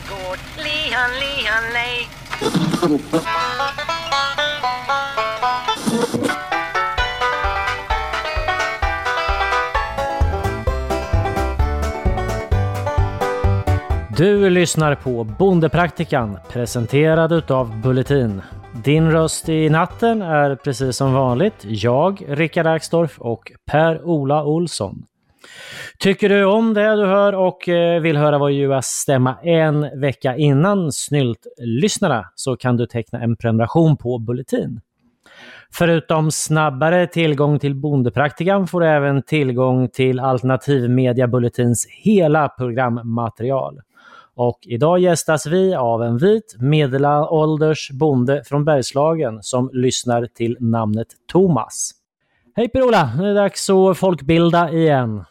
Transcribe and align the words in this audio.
gård. 0.00 0.38
Lihan, 0.56 1.10
lihan, 1.20 1.64
lej. 1.72 2.08
Du 14.16 14.50
lyssnar 14.50 14.94
på 14.94 15.24
Bondepraktikan 15.24 16.38
presenterad 16.48 17.32
utav 17.32 17.80
Bulletin. 17.80 18.42
Din 18.72 19.10
röst 19.10 19.48
i 19.48 19.68
natten 19.68 20.22
är 20.22 20.54
precis 20.56 20.96
som 20.96 21.12
vanligt 21.12 21.56
jag, 21.60 22.24
Rickard 22.28 22.66
Axdorff 22.66 23.18
och 23.18 23.52
Per-Ola 23.70 24.44
Olsson. 24.44 25.06
Tycker 25.98 26.28
du 26.28 26.44
om 26.44 26.74
det 26.74 26.96
du 26.96 27.06
hör 27.06 27.32
och 27.32 27.68
eh, 27.68 28.00
vill 28.00 28.16
höra 28.16 28.38
vår 28.38 28.50
ljuva 28.50 28.82
stämma 28.82 29.36
en 29.42 30.00
vecka 30.00 30.36
innan 30.36 30.92
Snylt-lyssnarna 30.92 32.24
så 32.34 32.56
kan 32.56 32.76
du 32.76 32.86
teckna 32.86 33.20
en 33.20 33.36
prenumeration 33.36 33.96
på 33.96 34.18
Bulletin. 34.18 34.80
Förutom 35.70 36.30
snabbare 36.30 37.06
tillgång 37.06 37.58
till 37.58 37.74
Bondepraktikan 37.74 38.66
får 38.66 38.80
du 38.80 38.86
även 38.86 39.22
tillgång 39.22 39.88
till 39.88 40.20
Alternativmedia 40.20 41.28
Bulletins 41.28 41.86
hela 42.02 42.48
programmaterial. 42.48 43.80
Och 44.34 44.58
idag 44.62 44.98
gästas 44.98 45.46
vi 45.46 45.74
av 45.74 46.02
en 46.02 46.18
vit 46.18 46.56
medelålders 46.58 47.90
bonde 47.90 48.42
från 48.44 48.64
Bergslagen 48.64 49.42
som 49.42 49.70
lyssnar 49.72 50.26
till 50.26 50.56
namnet 50.60 51.06
Thomas. 51.32 51.90
Hej 52.56 52.68
Per-Ola! 52.68 53.10
Nu 53.18 53.22
är 53.22 53.28
det 53.28 53.34
dags 53.34 53.70
att 53.70 53.98
folkbilda 53.98 54.72
igen. 54.72 55.24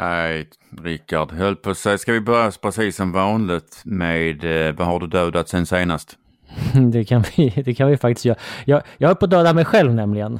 Hej 0.00 0.46
Rickard, 0.82 1.32
höll 1.32 1.56
på 1.56 1.74
säga, 1.74 1.98
ska 1.98 2.12
vi 2.12 2.20
börja 2.20 2.50
precis 2.50 2.96
som 2.96 3.12
vanligt 3.12 3.82
med 3.84 4.68
eh, 4.68 4.74
vad 4.74 4.86
har 4.86 5.00
du 5.00 5.06
dödat 5.06 5.48
sen 5.48 5.66
senast? 5.66 6.16
Det 6.92 7.04
kan 7.04 7.24
vi, 7.36 7.62
det 7.64 7.74
kan 7.74 7.88
vi 7.88 7.96
faktiskt 7.96 8.24
göra. 8.24 8.38
Jag, 8.64 8.82
jag 8.98 9.10
är 9.10 9.14
på 9.14 9.24
att 9.24 9.30
döda 9.30 9.52
mig 9.52 9.64
själv 9.64 9.94
nämligen. 9.94 10.38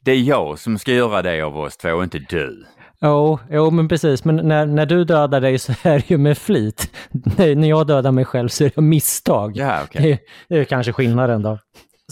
Det 0.00 0.12
är 0.12 0.20
jag 0.20 0.58
som 0.58 0.78
ska 0.78 0.92
göra 0.92 1.22
det 1.22 1.42
av 1.42 1.58
oss 1.58 1.76
två, 1.76 2.02
inte 2.02 2.18
du. 2.18 2.64
Jo, 3.00 3.38
jo 3.50 3.70
men 3.70 3.88
precis. 3.88 4.24
Men 4.24 4.36
när, 4.36 4.66
när 4.66 4.86
du 4.86 5.04
dödar 5.04 5.40
dig 5.40 5.58
så 5.58 5.72
är 5.82 5.98
det 5.98 6.10
ju 6.10 6.18
med 6.18 6.38
flit. 6.38 6.90
när 7.36 7.68
jag 7.68 7.86
dödar 7.86 8.12
mig 8.12 8.24
själv 8.24 8.48
så 8.48 8.64
är 8.64 8.72
det 8.74 8.80
misstag. 8.80 9.56
Ja, 9.56 9.82
okay. 9.84 10.02
det, 10.02 10.18
det 10.48 10.58
är 10.58 10.64
kanske 10.64 10.92
skillnaden 10.92 11.42
då. 11.42 11.58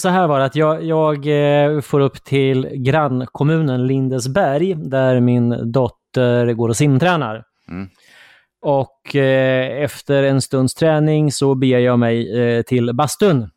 Så 0.00 0.08
här 0.08 0.26
var 0.26 0.38
det 0.38 0.44
att 0.44 0.56
jag, 0.56 0.84
jag 0.84 1.26
eh, 1.26 1.80
får 1.80 2.00
upp 2.00 2.24
till 2.24 2.68
grannkommunen 2.72 3.86
Lindesberg 3.86 4.74
där 4.74 5.20
min 5.20 5.72
dotter 5.72 6.05
går 6.56 6.68
och 6.68 6.76
simtränar. 6.76 7.44
Mm. 7.68 7.88
Och 8.62 9.16
eh, 9.16 9.82
efter 9.82 10.22
en 10.22 10.42
stunds 10.42 10.74
träning 10.74 11.32
så 11.32 11.54
beger 11.54 11.78
jag 11.78 11.98
mig 11.98 12.40
eh, 12.40 12.62
till 12.62 12.94
bastun. 12.94 13.50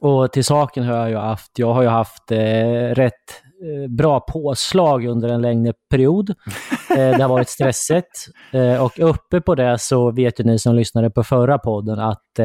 Och 0.00 0.32
till 0.32 0.44
saken 0.44 0.84
har 0.84 0.96
jag 0.96 1.10
ju 1.10 1.16
haft, 1.16 1.58
jag 1.58 1.74
har 1.74 1.82
ju 1.82 1.88
haft 1.88 2.30
eh, 2.30 2.94
rätt 2.94 3.42
Eh, 3.62 3.88
bra 3.88 4.20
påslag 4.20 5.06
under 5.06 5.28
en 5.28 5.42
längre 5.42 5.72
period. 5.90 6.34
Eh, 6.90 7.16
det 7.16 7.22
har 7.22 7.28
varit 7.28 7.48
stressigt. 7.48 8.28
Eh, 8.52 8.84
och 8.84 8.98
uppe 8.98 9.40
på 9.40 9.54
det 9.54 9.78
så 9.78 10.10
vet 10.10 10.40
ju 10.40 10.44
ni 10.44 10.58
som 10.58 10.74
lyssnade 10.74 11.10
på 11.10 11.24
förra 11.24 11.58
podden 11.58 11.98
att 11.98 12.40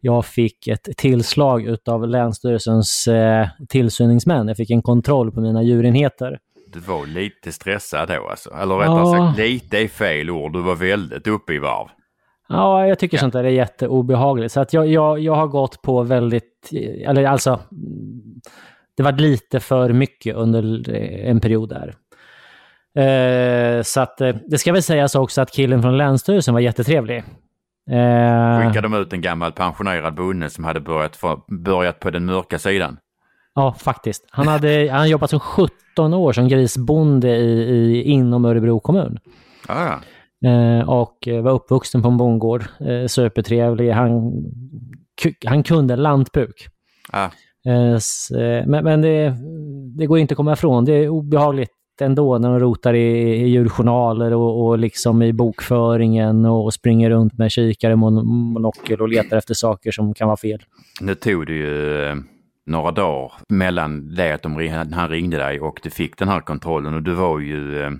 jag 0.00 0.26
fick 0.26 0.68
ett 0.68 0.88
tillslag 0.96 1.66
utav 1.66 2.08
Länsstyrelsens 2.08 3.08
tillsyningsmän. 3.68 4.48
Jag 4.48 4.56
fick 4.56 4.70
en 4.70 4.82
kontroll 4.82 5.32
på 5.32 5.40
mina 5.40 5.62
djurenheter. 5.62 6.38
Du 6.72 6.78
var 6.80 7.06
lite 7.06 7.52
stressad 7.52 8.08
då 8.08 8.28
alltså? 8.28 8.50
Eller 8.50 8.74
rättare 8.74 8.98
ja. 8.98 9.26
sagt, 9.26 9.38
lite 9.38 9.78
är 9.78 9.88
fel 9.88 10.30
ord. 10.30 10.52
Du 10.52 10.62
var 10.62 10.74
väldigt 10.74 11.26
uppe 11.26 11.52
i 11.54 11.58
varv. 11.58 11.88
Ja, 12.48 12.86
jag 12.86 12.98
tycker 12.98 13.16
ja. 13.16 13.20
sånt 13.20 13.32
där 13.32 13.44
är 13.44 13.48
jätteobehagligt. 13.48 14.52
Så 14.52 14.60
att 14.60 14.72
jag, 14.72 14.86
jag, 14.86 15.18
jag 15.18 15.34
har 15.34 15.46
gått 15.46 15.82
på 15.82 16.02
väldigt, 16.02 16.70
eller 17.06 17.24
alltså 17.24 17.60
det 18.96 19.02
var 19.02 19.12
lite 19.12 19.60
för 19.60 19.92
mycket 19.92 20.36
under 20.36 20.90
en 21.24 21.40
period 21.40 21.68
där. 21.68 21.94
Eh, 22.96 23.82
så 23.82 24.00
att 24.00 24.20
eh, 24.20 24.36
det 24.46 24.58
ska 24.58 24.72
väl 24.72 24.82
sägas 24.82 25.14
också 25.14 25.40
att 25.40 25.50
killen 25.50 25.82
från 25.82 25.96
Länsstyrelsen 25.96 26.54
var 26.54 26.60
jättetrevlig. 26.60 27.16
Eh, 27.90 28.66
Skickade 28.66 28.88
de 28.88 28.94
ut 28.94 29.12
en 29.12 29.20
gammal 29.20 29.52
pensionerad 29.52 30.14
bonde 30.14 30.50
som 30.50 30.64
hade 30.64 30.80
börjat, 30.80 31.16
för, 31.16 31.40
börjat 31.64 32.00
på 32.00 32.10
den 32.10 32.24
mörka 32.24 32.58
sidan? 32.58 32.98
Ja, 33.56 33.74
faktiskt. 33.78 34.26
Han 34.30 34.48
hade 34.48 34.88
han 34.92 35.08
jobbat 35.08 35.30
som 35.30 35.40
17 35.40 36.14
år 36.14 36.32
som 36.32 36.48
grisbonde 36.48 37.36
i, 37.36 37.62
i, 37.62 38.02
inom 38.02 38.44
Örebro 38.44 38.80
kommun. 38.80 39.18
Ah. 39.68 39.94
Eh, 40.46 40.88
och 40.88 41.28
var 41.42 41.50
uppvuxen 41.50 42.02
på 42.02 42.08
en 42.08 42.16
bondgård. 42.16 42.64
Eh, 42.80 43.06
supertrevlig. 43.06 43.90
Han, 43.90 44.32
han 45.46 45.62
kunde 45.62 45.96
lantbruk. 45.96 46.66
Ah. 47.12 47.30
Eh, 47.66 47.94
eh, 48.40 48.66
men, 48.66 48.84
men 48.84 49.02
det, 49.02 49.34
det, 49.98 50.06
går 50.06 50.18
inte 50.18 50.32
att 50.32 50.36
komma 50.36 50.52
ifrån. 50.52 50.84
Det 50.84 50.92
är 50.92 51.08
obehagligt 51.08 51.70
ändå 52.00 52.38
när 52.38 52.48
de 52.48 52.60
rotar 52.60 52.94
i, 52.94 53.08
i 53.42 53.48
djurjournaler 53.48 54.34
och, 54.34 54.66
och 54.66 54.78
liksom 54.78 55.22
i 55.22 55.32
bokföringen 55.32 56.44
och 56.44 56.74
springer 56.74 57.10
runt 57.10 57.38
med 57.38 57.50
kikare, 57.50 57.96
mon, 57.96 58.26
monokel 58.26 59.00
och 59.00 59.08
letar 59.08 59.36
efter 59.36 59.54
saker 59.54 59.90
som 59.90 60.14
kan 60.14 60.26
vara 60.26 60.36
fel. 60.36 60.60
Nu 61.00 61.14
tog 61.14 61.46
det 61.46 61.52
ju 61.52 62.04
eh, 62.04 62.14
några 62.66 62.90
dagar 62.90 63.32
mellan 63.48 64.14
det 64.14 64.32
att 64.32 64.42
de, 64.42 64.68
han 64.92 65.08
ringde 65.08 65.36
dig 65.36 65.60
och 65.60 65.80
du 65.82 65.90
fick 65.90 66.18
den 66.18 66.28
här 66.28 66.40
kontrollen 66.40 66.94
och 66.94 67.02
du 67.02 67.14
var 67.14 67.38
ju 67.38 67.90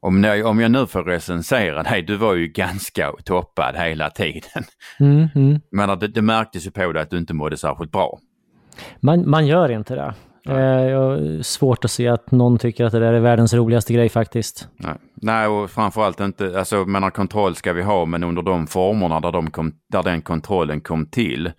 om 0.00 0.24
jag, 0.24 0.46
om 0.46 0.60
jag 0.60 0.70
nu 0.70 0.86
får 0.86 1.02
recensera 1.02 1.82
dig, 1.82 2.02
du 2.02 2.16
var 2.16 2.34
ju 2.34 2.48
ganska 2.48 3.12
toppad 3.24 3.74
hela 3.76 4.10
tiden. 4.10 4.64
Mm, 5.00 5.28
mm. 5.34 5.60
Men 5.70 5.98
det, 5.98 6.08
det 6.08 6.22
märktes 6.22 6.66
ju 6.66 6.70
på 6.70 6.92
dig 6.92 7.02
att 7.02 7.10
du 7.10 7.18
inte 7.18 7.34
mådde 7.34 7.56
särskilt 7.56 7.92
bra. 7.92 8.18
Man, 9.00 9.30
man 9.30 9.46
gör 9.46 9.70
inte 9.70 9.94
det. 9.94 10.14
Eh, 10.48 10.90
jag 10.90 11.00
har 11.00 11.42
svårt 11.42 11.84
att 11.84 11.90
se 11.90 12.08
att 12.08 12.30
någon 12.30 12.58
tycker 12.58 12.84
att 12.84 12.92
det 12.92 12.98
där 12.98 13.12
är 13.12 13.20
världens 13.20 13.54
roligaste 13.54 13.92
grej 13.92 14.08
faktiskt. 14.08 14.68
Nej, 14.76 14.94
Nej 15.14 15.46
och 15.46 15.70
framförallt 15.70 16.20
inte, 16.20 16.58
alltså 16.58 16.84
menar 16.84 17.10
kontroll 17.10 17.54
ska 17.54 17.72
vi 17.72 17.82
ha 17.82 18.04
men 18.04 18.24
under 18.24 18.42
de 18.42 18.66
formerna 18.66 19.20
där, 19.20 19.32
de 19.32 19.50
kom, 19.50 19.72
där 19.88 20.02
den 20.02 20.22
kontrollen 20.22 20.80
kom 20.80 21.06
till. 21.06 21.52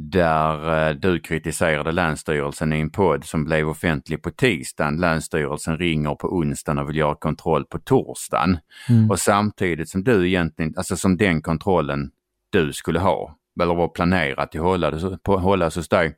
Där 0.00 0.88
eh, 0.88 0.94
du 0.94 1.20
kritiserade 1.20 1.92
Länsstyrelsen 1.92 2.72
i 2.72 2.80
en 2.80 2.90
podd 2.90 3.24
som 3.24 3.44
blev 3.44 3.68
offentlig 3.68 4.22
på 4.22 4.30
tisdagen. 4.30 4.96
Länsstyrelsen 4.96 5.78
ringer 5.78 6.14
på 6.14 6.28
onsdagen 6.28 6.78
och 6.78 6.88
vill 6.88 6.96
göra 6.96 7.14
kontroll 7.14 7.64
på 7.64 7.78
torsdagen. 7.78 8.58
Mm. 8.88 9.10
Och 9.10 9.18
samtidigt 9.18 9.88
som 9.88 10.04
du 10.04 10.28
egentligen, 10.28 10.74
alltså 10.76 10.96
som 10.96 11.16
den 11.16 11.42
kontrollen 11.42 12.10
du 12.50 12.72
skulle 12.72 12.98
ha 12.98 13.38
eller 13.62 13.74
var 13.74 13.88
planerat 13.88 14.54
att 14.54 14.60
hållas, 14.60 15.02
hållas 15.26 15.76
hos 15.76 15.88
dig, 15.88 16.14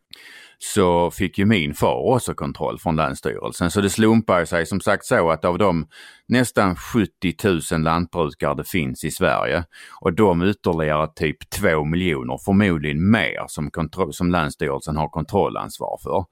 så 0.63 1.11
fick 1.11 1.39
ju 1.39 1.45
min 1.45 1.75
far 1.75 2.15
också 2.15 2.35
kontroll 2.35 2.79
från 2.79 2.97
Länsstyrelsen. 2.97 3.71
Så 3.71 3.81
det 3.81 3.91
slumpar 3.91 4.45
sig 4.45 4.67
som 4.67 4.81
sagt 4.81 5.05
så 5.05 5.31
att 5.31 5.45
av 5.45 5.59
de 5.59 5.87
nästan 6.29 6.77
70 6.77 7.73
000 7.73 7.83
lantbrukare 7.83 8.55
det 8.55 8.69
finns 8.69 9.05
i 9.05 9.11
Sverige 9.11 9.65
och 10.01 10.13
de 10.13 10.43
ytterligare 10.43 11.09
typ 11.17 11.51
2 11.51 11.85
miljoner, 11.85 12.39
förmodligen 12.45 13.11
mer, 13.11 13.45
som, 13.49 13.71
som 14.11 14.31
Länsstyrelsen 14.31 14.97
har 14.97 15.09
kontrollansvar 15.09 15.99
för. 16.03 16.25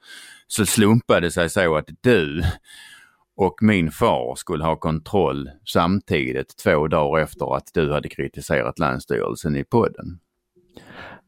Så 0.47 0.67
slumpade 0.67 1.21
det 1.21 1.31
sig 1.31 1.51
så 1.51 1.77
att 1.77 1.89
du 2.01 2.43
och 3.37 3.55
min 3.61 3.91
far 3.91 4.35
skulle 4.35 4.65
ha 4.65 4.77
kontroll 4.77 5.51
samtidigt 5.65 6.57
två 6.65 6.89
dagar 6.89 7.23
efter 7.23 7.57
att 7.57 7.71
du 7.75 7.93
hade 7.93 8.09
kritiserat 8.09 8.79
Länsstyrelsen 8.79 9.57
i 9.57 9.65
podden. 9.65 10.21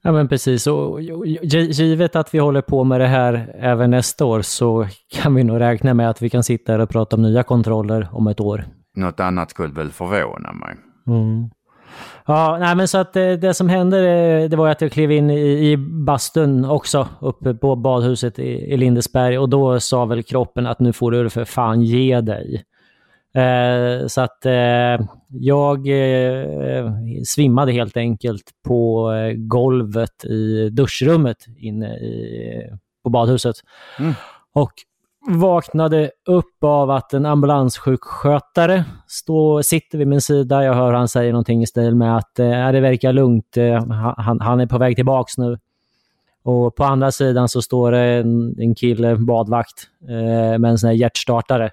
Ja 0.03 0.13
men 0.13 0.29
precis, 0.29 0.67
och 0.67 1.01
givet 1.03 2.17
att 2.17 2.35
vi 2.35 2.39
håller 2.39 2.61
på 2.61 2.85
med 2.85 3.01
det 3.01 3.07
här 3.07 3.55
även 3.59 3.91
nästa 3.91 4.25
år 4.25 4.43
så 4.43 4.87
kan 5.13 5.35
vi 5.35 5.45
nog 5.45 5.61
räkna 5.61 5.95
med 5.95 6.11
att 6.11 6.23
vi 6.23 6.31
kan 6.31 6.43
sitta 6.43 6.73
här 6.73 6.79
och 6.79 6.91
prata 6.91 7.17
om 7.17 7.23
nya 7.23 7.43
kontroller 7.43 8.09
om 8.13 8.27
ett 8.27 8.41
år. 8.41 8.65
Något 8.97 9.21
annat 9.21 9.51
skulle 9.51 9.75
väl 9.75 9.91
förvåna 9.91 10.53
mig. 10.53 10.77
Mm. 11.07 11.51
Ja, 12.27 12.59
nej 12.61 12.77
men 12.77 12.89
så 12.89 12.99
att 12.99 13.13
det, 13.13 13.37
det, 13.37 13.55
som 13.55 13.69
hände 13.69 13.99
det 14.49 14.57
var 14.57 14.69
att 14.69 14.81
jag 14.81 14.93
klev 14.93 15.13
in 15.13 15.31
i, 15.31 15.71
i 15.71 15.77
bastun 15.77 16.65
också 16.65 17.09
uppe 17.21 17.55
på 17.55 17.77
badhuset 17.77 18.39
i, 18.39 18.49
i 18.49 18.77
Lindesberg 18.77 19.39
och 19.39 19.49
då 19.49 19.81
sa 19.81 20.05
väl 20.05 20.23
kroppen 20.23 20.67
att 20.67 20.81
nu 20.81 20.93
får 20.93 21.11
du 21.11 21.31
för 21.31 21.45
fan 21.45 21.83
ge 21.83 22.21
dig. 22.21 22.65
Eh, 23.35 24.07
så 24.07 24.21
att 24.21 24.47
eh, 24.47 25.07
jag 25.29 25.89
eh, 25.89 26.93
svimmade 27.25 27.73
helt 27.73 27.97
enkelt 27.97 28.43
på 28.67 29.13
eh, 29.13 29.33
golvet 29.37 30.25
i 30.25 30.69
duschrummet 30.71 31.37
inne 31.59 31.97
i, 31.97 32.71
på 33.05 33.11
badhuset. 33.11 33.57
Mm. 33.99 34.13
Och 34.53 34.73
vaknade 35.29 36.11
upp 36.27 36.65
av 36.65 36.91
att 36.91 37.15
en 37.15 37.27
ambulanssjukskötare 37.27 38.85
stå, 39.07 39.63
sitter 39.63 39.99
vid 39.99 40.09
min 40.09 40.21
sida. 40.21 40.65
Jag 40.65 40.75
hör 40.75 40.93
han 40.93 41.09
säger 41.09 41.33
någonting 41.33 41.63
i 41.63 41.67
stil 41.67 41.95
med 41.95 42.17
att 42.17 42.39
eh, 42.39 42.73
det 42.73 42.81
verkar 42.81 43.13
lugnt, 43.13 43.57
eh, 43.57 43.87
han, 44.17 44.41
han 44.41 44.61
är 44.61 44.67
på 44.67 44.79
väg 44.79 44.97
tillbaks 44.97 45.39
nu. 45.39 45.59
Och 46.43 46.75
på 46.75 46.85
andra 46.85 47.13
sidan 47.13 47.49
så 47.49 47.63
står 47.63 47.93
det 47.93 48.01
en, 48.01 48.61
en 48.61 48.75
kille, 48.75 49.17
badvakt, 49.17 49.89
eh, 50.09 50.59
med 50.59 50.65
en 50.65 50.79
sån 50.79 50.89
här 50.89 50.95
hjärtstartare 50.95 51.71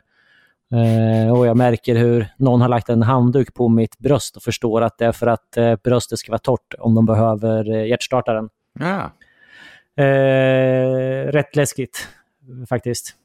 Eh, 0.73 1.37
och 1.37 1.47
jag 1.47 1.57
märker 1.57 1.95
hur 1.95 2.27
någon 2.37 2.61
har 2.61 2.69
lagt 2.69 2.89
en 2.89 3.03
handduk 3.03 3.53
på 3.53 3.69
mitt 3.69 3.97
bröst 3.97 4.35
och 4.35 4.43
förstår 4.43 4.81
att 4.81 4.97
det 4.97 5.05
är 5.05 5.11
för 5.11 5.27
att 5.27 5.57
eh, 5.57 5.75
bröstet 5.83 6.19
ska 6.19 6.31
vara 6.31 6.39
torrt 6.39 6.73
om 6.79 6.95
de 6.95 7.05
behöver 7.05 7.75
eh, 7.75 7.87
hjärtstartaren. 7.87 8.49
Ja. 8.79 9.11
Eh, 10.03 11.31
rätt 11.31 11.55
läskigt 11.55 12.07
faktiskt. 12.69 13.15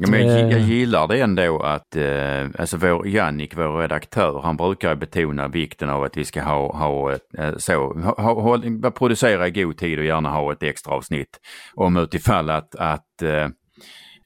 Ja, 0.00 0.08
men 0.10 0.26
jag, 0.26 0.40
Eh. 0.40 0.48
jag 0.50 0.60
gillar 0.60 1.08
det 1.08 1.20
ändå 1.20 1.60
att 1.60 1.96
eh, 1.96 2.46
alltså 2.58 2.76
vår 2.76 3.08
Jannik, 3.08 3.56
vår 3.56 3.78
redaktör, 3.80 4.40
han 4.44 4.56
brukar 4.56 4.94
betona 4.94 5.48
vikten 5.48 5.90
av 5.90 6.02
att 6.02 6.16
vi 6.16 6.24
ska 6.24 6.42
ha, 6.42 6.76
ha 6.76 7.12
ett, 7.12 7.38
eh, 7.38 7.56
så, 7.56 7.72
ha, 8.00 8.14
ha, 8.22 8.56
ha, 8.82 8.90
producera 8.90 9.46
i 9.48 9.50
god 9.50 9.76
tid 9.76 9.98
och 9.98 10.04
gärna 10.04 10.30
ha 10.30 10.52
ett 10.52 10.62
extra 10.62 10.92
avsnitt 10.94 11.40
om 11.74 11.96
utifall 11.96 12.50
att, 12.50 12.74
att 12.74 13.22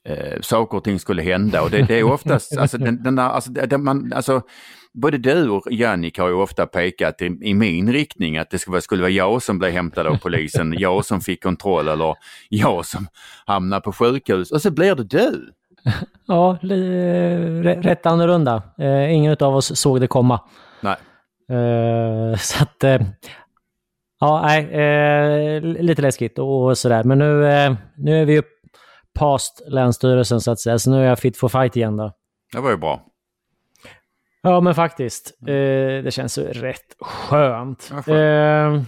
eh, 0.08 0.12
eh, 0.18 0.40
saker 0.40 0.78
och 0.78 0.84
ting 0.84 0.98
skulle 0.98 1.22
hända. 1.22 1.62
Och 1.62 1.70
det, 1.70 1.82
det 1.82 1.98
är 1.98 2.04
oftast, 2.04 2.56
alltså, 2.58 2.78
den, 2.78 3.02
den 3.02 3.16
där, 3.16 3.22
alltså, 3.28 3.50
det, 3.50 3.78
man, 3.78 4.12
alltså, 4.12 4.42
både 4.94 5.18
du 5.18 5.48
och 5.50 5.72
Jannik 5.72 6.18
har 6.18 6.28
ju 6.28 6.34
ofta 6.34 6.66
pekat 6.66 7.22
i, 7.22 7.38
i 7.42 7.54
min 7.54 7.92
riktning 7.92 8.38
att 8.38 8.50
det 8.50 8.58
skulle, 8.58 8.72
vara- 8.72 8.80
skulle 8.80 9.02
vara 9.02 9.10
jag 9.10 9.42
som 9.42 9.58
blev 9.58 9.72
hämtad 9.72 10.06
av 10.06 10.16
polisen, 10.16 10.74
jag 10.78 11.04
som 11.04 11.20
fick 11.20 11.42
kontroll 11.42 11.88
eller 11.88 12.14
jag 12.48 12.86
som 12.86 13.06
hamnar 13.46 13.80
på 13.80 13.92
sjukhus 13.92 14.52
och 14.52 14.62
så 14.62 14.70
blir 14.70 14.94
det 14.94 15.04
du. 15.04 15.52
Ja, 16.26 16.58
rä- 16.62 17.82
rätt 17.82 18.06
annorlunda. 18.06 18.62
Eh, 18.78 19.12
ingen 19.14 19.36
av 19.40 19.56
oss 19.56 19.76
såg 19.80 20.00
det 20.00 20.06
komma. 20.06 20.40
Nej. 20.80 20.96
Eh, 21.58 22.36
så 22.38 22.62
att, 22.62 22.84
eh, 22.84 23.00
ja, 24.20 24.42
nej, 24.46 24.64
eh, 24.64 25.60
lite 25.62 26.02
läskigt 26.02 26.38
och 26.38 26.78
sådär. 26.78 27.04
Men 27.04 27.18
nu, 27.18 27.46
eh, 27.46 27.74
nu 27.96 28.20
är 28.20 28.24
vi 28.24 28.32
ju 28.32 28.42
past 29.14 29.62
Länsstyrelsen 29.66 30.40
så 30.40 30.50
att 30.50 30.60
säga, 30.60 30.78
så 30.78 30.90
nu 30.90 31.00
är 31.04 31.08
jag 31.08 31.18
fit 31.18 31.36
for 31.36 31.48
fight 31.48 31.76
igen 31.76 31.96
då. 31.96 32.12
Det 32.52 32.60
var 32.60 32.70
ju 32.70 32.76
bra. 32.76 33.02
Ja, 34.42 34.60
men 34.60 34.74
faktiskt. 34.74 35.32
Eh, 35.40 35.54
det 36.04 36.14
känns 36.14 36.38
ju 36.38 36.42
rätt 36.42 36.96
skönt. 37.00 37.92
Eh, 38.06 38.82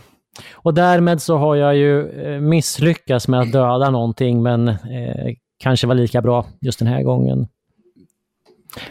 och 0.55 0.75
därmed 0.75 1.23
så 1.23 1.37
har 1.37 1.57
jag 1.57 1.77
ju 1.77 2.09
eh, 2.11 2.41
misslyckats 2.41 3.29
med 3.29 3.41
att 3.41 3.53
döda 3.53 3.91
någonting, 3.91 4.43
men 4.43 4.69
eh, 4.69 5.35
kanske 5.59 5.87
var 5.87 5.95
lika 5.95 6.23
bra 6.23 6.47
just 6.61 6.79
den 6.79 6.89
här 6.89 7.03
gången. 7.03 7.49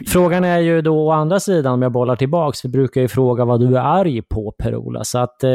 Frågan 0.06 0.44
är 0.44 0.58
ju 0.58 0.82
då 0.82 1.06
å 1.06 1.10
andra 1.10 1.40
sidan, 1.40 1.72
om 1.72 1.82
jag 1.82 1.92
bollar 1.92 2.16
tillbaks, 2.16 2.64
vi 2.64 2.68
brukar 2.68 3.00
ju 3.00 3.08
fråga 3.08 3.44
vad 3.44 3.60
du 3.60 3.76
är 3.76 3.80
arg 3.80 4.22
på 4.22 4.52
Per-Ola, 4.58 5.04
så 5.04 5.18
att 5.18 5.44
eh, 5.44 5.50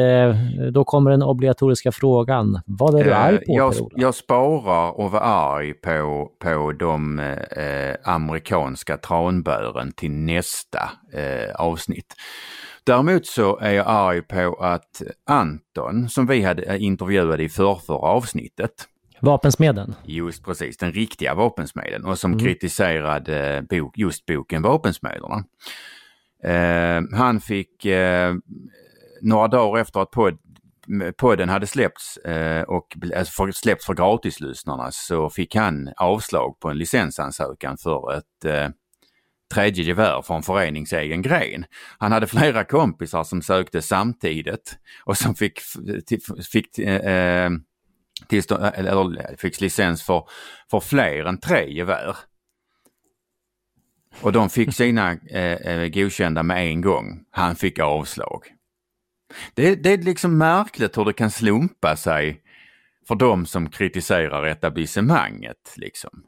då 0.71 0.83
kommer 0.83 1.11
den 1.11 1.23
obligatoriska 1.23 1.91
frågan. 1.91 2.61
Vad 2.65 2.99
är 2.99 3.03
du 3.03 3.09
Eh, 3.11 3.23
arg 3.23 3.37
på 3.37 3.43
jag, 3.47 3.73
Per-Ola? 3.73 3.91
jag 3.95 4.15
sparar 4.15 4.99
och 4.99 5.11
var 5.11 5.19
arg 5.21 5.73
på, 5.73 6.29
på 6.39 6.71
de 6.79 7.19
eh, 7.19 8.13
amerikanska 8.13 8.97
tranbören 8.97 9.91
till 9.91 10.11
nästa 10.11 10.79
eh, 11.13 11.55
avsnitt. 11.55 12.15
Däremot 12.83 13.25
så 13.25 13.57
är 13.57 13.71
jag 13.71 13.87
arg 13.87 14.21
på 14.21 14.57
att 14.61 15.01
Anton, 15.29 16.09
som 16.09 16.27
vi 16.27 16.41
hade 16.43 16.63
eh, 16.63 16.83
intervjuade 16.83 17.43
i 17.43 17.49
förrförra 17.49 17.97
avsnittet, 17.97 18.71
Vapensmeden? 19.21 19.95
just 20.04 20.45
precis, 20.45 20.77
den 20.77 20.92
riktiga 20.92 21.33
vapensmeden 21.33 22.06
och 22.06 22.19
som 22.19 22.39
kritiserade 22.39 23.66
bok, 23.69 23.98
just 23.98 24.25
boken 24.25 24.62
Vapensmederna. 24.62 25.44
Eh, 26.44 27.01
han 27.18 27.42
fick 27.42 27.86
eh, 27.86 28.33
några 29.21 29.48
dagar 29.48 29.81
efter 29.81 30.00
att 30.00 30.12
podd, 30.12 30.38
podden 31.18 31.50
hade 31.50 31.68
släppts 31.68 32.18
eh, 32.18 32.62
och 32.62 32.98
alltså 33.16 33.31
för, 33.31 33.51
släppts 33.51 33.86
för 33.86 33.94
gratislyssnarna 33.94 34.92
så 34.92 35.30
fick 35.30 35.56
han 35.56 35.89
avslag 35.98 36.60
på 36.60 36.69
en 36.69 36.77
licensansökan 36.77 37.77
för 37.77 38.18
ett 38.18 38.45
eh, 38.45 38.69
tredje 39.54 39.83
gevär 39.83 40.21
från 40.21 40.44
förenings 40.44 40.94
egen 40.94 41.21
gren. 41.21 41.66
Han 41.98 42.12
hade 42.12 42.27
flera 42.27 42.63
kompisar 42.63 43.24
som 43.24 43.42
sökte 43.42 43.81
samtidigt 43.81 44.77
och 45.06 45.18
som 45.18 45.36
fick, 45.36 45.60
fick 46.51 46.80
eh, 46.80 47.50
tillstånd, 48.27 48.63
eh, 48.63 48.80
eller 48.80 49.36
fick 49.38 49.62
licens 49.62 50.04
för, 50.04 50.24
för 50.71 50.80
fler 50.80 51.25
än 51.25 51.39
tre 51.39 51.74
gevär. 51.74 52.16
Och 54.21 54.31
de 54.31 54.50
fick 54.50 54.74
sina 54.74 55.12
eh, 55.30 55.54
eh, 55.54 55.88
godkända 55.88 56.44
med 56.44 56.66
en 56.66 56.81
gång. 56.81 57.25
Han 57.31 57.56
fick 57.56 57.80
avslag. 57.80 58.44
Det, 59.54 59.75
det 59.75 59.94
är 59.94 59.98
liksom 59.98 60.38
märkligt 60.38 60.98
hur 60.98 61.06
det 61.06 61.13
kan 61.13 61.31
slumpa 61.31 61.95
sig 61.95 62.42
för 63.07 63.16
de 63.16 63.45
som 63.45 63.69
kritiserar 63.69 64.45
etablissemanget. 64.45 65.74
Liksom. 65.75 66.24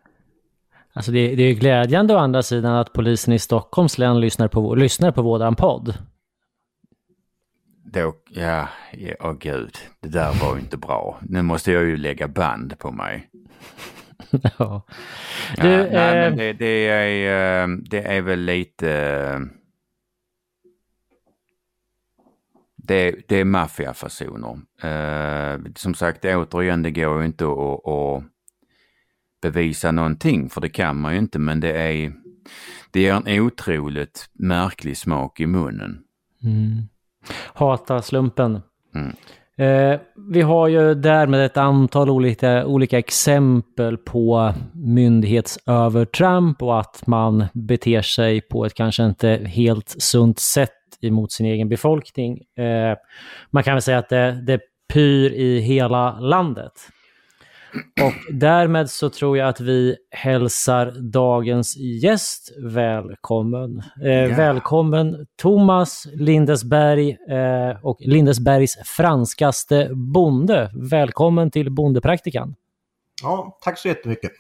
Alltså 0.94 1.12
det, 1.12 1.36
det 1.36 1.44
är 1.44 1.48
ju 1.48 1.54
glädjande 1.54 2.16
å 2.16 2.18
andra 2.18 2.44
sidan 2.44 2.76
att 2.76 2.94
polisen 2.94 3.34
i 3.34 3.40
Stockholms 3.40 3.98
län 3.98 4.20
lyssnar 4.20 4.48
på, 4.48 4.76
lyssnar 4.76 5.12
på 5.12 5.22
våran 5.22 5.56
podd. 5.56 5.94
Då, 7.94 8.16
ja, 8.30 8.70
ja, 8.94 9.14
åh 9.20 9.34
gud, 9.40 9.78
det 10.00 10.10
där 10.10 10.34
var 10.42 10.56
ju 10.56 10.62
inte 10.62 10.78
bra. 10.78 11.20
Nu 11.22 11.42
måste 11.42 11.72
jag 11.72 11.84
ju 11.84 11.98
lägga 11.98 12.28
band 12.28 12.80
på 12.80 12.92
mig. 12.92 13.30
ja. 14.60 14.86
Ja, 15.58 15.64
Du, 15.64 15.90
nej, 15.90 16.18
eh, 16.18 16.18
men 16.18 16.36
det, 16.38 16.54
det, 16.54 16.88
är, 16.88 17.64
eh, 17.64 17.78
det 17.90 18.02
är 18.02 18.22
väl 18.22 18.40
lite... 18.40 18.92
eh, 18.92 19.40
Det, 22.84 23.16
det 23.28 23.36
är 23.36 23.46
maffiafasoner. 23.46 24.60
Eh, 24.84 25.60
som 25.76 25.94
sagt, 25.94 26.26
återigen, 26.26 26.84
det 26.84 26.92
går 26.92 27.20
ju 27.20 27.26
inte 27.26 27.46
att, 27.46 27.88
att 27.88 28.24
bevisa 29.42 29.92
någonting, 29.92 30.50
för 30.50 30.62
det 30.62 30.70
kan 30.70 30.98
man 31.02 31.14
ju 31.14 31.20
inte, 31.20 31.40
men 31.40 31.60
det 31.60 31.72
är... 31.82 32.14
Det 32.92 33.02
ger 33.02 33.14
en 33.28 33.42
otroligt 33.42 34.30
märklig 34.34 34.98
smak 34.98 35.40
i 35.40 35.46
munnen. 35.46 36.04
Mm. 36.44 36.88
Hata 37.54 38.02
slumpen. 38.02 38.62
Mm. 38.96 39.16
Eh, 39.58 40.00
vi 40.34 40.42
har 40.42 40.68
ju 40.68 40.94
därmed 40.94 41.46
ett 41.46 41.58
antal 41.58 42.10
olika, 42.10 42.66
olika 42.66 43.00
exempel 43.00 43.98
på 43.98 44.54
myndighetsövertramp 44.74 46.64
och 46.64 46.80
att 46.80 47.08
man 47.08 47.46
beter 47.54 48.02
sig 48.02 48.42
på 48.42 48.66
ett 48.66 48.74
kanske 48.74 49.06
inte 49.06 49.42
helt 49.46 49.90
sunt 49.90 50.40
sätt 50.40 50.72
emot 51.02 51.32
sin 51.32 51.46
egen 51.46 51.70
befolkning. 51.70 52.42
Eh, 52.58 52.98
man 53.50 53.64
kan 53.64 53.74
väl 53.74 53.82
säga 53.82 53.98
att 53.98 54.10
det, 54.10 54.44
det 54.48 54.60
pyr 54.94 55.32
i 55.32 55.60
hela 55.60 56.20
landet. 56.20 56.74
Och 58.02 58.34
därmed 58.34 58.90
så 58.90 59.10
tror 59.10 59.38
jag 59.38 59.50
att 59.50 59.60
vi 59.60 59.96
hälsar 60.12 60.92
dagens 61.12 61.78
gäst 61.78 62.52
välkommen. 62.58 63.84
Eh, 63.96 64.38
Välkommen 64.38 65.28
Thomas 65.36 66.08
Lindesberg 66.14 67.18
eh, 67.30 67.86
och 67.86 67.98
Lindesbergs 68.00 68.78
franskaste 68.86 69.90
bonde. 69.94 70.72
Välkommen 70.74 71.52
till 71.52 71.72
Bondepraktikan. 71.72 72.56
Ja, 73.24 73.58
tack 73.62 73.78
så 73.78 73.88
jättemycket. 73.88 74.32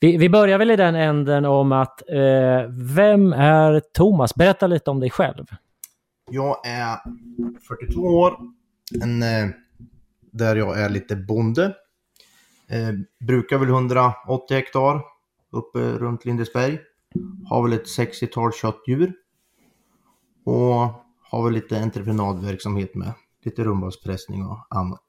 Vi, 0.00 0.16
vi 0.16 0.28
börjar 0.28 0.58
väl 0.58 0.70
i 0.70 0.76
den 0.76 0.94
änden 0.94 1.44
om 1.44 1.72
att 1.72 2.10
eh, 2.10 2.70
vem 2.96 3.32
är 3.32 3.80
Thomas? 3.92 4.34
Berätta 4.34 4.66
lite 4.66 4.90
om 4.90 5.00
dig 5.00 5.10
själv. 5.10 5.44
Jag 6.30 6.66
är 6.66 6.96
42 7.68 8.00
år, 8.00 8.36
en, 9.02 9.22
eh, 9.22 9.48
där 10.32 10.56
jag 10.56 10.80
är 10.80 10.88
lite 10.88 11.16
bonde. 11.16 11.74
Eh, 12.70 12.92
brukar 13.26 13.58
väl 13.58 13.68
180 13.68 14.54
hektar 14.56 15.02
uppe 15.52 15.78
runt 15.78 16.24
Lindesberg. 16.24 16.78
Har 17.48 17.62
väl 17.62 17.72
ett 17.72 17.86
60-tal 17.86 18.52
köttdjur. 18.52 19.12
Och 20.44 21.04
har 21.30 21.44
väl 21.44 21.52
lite 21.52 21.80
entreprenadverksamhet 21.80 22.94
med. 22.94 23.12
Lite 23.44 23.64
rumbalspressning 23.64 24.46
och 24.46 24.66
annat. 24.70 25.04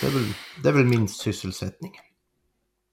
Det 0.00 0.06
är, 0.06 0.10
väl, 0.10 0.34
det 0.62 0.68
är 0.68 0.72
väl 0.72 0.84
min 0.84 1.08
sysselsättning. 1.08 1.92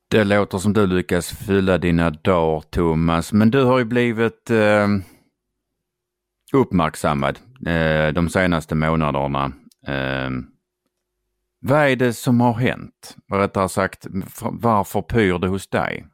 Det 0.09 0.23
låter 0.23 0.57
som 0.57 0.73
du 0.73 0.87
lyckas 0.87 1.27
fylla 1.27 1.77
dina 1.77 2.09
dagar, 2.09 2.61
Thomas. 2.61 3.33
Men 3.33 3.51
du 3.51 3.63
har 3.63 3.79
ju 3.79 3.85
blivit 3.85 4.49
eh, 4.49 4.87
uppmärksammad 6.53 7.39
eh, 7.67 8.13
de 8.13 8.29
senaste 8.29 8.75
månaderna. 8.75 9.51
Eh, 9.87 10.29
vad 11.59 11.79
är 11.79 11.95
det 11.95 12.13
som 12.13 12.41
har 12.41 12.53
hänt? 12.53 13.15
Rättare 13.31 13.69
sagt, 13.69 14.07
varför 14.41 15.01
pyr 15.01 15.39
det 15.39 15.47
hos 15.47 15.69
dig? 15.69 16.07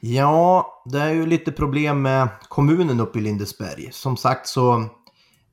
Ja, 0.00 0.66
det 0.92 0.98
är 1.00 1.10
ju 1.12 1.26
lite 1.26 1.52
problem 1.52 2.02
med 2.02 2.28
kommunen 2.48 3.00
uppe 3.00 3.18
i 3.18 3.22
Lindesberg. 3.22 3.88
Som 3.92 4.16
sagt 4.16 4.46
så 4.48 4.84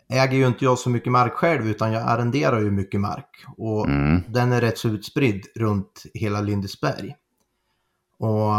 äger 0.09 0.37
ju 0.37 0.47
inte 0.47 0.65
jag 0.65 0.79
så 0.79 0.89
mycket 0.89 1.11
mark 1.11 1.33
själv 1.33 1.67
utan 1.67 1.91
jag 1.91 2.03
arrenderar 2.03 2.59
ju 2.61 2.71
mycket 2.71 2.99
mark. 3.01 3.45
Och 3.57 3.87
Mm. 3.87 4.21
den 4.27 4.51
är 4.51 4.61
rätt 4.61 4.77
så 4.77 4.87
utspridd 4.89 5.45
runt 5.55 6.03
hela 6.13 6.41
Lindesberg. 6.41 7.15
Och 8.19 8.53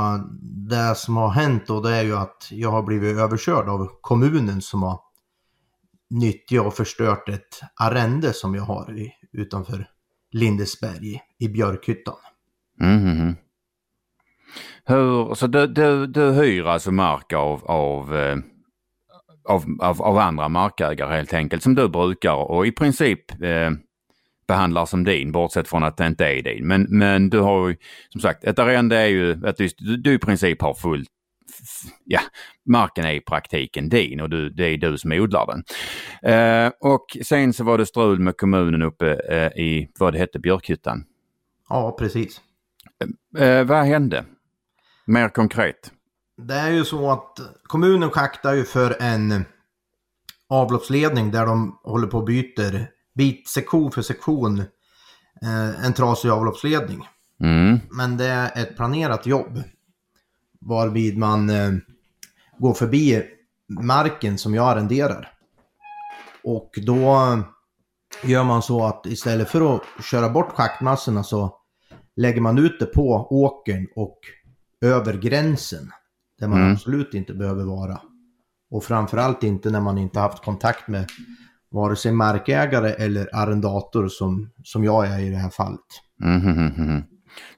det 0.70 0.94
som 0.96 1.16
har 1.16 1.28
hänt 1.28 1.66
då 1.66 1.80
det 1.80 1.96
är 1.96 2.02
ju 2.02 2.16
att 2.16 2.48
jag 2.50 2.70
har 2.70 2.82
blivit 2.82 3.18
överkörd 3.18 3.68
av 3.68 3.88
kommunen 4.00 4.62
som 4.62 4.82
har 4.82 5.00
nyttjat 6.10 6.66
och 6.66 6.74
förstört 6.74 7.28
ett 7.28 7.60
arrende 7.76 8.32
som 8.32 8.54
jag 8.54 8.62
har 8.62 8.98
i, 8.98 9.12
utanför 9.32 9.86
Lindesberg 10.32 11.20
i 11.38 11.48
Björkhyttan. 11.48 12.14
Mm, 12.80 12.98
mm, 12.98 13.20
mm. 13.20 13.34
Hur, 14.84 15.34
så 15.34 15.46
du, 15.46 15.66
du, 15.66 16.06
du 16.06 16.32
hyr 16.32 16.66
alltså 16.66 16.90
mark 16.90 17.32
av, 17.32 17.64
av, 17.64 18.16
eh, 18.16 18.36
av, 19.48 19.64
av, 19.80 20.02
av 20.02 20.18
andra 20.18 20.48
markägare 20.48 21.16
helt 21.16 21.34
enkelt 21.34 21.62
som 21.62 21.74
du 21.74 21.88
brukar 21.88 22.34
och 22.34 22.66
i 22.66 22.72
princip 22.72 23.42
eh, 23.42 23.70
behandlar 24.48 24.86
som 24.86 25.04
din, 25.04 25.32
bortsett 25.32 25.68
från 25.68 25.84
att 25.84 25.96
det 25.96 26.06
inte 26.06 26.26
är 26.26 26.42
din. 26.42 26.66
Men, 26.66 26.86
men 26.88 27.30
du 27.30 27.40
har 27.40 27.68
ju, 27.68 27.76
som 28.08 28.20
sagt, 28.20 28.44
ett 28.44 28.58
arrende 28.58 28.96
är 28.96 29.06
ju 29.06 29.46
att 29.46 29.56
du, 29.56 29.68
du 29.96 30.14
i 30.14 30.18
princip 30.18 30.62
har 30.62 30.74
fullt 30.74 31.08
ja, 32.04 32.20
marken 32.64 33.04
är 33.04 33.12
i 33.12 33.20
praktiken 33.20 33.88
din 33.88 34.20
och 34.20 34.30
du, 34.30 34.50
det 34.50 34.64
är 34.64 34.76
du 34.76 34.98
som 34.98 35.12
odlar 35.12 35.46
den. 35.46 35.64
Eh, 36.32 36.72
och 36.80 37.16
sen 37.24 37.52
så 37.52 37.64
var 37.64 37.78
det 37.78 37.86
strul 37.86 38.18
med 38.18 38.36
kommunen 38.36 38.82
uppe 38.82 39.12
eh, 39.12 39.62
i, 39.62 39.88
vad 39.98 40.12
det 40.12 40.18
hette, 40.18 40.38
Björkhyttan. 40.38 41.04
Ja, 41.68 41.96
precis. 41.98 42.40
Eh, 43.38 43.64
vad 43.64 43.84
hände? 43.84 44.24
Mer 45.04 45.28
konkret. 45.28 45.92
Det 46.36 46.54
är 46.54 46.70
ju 46.70 46.84
så 46.84 47.10
att 47.10 47.40
kommunen 47.62 48.10
schaktar 48.10 48.54
ju 48.54 48.64
för 48.64 48.96
en 49.00 49.44
avloppsledning 50.48 51.30
där 51.30 51.46
de 51.46 51.78
håller 51.82 52.06
på 52.06 52.18
och 52.18 52.24
byter 52.24 52.86
bit 53.14 53.48
sektion 53.48 53.92
för 53.92 54.02
sektion 54.02 54.58
eh, 55.42 55.84
en 55.86 55.92
trasig 55.92 56.30
avloppsledning. 56.30 57.08
Mm. 57.40 57.80
Men 57.90 58.16
det 58.16 58.26
är 58.26 58.62
ett 58.62 58.76
planerat 58.76 59.26
jobb. 59.26 59.62
Varvid 60.66 61.18
man 61.18 61.50
eh, 61.50 61.72
går 62.58 62.74
förbi 62.74 63.22
marken 63.80 64.38
som 64.38 64.54
jag 64.54 64.68
arrenderar. 64.68 65.28
Och 66.44 66.70
då 66.86 67.38
gör 68.24 68.44
man 68.44 68.62
så 68.62 68.84
att 68.84 69.06
istället 69.06 69.48
för 69.48 69.76
att 69.76 69.82
köra 70.04 70.28
bort 70.28 70.52
schaktmassorna 70.52 71.22
så 71.24 71.56
lägger 72.16 72.40
man 72.40 72.58
ut 72.58 72.80
det 72.80 72.86
på 72.86 73.26
åkern 73.30 73.86
och 73.96 74.18
över 74.80 75.14
gränsen. 75.14 75.90
Där 76.38 76.48
man 76.48 76.58
Mm. 76.60 76.72
absolut 76.72 77.14
inte 77.14 77.34
behöver 77.34 77.64
vara. 77.64 78.00
Och 78.70 78.84
framförallt 78.84 79.42
inte 79.42 79.70
när 79.70 79.80
man 79.80 79.98
inte 79.98 80.20
haft 80.20 80.44
kontakt 80.44 80.88
med 80.88 81.08
vare 81.70 81.96
sig 81.96 82.12
markägare 82.12 82.90
eller 82.90 83.28
arrendator 83.32 84.08
som, 84.08 84.50
som 84.64 84.84
jag 84.84 85.06
är 85.06 85.18
i 85.18 85.30
det 85.30 85.36
här 85.36 85.50
fallet. 85.50 85.80
Mhm, 86.20 86.50
mhm, 86.50 86.72
mhm. 86.76 87.02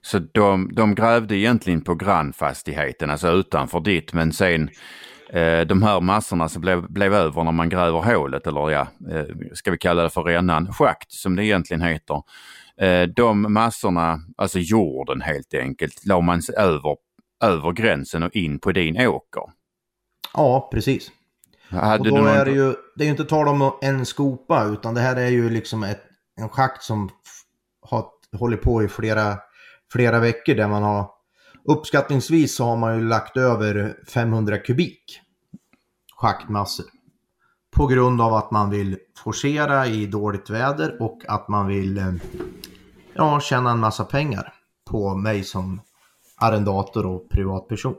Så 0.01 0.19
de, 0.19 0.69
de 0.73 0.95
grävde 0.95 1.35
egentligen 1.35 1.81
på 1.81 1.95
grannfastigheten, 1.95 3.09
alltså 3.09 3.31
utanför 3.31 3.79
ditt, 3.79 4.13
men 4.13 4.33
sen 4.33 4.69
eh, 5.29 5.61
de 5.61 5.83
här 5.83 6.01
massorna 6.01 6.49
som 6.49 6.61
blev, 6.61 6.91
blev 6.91 7.13
över 7.13 7.43
när 7.43 7.51
man 7.51 7.69
gräver 7.69 7.99
hålet, 8.15 8.47
eller 8.47 8.69
ja, 8.71 8.87
eh, 9.11 9.25
ska 9.53 9.71
vi 9.71 9.77
kalla 9.77 10.03
det 10.03 10.09
för 10.09 10.23
rännan, 10.23 10.73
schakt 10.73 11.11
som 11.11 11.35
det 11.35 11.45
egentligen 11.45 11.81
heter. 11.81 12.21
Eh, 12.81 13.03
de 13.03 13.53
massorna, 13.53 14.19
alltså 14.37 14.59
jorden 14.59 15.21
helt 15.21 15.53
enkelt, 15.53 16.05
la 16.05 16.21
man 16.21 16.41
över, 16.57 16.95
över 17.43 17.71
gränsen 17.71 18.23
och 18.23 18.35
in 18.35 18.59
på 18.59 18.71
din 18.71 19.07
åker. 19.07 19.43
Ja, 20.33 20.69
precis. 20.73 21.11
Hade 21.69 21.99
Och 21.99 22.05
då 22.05 22.15
någon- 22.15 22.27
är 22.27 22.45
det 22.45 22.51
ju, 22.51 22.73
det 22.95 23.03
är 23.03 23.05
ju 23.05 23.11
inte 23.11 23.25
tal 23.25 23.47
om 23.47 23.71
en 23.81 24.05
skopa 24.05 24.63
utan 24.65 24.93
det 24.93 25.01
här 25.01 25.15
är 25.15 25.27
ju 25.29 25.49
liksom 25.49 25.83
ett, 25.83 26.01
en 26.41 26.49
schakt 26.49 26.83
som 26.83 27.09
har 27.81 28.05
hållit 28.37 28.61
på 28.61 28.83
i 28.83 28.87
flera, 28.87 29.37
flera 29.95 30.19
veckor 30.19 30.55
där 30.55 30.67
man 30.67 30.83
har 30.83 31.09
uppskattningsvis 31.63 32.55
så 32.55 32.65
har 32.65 32.77
man 32.77 32.97
ju 32.97 33.07
lagt 33.07 33.37
över 33.37 33.95
500 34.07 34.57
kubik 34.57 35.21
schaktmassor. 36.15 36.85
På 37.75 37.87
grund 37.87 38.21
av 38.21 38.33
att 38.33 38.51
man 38.51 38.69
vill 38.69 38.97
forcera 39.17 39.87
i 39.87 40.05
dåligt 40.05 40.49
väder 40.49 41.01
och 41.01 41.21
att 41.27 41.47
man 41.47 41.67
vill 41.67 41.97
eh, 41.97 42.13
ja, 43.13 43.39
tjäna 43.39 43.71
en 43.71 43.79
massa 43.79 44.05
pengar 44.05 44.53
på 44.89 45.15
mig 45.15 45.43
som 45.43 45.81
arrendator 46.37 47.05
och 47.05 47.29
privatperson. 47.29 47.95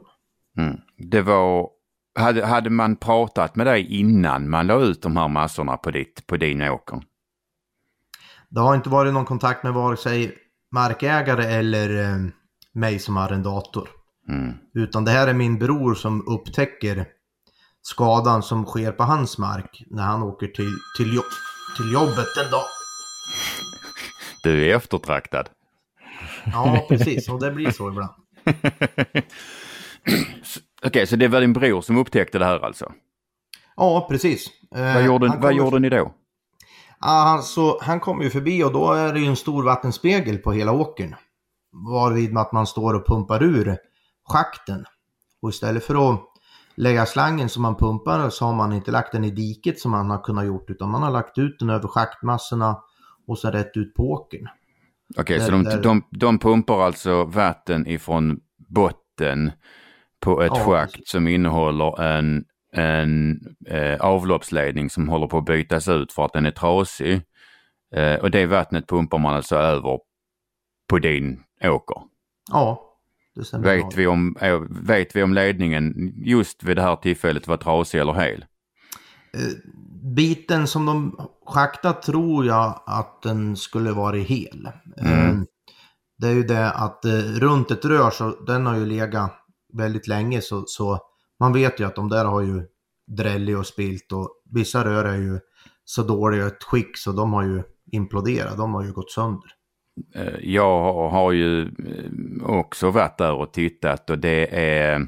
Mm. 0.56 0.76
Det 0.98 1.22
var, 1.22 1.68
hade, 2.18 2.46
hade 2.46 2.70
man 2.70 2.96
pratat 2.96 3.56
med 3.56 3.66
dig 3.66 4.00
innan 4.00 4.50
man 4.50 4.66
la 4.66 4.80
ut 4.80 5.02
de 5.02 5.16
här 5.16 5.28
massorna 5.28 5.76
på, 5.76 5.90
ditt, 5.90 6.26
på 6.26 6.36
din 6.36 6.62
åker? 6.62 7.02
Det 8.48 8.60
har 8.60 8.74
inte 8.74 8.88
varit 8.88 9.14
någon 9.14 9.24
kontakt 9.24 9.62
med 9.62 9.72
vare 9.72 9.96
sig 9.96 10.45
markägare 10.76 11.44
eller 11.44 11.88
eh, 12.04 12.18
mig 12.72 12.98
som 12.98 13.16
arrendator. 13.16 13.88
Mm. 14.28 14.54
Utan 14.74 15.04
det 15.04 15.10
här 15.10 15.28
är 15.28 15.34
min 15.34 15.58
bror 15.58 15.94
som 15.94 16.28
upptäcker 16.28 17.06
skadan 17.82 18.42
som 18.42 18.64
sker 18.66 18.92
på 18.92 19.02
hans 19.02 19.38
mark 19.38 19.82
när 19.90 20.02
han 20.02 20.22
åker 20.22 20.46
till, 20.46 20.72
till, 20.96 21.14
jobb, 21.14 21.32
till 21.76 21.92
jobbet 21.92 22.36
en 22.44 22.50
dag. 22.50 22.64
Du 24.42 24.70
är 24.70 24.76
eftertraktad. 24.76 25.48
Ja, 26.52 26.86
precis. 26.88 27.28
Och 27.28 27.40
det 27.40 27.50
blir 27.50 27.70
så 27.70 27.88
ibland. 27.88 28.12
Okej, 30.86 31.06
så 31.06 31.16
det 31.16 31.28
var 31.28 31.40
din 31.40 31.52
bror 31.52 31.80
som 31.80 31.96
upptäckte 31.98 32.38
det 32.38 32.44
här 32.44 32.64
alltså? 32.64 32.92
Ja, 33.76 34.06
precis. 34.10 34.46
Eh, 34.76 34.94
Vad 34.94 35.04
gjorde, 35.04 35.28
han 35.28 35.40
vad 35.40 35.54
gjorde 35.54 35.78
ni 35.78 35.88
då? 35.88 36.14
Ja, 37.00 37.40
så 37.42 37.78
han 37.82 38.00
kommer 38.00 38.24
ju 38.24 38.30
förbi 38.30 38.64
och 38.64 38.72
då 38.72 38.92
är 38.92 39.12
det 39.12 39.20
ju 39.20 39.26
en 39.26 39.36
stor 39.36 39.62
vattenspegel 39.62 40.38
på 40.38 40.52
hela 40.52 40.72
åkern. 40.72 41.14
Varvid 41.72 42.38
att 42.38 42.52
man 42.52 42.66
står 42.66 42.94
och 42.94 43.06
pumpar 43.06 43.42
ur 43.42 43.76
schakten. 44.28 44.84
Och 45.42 45.48
istället 45.50 45.84
för 45.84 46.10
att 46.12 46.20
lägga 46.74 47.06
slangen 47.06 47.48
som 47.48 47.62
man 47.62 47.76
pumpar 47.76 48.30
så 48.30 48.44
har 48.44 48.54
man 48.54 48.72
inte 48.72 48.90
lagt 48.90 49.12
den 49.12 49.24
i 49.24 49.30
diket 49.30 49.80
som 49.80 49.90
man 49.90 50.10
har 50.10 50.18
kunnat 50.22 50.46
gjort 50.46 50.70
utan 50.70 50.90
man 50.90 51.02
har 51.02 51.10
lagt 51.10 51.38
ut 51.38 51.58
den 51.58 51.70
över 51.70 51.88
schaktmassorna 51.88 52.78
och 53.26 53.38
så 53.38 53.50
rätt 53.50 53.76
ut 53.76 53.94
på 53.94 54.02
åkern. 54.12 54.48
Okej, 55.18 55.40
så 55.40 55.50
Där- 55.50 55.52
de, 55.52 55.64
där- 55.64 55.82
de, 55.82 56.02
de 56.10 56.38
pumpar 56.38 56.80
alltså 56.80 57.24
vatten 57.24 57.86
ifrån 57.86 58.40
botten 58.68 59.52
på 60.20 60.42
ett 60.42 60.52
Ja, 60.54 60.64
schakt 60.64 61.08
som 61.08 61.28
innehåller 61.28 62.02
en, 62.02 62.44
en 62.76 63.40
eh, 63.66 64.00
avloppsledning 64.00 64.90
som 64.90 65.08
håller 65.08 65.26
på 65.26 65.38
att 65.38 65.44
bytas 65.44 65.88
ut 65.88 66.12
för 66.12 66.24
att 66.24 66.32
den 66.32 66.46
är 66.46 66.50
trasig. 66.50 67.22
Eh, 67.94 68.14
och 68.14 68.30
det 68.30 68.46
vattnet 68.46 68.88
pumpar 68.88 69.18
man 69.18 69.34
alltså 69.34 69.56
över 69.56 69.98
på 70.88 70.98
din 70.98 71.42
åker. 71.64 71.96
Ja, 72.50 72.82
det 73.34 73.44
stämmer. 73.44 73.76
Vet 73.76 73.96
vi, 73.96 74.06
om, 74.06 74.36
eh, 74.40 74.60
vet 74.70 75.16
vi 75.16 75.22
om 75.22 75.34
ledningen 75.34 76.12
just 76.16 76.62
vid 76.62 76.76
det 76.76 76.82
här 76.82 76.96
tillfället 76.96 77.48
var 77.48 77.56
trasig 77.56 78.00
eller 78.00 78.12
hel? 78.12 78.44
Eh, 79.34 79.72
Biten 80.16 80.66
som 80.66 80.86
de 80.86 81.16
schaktat 81.46 82.02
tror 82.02 82.46
jag 82.46 82.82
att 82.86 83.22
den 83.22 83.56
skulle 83.56 83.92
vara 83.92 84.16
hel. 84.16 84.68
Mm. 85.00 85.28
Eh, 85.30 85.42
Det 86.18 86.26
är 86.26 86.32
ju 86.32 86.42
det 86.42 86.70
att 86.70 87.04
runt 87.40 87.70
ett 87.70 87.84
rör 87.84 88.10
så 88.10 88.30
den 88.44 88.66
har 88.66 88.76
ju 88.76 88.86
legat 88.86 89.32
väldigt 89.72 90.06
länge 90.08 90.40
så, 90.40 90.64
så 90.66 91.00
man 91.40 91.52
vet 91.52 91.80
ju 91.80 91.84
att 91.84 91.94
de 91.96 92.08
där 92.08 92.24
har 92.24 92.40
ju 92.40 92.62
drällig 93.06 93.58
och 93.58 93.66
spilt 93.66 94.12
och 94.12 94.30
vissa 94.52 94.84
rör 94.84 95.04
är 95.04 95.16
ju 95.16 95.38
så 95.84 96.02
dåliga 96.02 96.46
ett 96.46 96.62
skick 96.64 96.96
så 96.96 97.12
de 97.12 97.32
har 97.32 97.42
ju 97.44 97.62
imploderat, 97.92 98.56
de 98.56 98.74
har 98.74 98.84
ju 98.84 98.92
gått 98.92 99.10
sönder. 99.10 99.50
Eh, 100.14 100.34
jag 100.40 100.80
har- 101.10 101.32
ju 101.32 101.62
eh, 101.62 102.46
också 102.46 102.90
varit 102.90 103.18
där 103.18 103.32
och 103.32 103.52
tittat 103.52 104.10
och 104.10 104.18
det 104.18 104.48
är... 104.60 105.06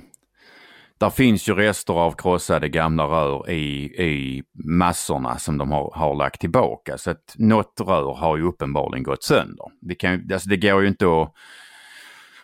Där 0.98 1.10
finns 1.10 1.48
ju 1.48 1.54
rester 1.54 1.94
av 1.94 2.12
krossade 2.12 2.68
gamla 2.68 3.04
rör 3.06 3.50
i, 3.50 3.84
i 4.04 4.42
massorna 4.64 5.38
som 5.38 5.58
de 5.58 5.70
har, 5.72 5.92
har 5.94 6.14
lagt 6.14 6.40
tillbaka. 6.40 6.98
Så 6.98 7.10
att 7.10 7.34
något 7.36 7.80
rör 7.80 8.14
har 8.14 8.36
ju 8.36 8.42
uppenbarligen 8.42 9.02
gått 9.02 9.22
sönder. 9.22 9.66
Det, 9.80 9.94
kan, 9.94 10.28
alltså 10.32 10.48
det 10.48 10.56
går 10.56 10.82
ju 10.82 10.88
inte 10.88 11.06
att 11.06 11.32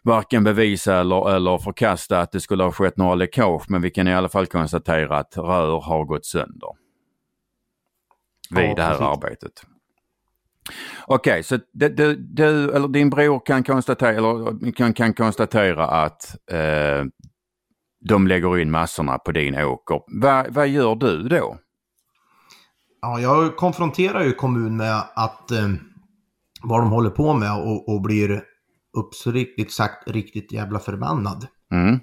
varken 0.05 0.45
bevisa 0.45 0.95
eller, 1.01 1.31
eller 1.37 1.59
förkasta 1.59 2.21
att 2.21 2.33
det 2.33 2.41
skulle 2.41 2.65
ha 2.65 2.73
skett 2.73 2.97
några 2.97 3.15
läckage 3.15 3.65
men 3.69 3.83
vi 3.83 3.91
kan 3.91 4.09
i 4.09 4.15
alla 4.15 4.29
fall 4.29 4.47
konstatera 4.47 5.19
att 5.19 5.37
rör 5.37 5.81
har 5.81 6.05
gått 6.05 6.27
sönder. 6.27 6.69
Vid 8.51 8.65
Ja, 8.71 8.75
det 8.75 8.83
här 8.83 8.91
precis. 8.99 9.07
arbetet. 9.07 9.53
Okej, 11.07 11.43
så 11.43 11.59
du, 11.73 11.89
du, 11.89 12.17
du, 12.17 12.73
eller 12.73 12.89
din 12.89 13.11
bror 13.11 13.43
kan 13.47 13.65
konstatera, 13.65 14.11
eller 14.13 14.73
kan, 14.73 14.93
kan 14.95 15.15
konstatera 15.15 15.87
att 15.87 16.37
eh, 16.51 17.05
de 18.09 18.27
lägger 18.27 18.59
in 18.59 18.71
massorna 18.71 19.19
på 19.19 19.33
din 19.33 19.55
åker. 19.59 20.01
Va, 20.21 20.47
vad 20.49 20.69
gör 20.69 20.95
du 20.95 21.29
då? 21.29 21.59
Ja, 23.01 23.21
jag 23.21 23.57
konfronterar 23.57 24.25
ju 24.25 24.33
kommun 24.33 24.77
med 24.77 25.03
att 25.15 25.51
eh, 25.51 25.69
vad 26.63 26.81
de 26.81 26.91
håller 26.91 27.11
på 27.11 27.35
med 27.35 27.53
och, 27.53 27.89
och 27.95 28.03
blir 28.03 28.43
uppriktigt 28.95 29.73
sagt 29.73 30.11
riktigt 30.11 30.53
jävla 30.53 30.79
förbannad. 30.79 31.47
Mm, 31.73 32.01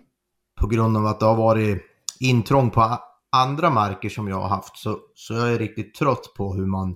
På 0.59 0.67
grund 0.67 0.97
av 0.97 1.05
att 1.05 1.19
det 1.19 1.25
har 1.25 1.35
varit 1.35 1.81
intrång 2.19 2.69
på 2.69 2.97
andra 3.31 3.69
marker 3.69 4.09
som 4.09 4.27
jag 4.27 4.35
har 4.41 4.47
haft. 4.49 4.77
Så, 4.77 4.97
så 5.15 5.33
jag 5.33 5.53
är 5.53 5.59
riktigt 5.59 5.95
trött 5.95 6.33
på 6.37 6.53
hur 6.53 6.65
man 6.65 6.95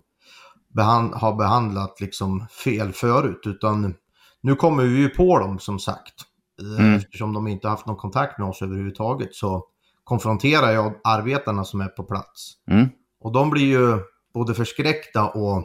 behand, 0.73 1.13
har 1.13 1.35
behandlat 1.35 2.01
liksom 2.01 2.45
fel 2.63 2.93
förut. 2.93 3.41
Utan 3.45 3.93
nu 4.41 4.55
kommer 4.55 4.83
vi 4.83 4.97
ju 4.97 5.09
på 5.09 5.39
dem 5.39 5.59
som 5.59 5.79
sagt. 5.79 6.13
Eh, 6.61 6.85
Mm. 6.85 6.93
Eftersom 6.95 7.33
de 7.33 7.47
inte 7.47 7.67
haft 7.67 7.85
någon 7.85 7.95
kontakt 7.95 8.39
med 8.39 8.47
oss 8.47 8.61
överhuvudtaget 8.61 9.35
så 9.35 9.65
konfronterar 10.03 10.71
jag 10.71 10.93
arbetarna 11.03 11.63
som 11.63 11.81
är 11.81 11.87
på 11.87 12.03
plats. 12.03 12.53
mm, 12.71 12.87
Och 13.19 13.31
de 13.31 13.49
blir 13.49 13.65
ju 13.65 13.99
både 14.33 14.53
förskräckta 14.53 15.29
och 15.29 15.63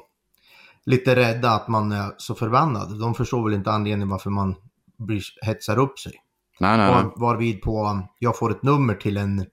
lite 0.86 1.16
rädda 1.16 1.50
att 1.50 1.68
man 1.68 1.92
är 1.92 2.12
så 2.16 2.34
förbannad. 2.34 3.00
De 3.00 3.14
förstår 3.14 3.44
väl 3.44 3.54
inte 3.54 3.70
anledningen 3.70 4.08
varför 4.08 4.30
man 4.30 4.54
blir, 4.98 5.22
hetsar 5.42 5.78
upp 5.78 5.98
sig. 5.98 6.12
Nej, 6.60 6.78
nej, 6.78 6.92
nej. 6.92 7.04
Var, 7.04 7.12
varvid 7.16 7.62
på, 7.62 8.02
jag 8.18 8.38
får 8.38 8.50
ett 8.50 8.62
nummer 8.62 8.94
till 8.94 9.16
en, 9.16 9.46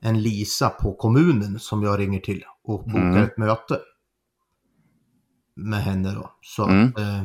en 0.00 0.22
Lisa 0.22 0.68
på 0.68 0.94
kommunen 0.94 1.58
som 1.58 1.82
jag 1.82 1.98
ringer 1.98 2.20
till 2.20 2.44
och 2.64 2.84
bokar 2.84 2.98
Mm. 2.98 3.22
ett 3.22 3.38
möte 3.38 3.78
med 5.56 5.82
henne 5.82 6.14
då. 6.14 6.30
Så 6.40 6.64
Mm. 6.68 6.88
att, 6.88 6.98
eh, 6.98 7.22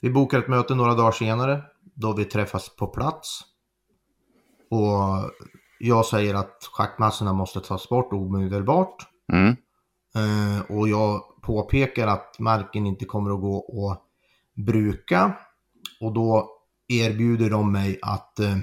vi 0.00 0.10
bokar 0.10 0.38
ett 0.38 0.48
möte 0.48 0.74
några 0.74 0.94
dagar 0.94 1.12
senare 1.12 1.62
då 1.94 2.12
vi 2.12 2.24
träffas 2.24 2.76
på 2.76 2.86
plats. 2.86 3.40
Och 4.70 5.30
jag 5.78 6.06
säger 6.06 6.34
att 6.34 6.68
schaktmassorna 6.72 7.32
måste 7.32 7.60
tas 7.60 7.88
bort 7.88 8.12
omedelbart. 8.12 8.96
Mm. 9.32 9.56
Eh, 10.14 10.76
och 10.76 10.88
jag 10.88 11.22
påpekar 11.42 12.06
att 12.06 12.38
marken 12.38 12.86
inte 12.86 13.04
kommer 13.04 13.30
att 13.34 13.40
gå 13.40 13.90
att 13.90 14.02
bruka. 14.66 15.36
Och 16.00 16.12
då 16.12 16.50
erbjuder 16.88 17.50
de 17.50 17.72
mig 17.72 17.98
att 18.02 18.38
eh, 18.40 18.56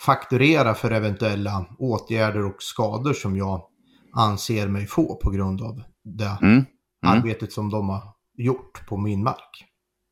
fakturera 0.00 0.74
för 0.74 0.90
eventuella 0.90 1.66
åtgärder 1.78 2.44
och 2.44 2.62
skador 2.62 3.12
som 3.12 3.36
jag 3.36 3.62
anser 4.12 4.68
mig 4.68 4.86
få 4.86 5.16
på 5.16 5.30
grund 5.30 5.62
av 5.62 5.82
det 6.04 6.38
Mm. 6.42 6.52
Mm. 6.52 6.66
arbetet 7.02 7.52
som 7.52 7.70
de 7.70 7.88
har 7.88 8.02
gjort 8.34 8.86
på 8.86 8.96
min 8.96 9.22
mark, 9.22 9.64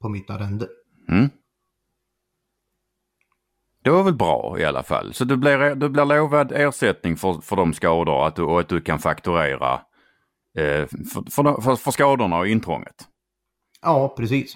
på 0.02 0.08
mitt 0.08 0.30
arrende. 0.30 0.68
Mm. 1.08 1.30
Det 3.84 3.90
var 3.90 4.02
väl 4.02 4.14
bra 4.14 4.56
i 4.58 4.64
alla 4.64 4.82
fall. 4.82 5.14
Så 5.14 5.24
du 5.24 5.36
blir, 5.36 5.74
du 5.74 5.88
blir 5.88 6.04
lovad 6.04 6.52
ersättning 6.52 7.16
för, 7.16 7.34
för 7.40 7.56
de 7.56 7.72
skador 7.72 8.26
att 8.26 8.36
du, 8.36 8.42
och 8.42 8.60
att 8.60 8.68
du 8.68 8.80
kan 8.80 8.98
fakturera 8.98 9.80
för, 10.54 11.30
för, 11.30 11.62
för, 11.62 11.76
för 11.76 11.90
skadorna 11.90 12.38
och 12.38 12.48
intrånget. 12.48 13.08
Ja, 13.82 14.14
precis. 14.16 14.54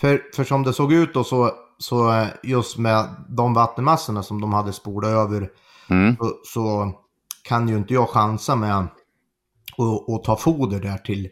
För, 0.00 0.22
för 0.36 0.44
som 0.44 0.62
det 0.62 0.72
såg 0.72 0.92
ut 0.92 1.14
då 1.14 1.24
så, 1.24 1.50
så 1.78 2.12
eh, 2.12 2.28
just 2.42 2.78
med 2.78 3.08
de 3.28 3.54
vattenmassorna 3.54 4.22
som 4.22 4.40
de 4.40 4.52
hade 4.52 4.72
spolat 4.72 5.10
över 5.10 5.50
Mm. 5.90 6.16
så, 6.16 6.32
så 6.44 6.92
kan 7.42 7.68
ju 7.68 7.76
inte 7.76 7.94
jag 7.94 8.08
chansa 8.08 8.56
med 8.56 8.78
att 8.78 8.98
att 10.08 10.24
ta 10.24 10.36
foder 10.36 10.80
där 10.80 10.98
till, 10.98 11.28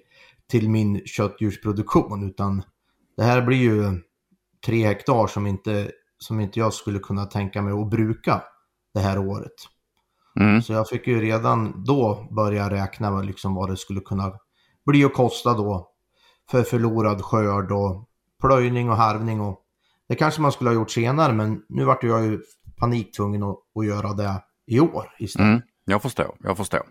till 0.50 0.70
min 0.70 1.06
köttdjursproduktion. 1.06 2.28
Utan 2.28 2.62
det 3.16 3.22
här 3.22 3.42
blir 3.42 3.58
ju 3.58 4.00
tre 4.66 4.86
hektar 4.86 5.26
som 5.26 5.46
inte, 5.46 5.90
som 6.18 6.40
inte 6.40 6.58
jag 6.58 6.74
skulle 6.74 6.98
kunna 6.98 7.24
tänka 7.24 7.62
mig 7.62 7.72
att 7.72 7.90
bruka 7.90 8.42
det 8.94 9.00
här 9.00 9.18
året. 9.18 9.52
Mm. 10.40 10.62
Så 10.62 10.72
jag 10.72 10.88
fick 10.88 11.06
ju 11.06 11.20
redan 11.20 11.84
då 11.84 12.28
börja 12.30 12.70
räkna 12.70 13.10
med 13.10 13.26
liksom 13.26 13.54
vad 13.54 13.70
det 13.70 13.76
skulle 13.76 14.00
kunna 14.00 14.32
bli 14.86 15.04
och 15.04 15.12
kosta 15.12 15.54
då 15.54 15.88
för 16.50 16.62
förlorad 16.62 17.22
skörd 17.22 17.72
och 17.72 18.08
plöjning 18.40 18.90
och 18.90 18.96
harvning. 18.96 19.40
Och 19.40 19.60
det 20.08 20.14
kanske 20.14 20.40
man 20.40 20.52
skulle 20.52 20.70
ha 20.70 20.74
gjort 20.74 20.90
senare 20.90 21.32
men 21.32 21.62
nu 21.68 21.84
vart 21.84 22.02
jag 22.02 22.24
ju 22.24 22.40
paniktvungen 22.76 23.42
att, 23.42 23.56
att 23.78 23.86
göra 23.86 24.12
det 24.12 24.42
i 24.66 24.80
år 24.80 25.14
istället. 25.18 25.48
Mm. 25.48 25.62
Jag 25.84 26.02
förstår, 26.02 26.36
jag 26.38 26.56
förstår. 26.56 26.82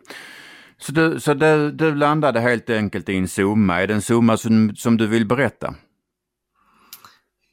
Så, 0.77 0.91
du, 0.91 1.19
så 1.19 1.33
du, 1.33 1.71
du 1.71 1.95
landade 1.95 2.39
helt 2.39 2.69
enkelt 2.69 3.09
i 3.09 3.17
en 3.17 3.27
summa. 3.27 3.81
Är 3.81 3.87
det 3.87 3.93
en 3.93 4.01
summa 4.01 4.37
som, 4.37 4.75
som 4.75 4.97
du 4.97 5.07
vill 5.07 5.27
berätta? 5.27 5.75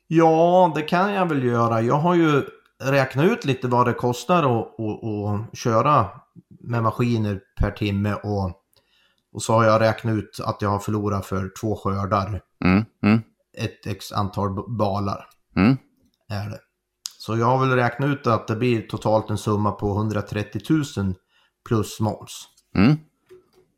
Ja, 0.07 0.73
det 0.75 0.83
kan 0.83 1.13
jag 1.13 1.27
väl 1.27 1.45
göra. 1.45 1.83
Jag 1.83 1.99
har 1.99 2.15
ju 2.15 2.43
räknat 2.83 3.25
ut 3.25 3.45
lite 3.45 3.69
vad 3.69 3.87
det 3.87 3.93
kostar 3.93 4.43
att, 4.43 4.81
att, 4.81 5.05
att 5.05 5.59
köra 5.59 6.09
med 6.61 6.83
maskiner 6.83 7.41
per 7.61 7.71
timme 7.71 8.15
och, 8.15 8.53
och 9.33 9.43
så 9.43 9.53
har 9.53 9.65
jag 9.65 9.81
räknat 9.81 10.15
ut 10.15 10.41
att 10.45 10.63
jag 10.63 10.69
har 10.69 10.79
förlorat 10.79 11.27
för 11.27 11.51
två 11.61 11.77
skördar 11.77 12.41
Mm. 12.65 12.85
Mm. 13.03 13.21
ett 13.59 13.87
x 13.87 14.13
antal 14.13 14.77
balar. 14.79 15.29
Mm. 15.57 15.77
Är 16.29 16.51
det. 16.51 16.59
Så 17.19 17.37
jag 17.37 17.47
har 17.47 17.59
väl 17.67 17.77
räknat 17.77 18.09
ut 18.09 18.27
att 18.27 18.49
det 18.49 18.57
blir 18.57 18.83
totalt 18.83 19.31
en 19.31 19.39
summa 19.39 19.73
på 19.73 19.91
130 19.91 20.61
000 20.97 21.15
plus 21.69 22.01
moms. 22.01 22.49
Mm. 22.75 22.97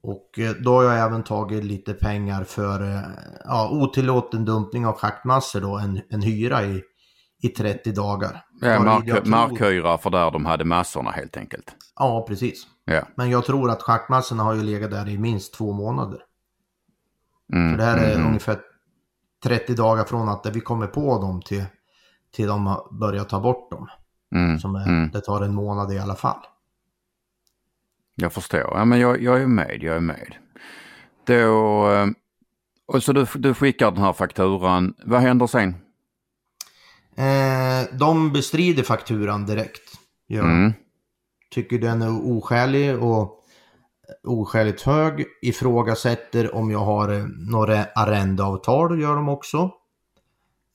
Och 0.03 0.39
eh, 0.39 0.51
då 0.51 0.75
har 0.75 0.83
jag 0.83 0.99
även 0.99 1.23
tagit 1.23 1.65
lite 1.65 1.95
pengar 1.95 2.45
för 2.45 2.83
eh, 2.83 3.01
ja, 3.45 3.71
otillåten 3.73 4.45
dumpning 4.45 4.87
av 4.87 4.95
schaktmassor 4.95 5.61
då, 5.61 5.79
en, 5.79 6.01
en 6.11 6.23
hyra 6.23 6.65
i, 6.65 6.83
i 7.43 7.49
30 7.49 7.93
dagar. 7.93 8.45
Ja, 8.61 8.83
mark, 8.83 9.27
markhyra 9.27 9.99
för 9.99 10.11
där 10.11 10.31
de 10.31 10.47
hade 10.47 10.65
massorna 10.65 11.11
helt 11.11 11.37
enkelt. 11.37 11.75
Ja, 11.97 12.25
precis. 12.29 12.67
Ja. 12.85 13.03
Men 13.15 13.31
jag 13.31 13.45
tror 13.45 13.71
att 13.71 13.83
schaktmassorna 13.83 14.43
har 14.43 14.55
ju 14.55 14.63
legat 14.63 14.91
där 14.91 15.09
i 15.09 15.19
minst 15.19 15.55
två 15.55 15.73
månader. 15.73 16.21
Mm. 17.53 17.71
För 17.71 17.79
det 17.79 17.85
här 17.85 17.99
är 17.99 18.15
mm, 18.15 18.27
ungefär 18.27 18.59
30 19.45 19.75
dagar 19.75 20.05
från 20.05 20.29
att 20.29 20.47
vi 20.53 20.61
kommer 20.61 20.87
på 20.87 21.19
dem 21.21 21.43
till, 21.43 21.65
till 22.33 22.47
de 22.47 22.67
har 22.67 22.99
börjat 23.01 23.29
ta 23.29 23.41
bort 23.41 23.71
dem. 23.71 23.89
mm, 24.35 24.59
Som 24.59 24.75
är, 24.75 24.89
mm. 24.89 25.11
Det 25.11 25.21
tar 25.21 25.43
en 25.43 25.55
månad 25.55 25.93
i 25.93 25.99
alla 25.99 26.15
fall. 26.15 26.41
Jag 28.15 28.33
förstår. 28.33 28.71
Ja, 28.75 28.85
men 28.85 29.01
jag, 29.01 29.23
jag 29.23 29.43
är 29.43 29.47
med, 29.47 29.79
jag 29.83 29.97
är 29.97 30.01
med. 30.01 30.35
Då, 31.27 31.91
eh, 31.91 32.07
och 32.87 33.03
så 33.03 33.13
du, 33.13 33.27
du 33.35 33.55
skickar 33.55 33.91
den 33.91 34.03
här 34.03 34.13
fakturan. 34.13 34.95
Vad 35.05 35.21
händer 35.21 35.47
sen? 35.47 35.75
Eh, 37.19 37.99
de 37.99 38.33
bestrider 38.33 38.83
fakturan 38.83 39.47
direkt. 39.47 39.83
De. 40.29 40.39
Mm. 40.39 40.73
Tycker 41.51 41.79
den 41.79 42.03
är 42.03 42.33
oskälig 42.33 43.03
och 43.03 43.45
oskäligt 44.25 44.83
hög. 44.83 45.27
Ifrågasätter 45.43 46.55
om 46.55 46.71
jag 46.71 46.79
har 46.85 47.09
eh, 47.13 47.25
några 47.51 47.85
arrendeavtal, 47.85 49.01
gör 49.01 49.17
de 49.17 49.29
också. 49.29 49.59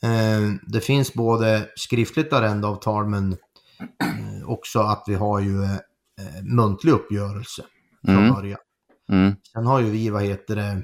Eh, 0.03 0.53
det 0.67 0.81
finns 0.81 1.13
både 1.13 1.69
skriftligt 1.75 2.33
arrendeavtal 2.33 3.05
men 3.05 3.31
eh, 3.81 4.49
också 4.49 4.79
att 4.79 5.03
vi 5.07 5.15
har 5.15 5.39
ju 5.39 5.63
eh, 5.63 6.43
muntlig 6.43 6.91
uppgörelse 6.91 7.63
från 8.05 8.17
Mm. 8.17 8.33
början. 8.33 8.59
Mm. 9.09 9.35
Sen 9.53 9.65
har 9.65 9.79
ju 9.79 9.89
vi, 9.89 10.09
vad 10.09 10.23
heter 10.23 10.55
det, 10.55 10.81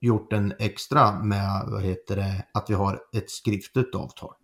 gjort 0.00 0.32
en 0.32 0.54
extra 0.58 1.22
med, 1.22 1.64
vad 1.66 1.82
heter 1.82 2.16
det, 2.16 2.44
att 2.54 2.70
vi 2.70 2.74
har 2.74 3.00
ett 3.16 3.30
skriftligt 3.30 3.94
avtal. 3.94 4.34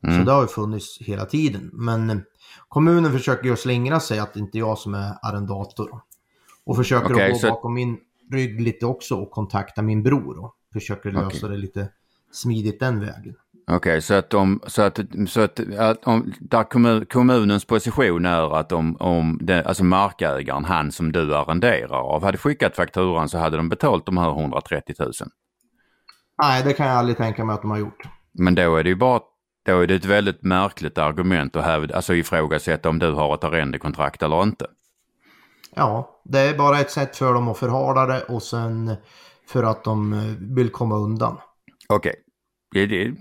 Så 0.00 0.08
Mm. 0.10 0.24
det 0.24 0.32
har 0.32 0.42
ju 0.42 0.48
funnits 0.48 0.98
hela 1.00 1.24
tiden. 1.24 1.70
Men 1.72 2.10
eh, 2.10 2.16
kommunen 2.68 3.12
försöker 3.12 3.48
ju 3.48 3.56
slingra 3.56 4.00
sig 4.00 4.18
att 4.18 4.34
det 4.34 4.40
inte 4.40 4.58
är 4.58 4.60
jag 4.60 4.78
som 4.78 4.94
är 4.94 5.12
arrendator. 5.22 6.00
Och 6.66 6.76
försöker 6.76 7.22
att 7.24 7.30
gå 7.32 7.38
så- 7.38 7.48
bakom 7.48 7.74
min 7.74 7.98
rygg 8.32 8.60
lite 8.60 8.86
också 8.86 9.14
och 9.14 9.30
kontakta 9.30 9.82
min 9.82 10.02
bror. 10.02 10.44
Och 10.44 10.54
försöker 10.72 11.10
lösa 11.10 11.26
Okej. 11.26 11.48
det 11.50 11.56
lite 11.56 11.88
smidigt 12.32 12.80
den 12.80 13.00
vägen. 13.00 13.34
Okej, 13.70 14.02
så 14.02 14.14
att, 14.14 14.30
de, 14.30 14.60
så 14.66 14.82
att, 14.82 14.98
så 15.28 15.40
att, 15.40 15.60
att 15.78 16.04
om, 16.04 16.32
där 16.40 16.64
kommun, 16.64 17.06
kommunens 17.06 17.64
position 17.64 18.26
är 18.26 18.56
att 18.58 18.72
om, 18.72 18.96
om 19.00 19.38
det, 19.42 19.64
alltså 19.64 19.84
markägaren, 19.84 20.64
han 20.64 20.92
som 20.92 21.12
du 21.12 21.36
arrenderar 21.36 22.14
av, 22.14 22.22
hade 22.24 22.38
skickat 22.38 22.76
fakturan 22.76 23.28
så 23.28 23.38
hade 23.38 23.56
de 23.56 23.68
betalt 23.68 24.06
de 24.06 24.16
här 24.16 24.30
130 24.30 24.94
000. 24.98 25.12
Nej, 26.42 26.62
det 26.64 26.72
kan 26.72 26.86
jag 26.86 26.96
aldrig 26.96 27.16
tänka 27.16 27.44
mig 27.44 27.54
att 27.54 27.62
de 27.62 27.70
har 27.70 27.78
gjort. 27.78 28.02
Men 28.32 28.54
då 28.54 28.76
är 28.76 28.84
det 28.84 28.88
ju 28.90 28.96
bara, 28.96 29.20
då 29.68 29.80
är 29.80 29.86
det 29.86 29.94
ett 29.94 30.04
väldigt 30.04 30.42
märkligt 30.42 30.98
argument 30.98 31.56
att 31.56 31.64
hävda, 31.64 31.96
alltså 31.96 32.14
ifrågasätta 32.14 32.88
om 32.88 32.98
du 32.98 33.12
har 33.12 33.34
ett 33.34 33.44
arrendekontrakt 33.44 34.22
eller 34.22 34.42
inte. 34.42 34.66
Ja, 35.74 36.20
det 36.24 36.38
är 36.40 36.58
bara 36.58 36.80
ett 36.80 36.90
sätt 36.90 37.16
för 37.16 37.34
dem 37.34 37.48
att 37.48 37.58
förhala 37.58 38.06
det 38.06 38.22
och 38.22 38.42
sen 38.42 38.94
för 39.46 39.62
att 39.64 39.84
de 39.84 40.12
eh, 40.12 40.18
vill 40.56 40.70
komma 40.70 40.96
undan. 40.96 41.38
Okej, 41.88 42.14
det, 42.72 43.12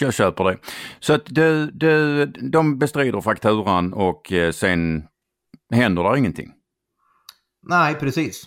jag 0.00 0.14
köper 0.14 0.44
det. 0.44 0.58
Så 1.00 1.12
att 1.12 1.22
du, 1.26 1.70
du, 1.70 2.26
de 2.26 2.78
bestrider 2.78 3.20
fakturan 3.20 3.92
och 3.92 4.32
eh, 4.32 4.52
sen 4.52 5.04
händer 5.74 6.02
det 6.12 6.18
ingenting. 6.18 6.52
Nej, 7.62 7.94
precis. 7.94 8.44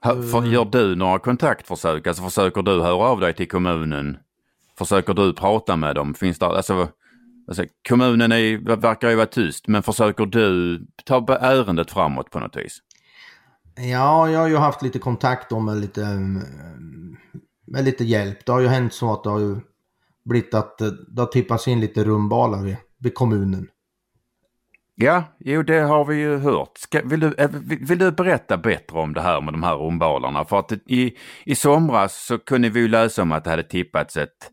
Hör- 0.00 0.22
För, 0.22 0.42
gör 0.44 0.64
du 0.64 0.96
några 0.96 1.18
kontaktförsök? 1.18 2.06
Alltså 2.06 2.22
försöker 2.22 2.62
du 2.62 2.82
höra 2.82 3.04
av 3.08 3.20
dig 3.20 3.34
till 3.34 3.48
kommunen? 3.48 4.16
Försöker 4.80 5.14
du 5.14 5.32
prata 5.32 5.76
med 5.76 5.94
dem? 5.94 6.14
Finns 6.14 6.38
det, 6.38 6.46
alltså, 6.46 6.88
alltså, 7.48 7.64
kommunen 7.88 8.32
är, 8.32 8.76
verkar 8.76 9.10
ju 9.10 9.16
vara 9.16 9.26
tyst, 9.26 9.68
men 9.68 9.82
försöker 9.82 10.26
du 10.26 10.78
ta 11.04 11.26
ärendet 11.40 11.90
framåt 11.90 12.30
på 12.30 12.40
något 12.40 12.56
vis? 12.56 12.78
Ja, 13.76 14.30
jag 14.30 14.40
har 14.40 14.48
ju 14.48 14.56
haft 14.56 14.82
lite 14.82 14.98
kontakt 14.98 15.50
med 15.50 15.76
lite, 15.76 16.00
med 17.66 17.84
lite 17.84 18.04
hjälp. 18.04 18.46
Det 18.46 18.52
har 18.52 18.60
ju 18.60 18.68
hänt 18.68 18.94
så 18.94 19.12
att 19.12 19.24
det 19.24 19.30
har 19.30 19.40
ju 19.40 19.56
blivit 20.24 20.54
att 20.54 20.78
det 21.08 21.22
har 21.22 21.26
tippats 21.26 21.68
in 21.68 21.80
lite 21.80 22.04
rumbalar 22.04 22.62
vid, 22.62 22.76
vid 22.98 23.14
kommunen. 23.14 23.68
Ja, 24.94 25.24
jo 25.38 25.62
det 25.62 25.80
har 25.80 26.04
vi 26.04 26.16
ju 26.16 26.38
hört. 26.38 26.78
Ska, 26.78 27.00
vill, 27.04 27.20
du, 27.20 27.34
eh, 27.38 27.50
vill, 27.80 27.98
du 27.98 28.10
berätta 28.10 28.56
bättre 28.56 28.98
om 28.98 29.14
det 29.14 29.20
här 29.20 29.40
med 29.40 29.54
de 29.54 29.62
här 29.62 29.74
rombalarna? 29.74 30.44
För 30.44 30.58
att 30.58 30.72
i, 30.72 31.16
i 31.44 31.54
somras 31.54 32.26
så 32.26 32.38
kunde 32.38 32.68
vi 32.68 32.80
ju 32.80 32.88
läsa 32.88 33.22
om 33.22 33.32
att 33.32 33.44
det 33.44 33.50
hade 33.50 33.62
tippats 33.62 34.16
ett, 34.16 34.50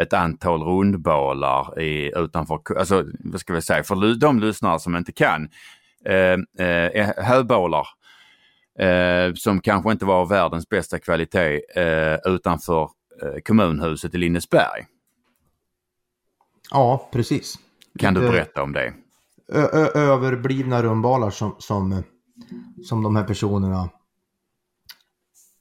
ett 0.00 0.12
antal 0.12 0.62
rundbalar 0.62 1.80
i, 1.80 2.12
utanför, 2.16 2.78
alltså 2.78 3.04
vad 3.18 3.40
ska 3.40 3.52
vi 3.54 3.62
säga, 3.62 3.84
för 3.84 4.14
de 4.20 4.40
lyssnare 4.40 4.80
som 4.80 4.96
inte 4.96 5.12
kan, 5.12 5.48
eh, 6.04 6.66
eh, 6.66 7.10
höbalar 7.16 7.86
eh, 8.78 9.34
som 9.34 9.60
kanske 9.60 9.92
inte 9.92 10.04
var 10.04 10.26
världens 10.26 10.68
bästa 10.68 10.98
kvalitet 10.98 11.60
eh, 11.76 12.18
utanför 12.24 12.82
eh, 13.22 13.40
kommunhuset 13.44 14.14
i 14.14 14.18
Lindesberg. 14.18 14.86
Ja, 16.70 17.08
precis. 17.12 17.58
Kan 17.98 18.14
du 18.14 18.20
berätta 18.20 18.62
om 18.62 18.72
det? 18.72 18.94
ö- 19.52 19.90
överblivna 19.94 20.82
rumbalar 20.82 21.30
som, 21.30 21.54
som, 21.58 22.02
som 22.84 23.02
de 23.02 23.16
här 23.16 23.24
personerna 23.24 23.90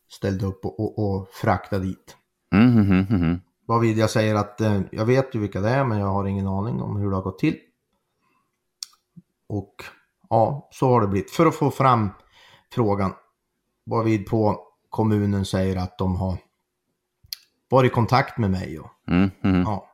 ställde 0.10 0.46
upp 0.46 0.66
och, 0.66 0.80
och, 0.80 1.00
och 1.00 1.30
fraktade 1.30 1.86
dit. 1.86 2.18
Mm, 2.54 2.78
mm, 2.78 3.06
mm. 3.10 3.42
Varvid 3.68 3.98
jag 3.98 4.10
säger 4.10 4.36
att 4.36 4.62
eh, 4.62 4.82
jag 4.92 5.06
vet 5.06 5.36
ju 5.36 5.40
vilka 5.40 5.62
det 5.62 5.70
är 5.70 5.84
men 5.84 6.00
jag 6.00 6.08
har 6.08 6.26
ingen 6.26 6.48
aning 6.48 6.82
om 6.82 6.98
hur 6.98 7.10
det 7.10 7.16
har 7.16 7.24
gått 7.24 7.40
till. 7.40 7.58
Och 9.50 9.76
ja, 10.30 10.70
så 10.72 10.90
har 10.90 11.02
det 11.02 11.08
blivit. 11.08 11.32
För 11.32 11.46
att 11.46 11.56
få 11.56 11.72
fram 11.72 12.10
frågan. 12.74 13.14
Varvid 13.86 14.26
på 14.26 14.60
kommunen 14.90 15.46
säger 15.46 15.76
att 15.76 15.98
de 15.98 16.16
har 16.16 16.38
varit 17.70 17.92
i 17.92 17.94
kontakt 17.94 18.38
med 18.38 18.52
mig. 18.52 18.80
Och, 18.80 18.92
Mm, 19.10 19.32
mm. 19.44 19.62
ja. 19.62 19.88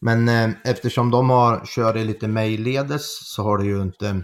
Men 0.00 0.28
eh, 0.28 0.50
eftersom 0.64 1.10
de 1.10 1.30
har 1.30 1.62
kört 1.66 1.96
lite 1.96 2.28
mejlledes 2.28 3.34
så 3.34 3.42
har 3.42 3.58
det 3.58 3.64
ju 3.64 3.82
inte... 3.82 4.22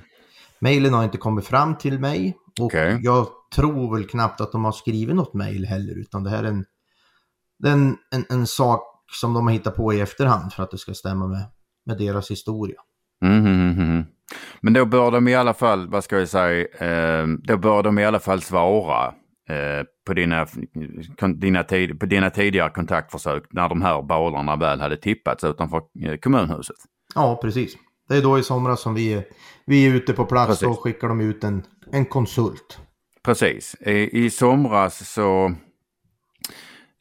Mejlen 0.59 0.95
har 0.95 1.05
inte 1.05 1.19
kommit 1.19 1.47
fram 1.47 1.77
till 1.77 1.99
mig. 1.99 2.37
Och 2.61 2.67
Okej. 2.67 2.99
jag 3.03 3.27
tror 3.55 3.95
väl 3.95 4.09
knappt 4.09 4.41
att 4.41 4.53
de 4.53 4.65
har 4.65 4.73
skrivit 4.73 5.17
något 5.17 5.35
mejl 5.35 5.65
heller. 5.65 5.99
Utan 5.99 6.25
det 6.25 6.31
här 6.31 6.45
är 6.45 6.49
en, 6.49 6.65
det 7.65 7.71
är 7.71 7.73
en, 7.73 7.97
en, 8.15 8.25
en 8.29 8.47
sak 8.47 8.81
som 9.13 9.35
de 9.35 9.47
har 9.47 9.53
hittat 9.53 9.77
på 9.77 9.93
i 9.93 10.01
efterhand 10.01 10.53
för 10.53 10.63
att 10.63 10.71
det 10.71 10.79
ska 10.79 10.95
stämma 10.95 11.27
med, 11.27 11.45
med 11.87 11.99
deras 11.99 12.31
historia. 12.31 12.77
Mm, 13.25 13.39
mm, 13.39 13.71
mm, 13.71 13.91
mm. 13.91 14.05
Men 14.61 14.73
då 14.73 14.85
bör 14.85 15.11
de 15.11 15.29
i 15.29 15.35
alla 15.35 15.55
fall, 15.55 15.89
vad 15.89 16.05
ska 16.05 16.19
jag 16.19 16.29
säga, 16.29 16.67
eh, 16.79 17.27
då 17.27 17.57
bör 17.57 17.83
de 17.83 17.99
i 17.99 18.05
alla 18.05 18.21
fall 18.21 18.43
svara 18.43 19.07
eh, 19.49 19.85
på, 20.07 20.15
dina, 20.15 20.47
dina, 21.35 21.63
tid, 21.63 22.01
på 22.01 22.07
dina 22.07 22.31
tidigare 22.31 22.71
kontaktförsök 22.71 23.45
när 23.51 23.69
de 23.69 23.83
här 23.83 24.03
balarna 24.03 24.57
väl 24.57 24.81
hade 24.81 24.97
tippats 24.97 25.45
utanför 25.45 25.83
eh, 26.07 26.17
kommunhuset. 26.17 26.77
Ja, 27.15 27.39
precis. 27.43 27.77
Det 28.09 28.17
är 28.17 28.23
då 28.23 28.39
i 28.39 28.43
somras 28.43 28.81
som 28.81 28.95
vi, 28.95 29.23
vi 29.67 29.87
är 29.87 29.95
ute 29.95 30.13
på 30.13 30.25
plats 30.25 30.49
Precis. 30.49 30.69
och 30.69 30.83
skickar 30.83 31.09
de 31.09 31.21
ut 31.21 31.45
en, 31.45 31.63
en 31.93 32.05
konsult. 32.05 32.79
Precis. 33.23 33.75
I, 33.81 34.25
i 34.25 34.31
somras 34.31 35.13
så 35.13 35.55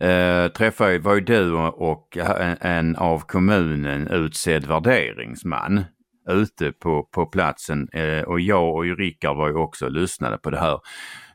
eh, 0.03 0.47
träffade 0.47 0.99
var 0.99 1.15
ju 1.15 1.21
du 1.21 1.53
och 1.53 2.17
en, 2.17 2.57
en 2.61 2.95
av 2.95 3.19
kommunen 3.19 4.07
utsedd 4.07 4.65
värderingsman 4.65 5.83
ute 6.29 6.71
på, 6.71 7.03
på 7.03 7.25
platsen 7.25 7.87
eh, 7.93 8.21
och 8.21 8.39
jag 8.39 8.75
och 8.75 8.97
Rickard 8.97 9.37
var 9.37 9.47
ju 9.47 9.55
också 9.55 9.85
och 9.85 9.91
lyssnade 9.91 10.37
på 10.37 10.49
det 10.49 10.59
här. 10.59 10.79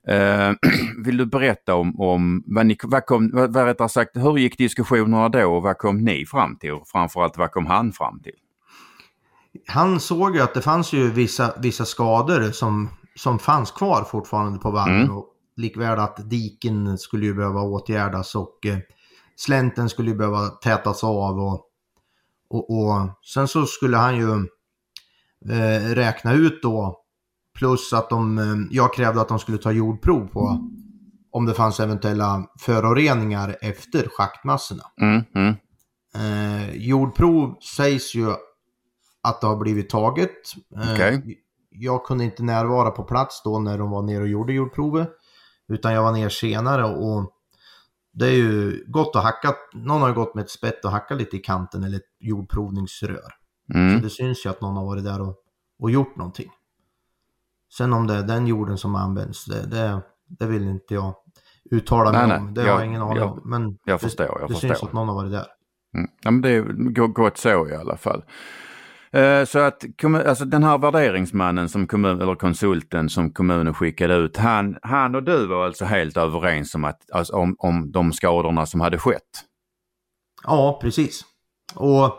Eh, 0.09 0.55
vill 1.05 1.17
du 1.17 1.27
berätta 1.27 1.75
om, 1.75 2.01
om 2.01 2.43
vad, 2.47 2.67
ni, 2.67 2.77
vad, 2.83 3.07
kom, 3.07 3.31
vad, 3.33 3.53
vad 3.53 3.65
rättare 3.65 3.89
sagt, 3.89 4.17
hur 4.17 4.39
gick 4.39 4.59
diskussionerna 4.59 5.29
då 5.29 5.57
och 5.57 5.63
vad 5.63 5.79
kom 5.79 6.05
ni 6.05 6.27
fram 6.27 6.57
till? 6.59 6.73
Och 6.73 6.89
framförallt 6.89 7.39
vad 7.39 7.51
kom 7.51 7.67
han 7.67 7.93
fram 7.93 8.21
till? 8.23 8.37
Han 9.67 10.01
såg 10.01 10.37
ju 10.37 10.43
att 10.43 10.55
det 10.55 10.63
fanns 10.63 10.93
ju 10.93 11.11
vissa, 11.11 11.55
vissa 11.59 11.85
skador 11.85 12.51
som, 12.51 12.89
som 13.15 13.39
fanns 13.39 13.71
kvar 13.71 14.05
fortfarande 14.11 14.59
på 14.59 14.71
vallen. 14.71 15.03
Mm. 15.03 15.17
Och 15.17 15.27
likväl 15.59 15.99
att 15.99 16.31
diken 16.31 16.99
skulle 16.99 17.27
ju 17.27 17.35
behöva 17.35 17.61
åtgärdas 17.61 18.35
och 18.35 18.67
eh, 18.67 18.79
slänten 19.37 19.89
skulle 19.89 20.11
ju 20.11 20.17
behöva 20.17 20.49
tätas 20.49 21.05
av. 21.05 21.39
Och, 21.39 21.67
och, 22.51 22.71
och 22.71 23.09
sen 23.35 23.49
så 23.49 23.67
skulle 23.67 23.97
han 23.97 24.17
ju 24.17 24.33
eh, 25.53 25.95
räkna 25.95 26.33
ut 26.33 26.63
då 26.63 27.01
plus 27.59 27.93
att 27.93 28.11
de, 28.11 28.39
eh, 28.39 28.45
jag 28.71 28.95
krävde 28.95 29.21
att 29.21 29.29
de 29.29 29.39
skulle 29.39 29.59
ta 29.59 29.73
jordprov 29.73 30.27
på 30.27 30.69
om 31.33 31.47
det 31.47 31.55
fanns 31.55 31.81
eventuella 31.81 32.47
föroreningar 32.61 33.57
efter 33.61 34.09
schaktmassorna. 34.09 34.83
Mm, 35.01 35.25
mm, 35.35 35.55
Eh, 36.15 36.77
jordprov 36.77 37.57
sägs 37.77 38.15
ju 38.15 38.31
att 39.23 39.41
det 39.41 39.47
har 39.47 39.57
blivit 39.57 39.91
taget. 39.91 40.31
Eh. 40.77 41.19
Jag 41.71 42.05
kunde 42.05 42.25
inte 42.25 42.43
närvara 42.43 42.91
på 42.91 43.03
plats 43.03 43.43
då 43.45 43.59
när 43.59 43.79
de 43.79 43.91
var 43.91 44.03
nere 44.03 44.23
och 44.23 44.29
gjorde 44.29 44.53
jordprovet. 44.53 45.11
Utan 45.69 45.93
jag 45.93 46.03
var 46.03 46.13
ner 46.13 46.29
senare 46.29 46.85
och 46.85 47.33
det 48.13 48.27
är 48.27 48.37
ju 48.37 48.85
gott 48.87 49.17
att 49.17 49.23
hacka. 49.23 49.55
Någon 49.73 50.01
har 50.01 50.09
ju 50.09 50.15
gått 50.15 50.35
med 50.35 50.45
ett 50.45 50.51
spett 50.51 50.85
och 50.85 50.91
hackat 50.91 51.19
lite 51.19 51.37
i 51.37 51.39
kanten 51.39 51.85
eller 51.85 51.97
ett 51.97 52.17
jordprovningsrör. 52.21 53.31
Så 53.73 53.79
mm. 53.79 54.03
det 54.03 54.11
syns 54.11 54.47
ju 54.47 54.51
att 54.51 54.61
någon 54.61 54.77
har 54.77 54.85
varit 54.85 55.05
där 55.05 55.21
och, 55.21 55.37
och 55.79 55.91
gjort 55.91 56.17
någonting. 56.17 56.51
Sen 57.73 57.93
om 57.93 58.07
det 58.07 58.15
är 58.15 58.23
den 58.23 58.47
jorden 58.47 58.79
som 58.79 58.95
används, 58.95 59.45
det, 59.45 59.67
det, 59.67 60.01
det 60.27 60.47
vill 60.47 60.63
inte 60.63 60.95
jag 60.95 61.15
uttala 61.71 62.13
mig 62.13 62.21
Nej, 62.21 62.29
nej. 62.29 62.39
om. 62.39 62.55
Det 62.55 62.63
Jag- 62.63 62.73
har 62.73 62.81
jag 62.81 62.87
ingen 62.87 63.03
aning 63.03 63.23
om. 63.23 63.41
Men 63.45 63.79
jag 63.85 63.95
det, 63.95 63.99
förstår, 63.99 64.27
jag 64.27 64.49
det 64.49 64.55
förstår. 64.55 64.69
syns 64.69 64.83
att 64.83 64.93
någon 64.93 65.09
har 65.09 65.15
varit 65.15 65.31
där. 65.33 65.47
Mm. 65.95 66.11
Ja, 66.23 66.31
men 66.31 66.43
det 66.43 66.51
är 66.51 67.07
gott 67.07 67.39
så 67.39 67.69
i 67.69 67.75
alla 67.75 67.97
fall. 67.97 68.25
Eh, 69.13 69.45
Så 69.45 69.59
att 69.59 69.85
alltså 70.27 70.45
den 70.45 70.63
här 70.65 70.79
värderingsmannen 70.79 71.69
som 71.69 71.87
kommun, 71.87 72.21
eller 72.21 72.35
konsulten 72.35 73.09
som 73.09 73.33
kommunen 73.33 73.75
skickade 73.75 74.15
ut, 74.15 74.37
han, 74.37 74.77
han 74.83 75.15
och 75.15 75.23
du 75.23 75.47
var 75.47 75.67
alltså 75.67 75.85
helt 75.85 76.17
överens 76.17 76.75
om, 76.75 76.85
att, 76.85 77.11
alltså 77.13 77.33
om, 77.37 77.57
om 77.59 77.93
de 77.93 78.13
skadorna 78.13 78.67
som 78.67 78.81
hade 78.81 78.99
skett? 78.99 79.45
Ja, 80.45 80.79
precis. 80.83 81.25
Och 81.75 82.13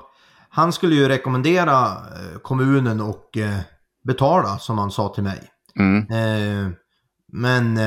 han 0.49 0.73
skulle 0.73 0.95
ju 0.95 1.07
rekommendera 1.07 1.85
eh, 1.85 2.39
kommunen 2.41 3.01
och 3.01 3.37
eh, 3.37 3.59
betala 4.03 4.57
som 4.57 4.77
han 4.77 4.91
sa 4.91 5.09
till 5.09 5.23
mig. 5.23 5.39
Mm. 5.79 6.75
Men 7.31 7.79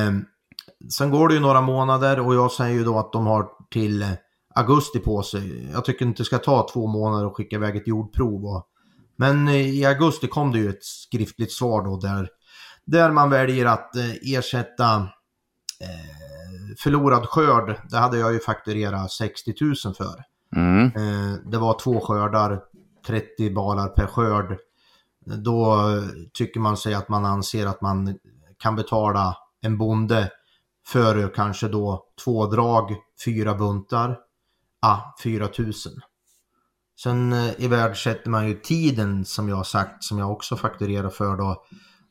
sen 0.92 1.10
går 1.10 1.28
det 1.28 1.34
ju 1.34 1.40
några 1.40 1.60
månader 1.60 2.20
och 2.20 2.34
jag 2.34 2.52
säger 2.52 2.74
ju 2.74 2.84
då 2.84 2.98
att 2.98 3.12
de 3.12 3.26
har 3.26 3.48
till 3.70 4.06
augusti 4.54 4.98
på 4.98 5.22
sig. 5.22 5.70
Jag 5.72 5.84
tycker 5.84 6.06
inte 6.06 6.20
det 6.20 6.24
ska 6.24 6.38
ta 6.38 6.68
två 6.72 6.86
månader 6.86 7.26
att 7.26 7.34
skicka 7.34 7.56
iväg 7.56 7.76
ett 7.76 7.88
jordprov. 7.88 8.44
Och, 8.44 8.68
men 9.22 9.48
eh, 9.48 9.54
i 9.54 9.84
augusti 9.84 10.26
kom 10.26 10.52
det 10.52 10.58
ju 10.58 10.70
ett 10.70 10.84
skriftligt 10.84 11.52
svar 11.52 11.84
då 11.84 11.96
där, 11.96 12.28
där 12.84 13.10
man 13.10 13.30
väljer 13.30 13.66
att 13.66 13.96
eh, 13.96 14.34
ersätta 14.34 14.94
eh, 15.80 16.74
förlorad 16.78 17.26
skörd. 17.26 17.80
Det 17.90 17.96
hade 17.96 18.18
jag 18.18 18.32
ju 18.32 18.40
fakturerat 18.40 19.12
60 19.12 19.54
000 19.60 19.74
för. 19.94 20.24
Mm. 20.56 20.90
Det 21.50 21.58
var 21.58 21.78
två 21.78 22.00
skördar, 22.00 22.60
30 23.06 23.54
balar 23.54 23.88
per 23.88 24.06
skörd. 24.06 24.58
Då 25.26 25.78
tycker 26.32 26.60
man 26.60 26.76
sig 26.76 26.94
att 26.94 27.08
man 27.08 27.24
anser 27.24 27.66
att 27.66 27.80
man 27.80 28.18
kan 28.58 28.76
betala 28.76 29.36
en 29.60 29.78
bonde 29.78 30.30
för 30.86 31.34
kanske 31.34 31.68
då 31.68 32.04
två 32.24 32.46
drag, 32.46 32.96
fyra 33.24 33.54
buntar, 33.54 34.18
ah, 34.80 35.00
4 35.22 35.48
000. 35.58 35.72
Sen 37.02 37.32
eh, 37.32 37.60
i 37.60 37.68
världsätter 37.68 38.30
man 38.30 38.48
ju 38.48 38.54
tiden 38.54 39.24
som 39.24 39.48
jag 39.48 39.66
sagt, 39.66 40.04
som 40.04 40.18
jag 40.18 40.32
också 40.32 40.56
fakturerar 40.56 41.10
för 41.10 41.36
då. 41.36 41.64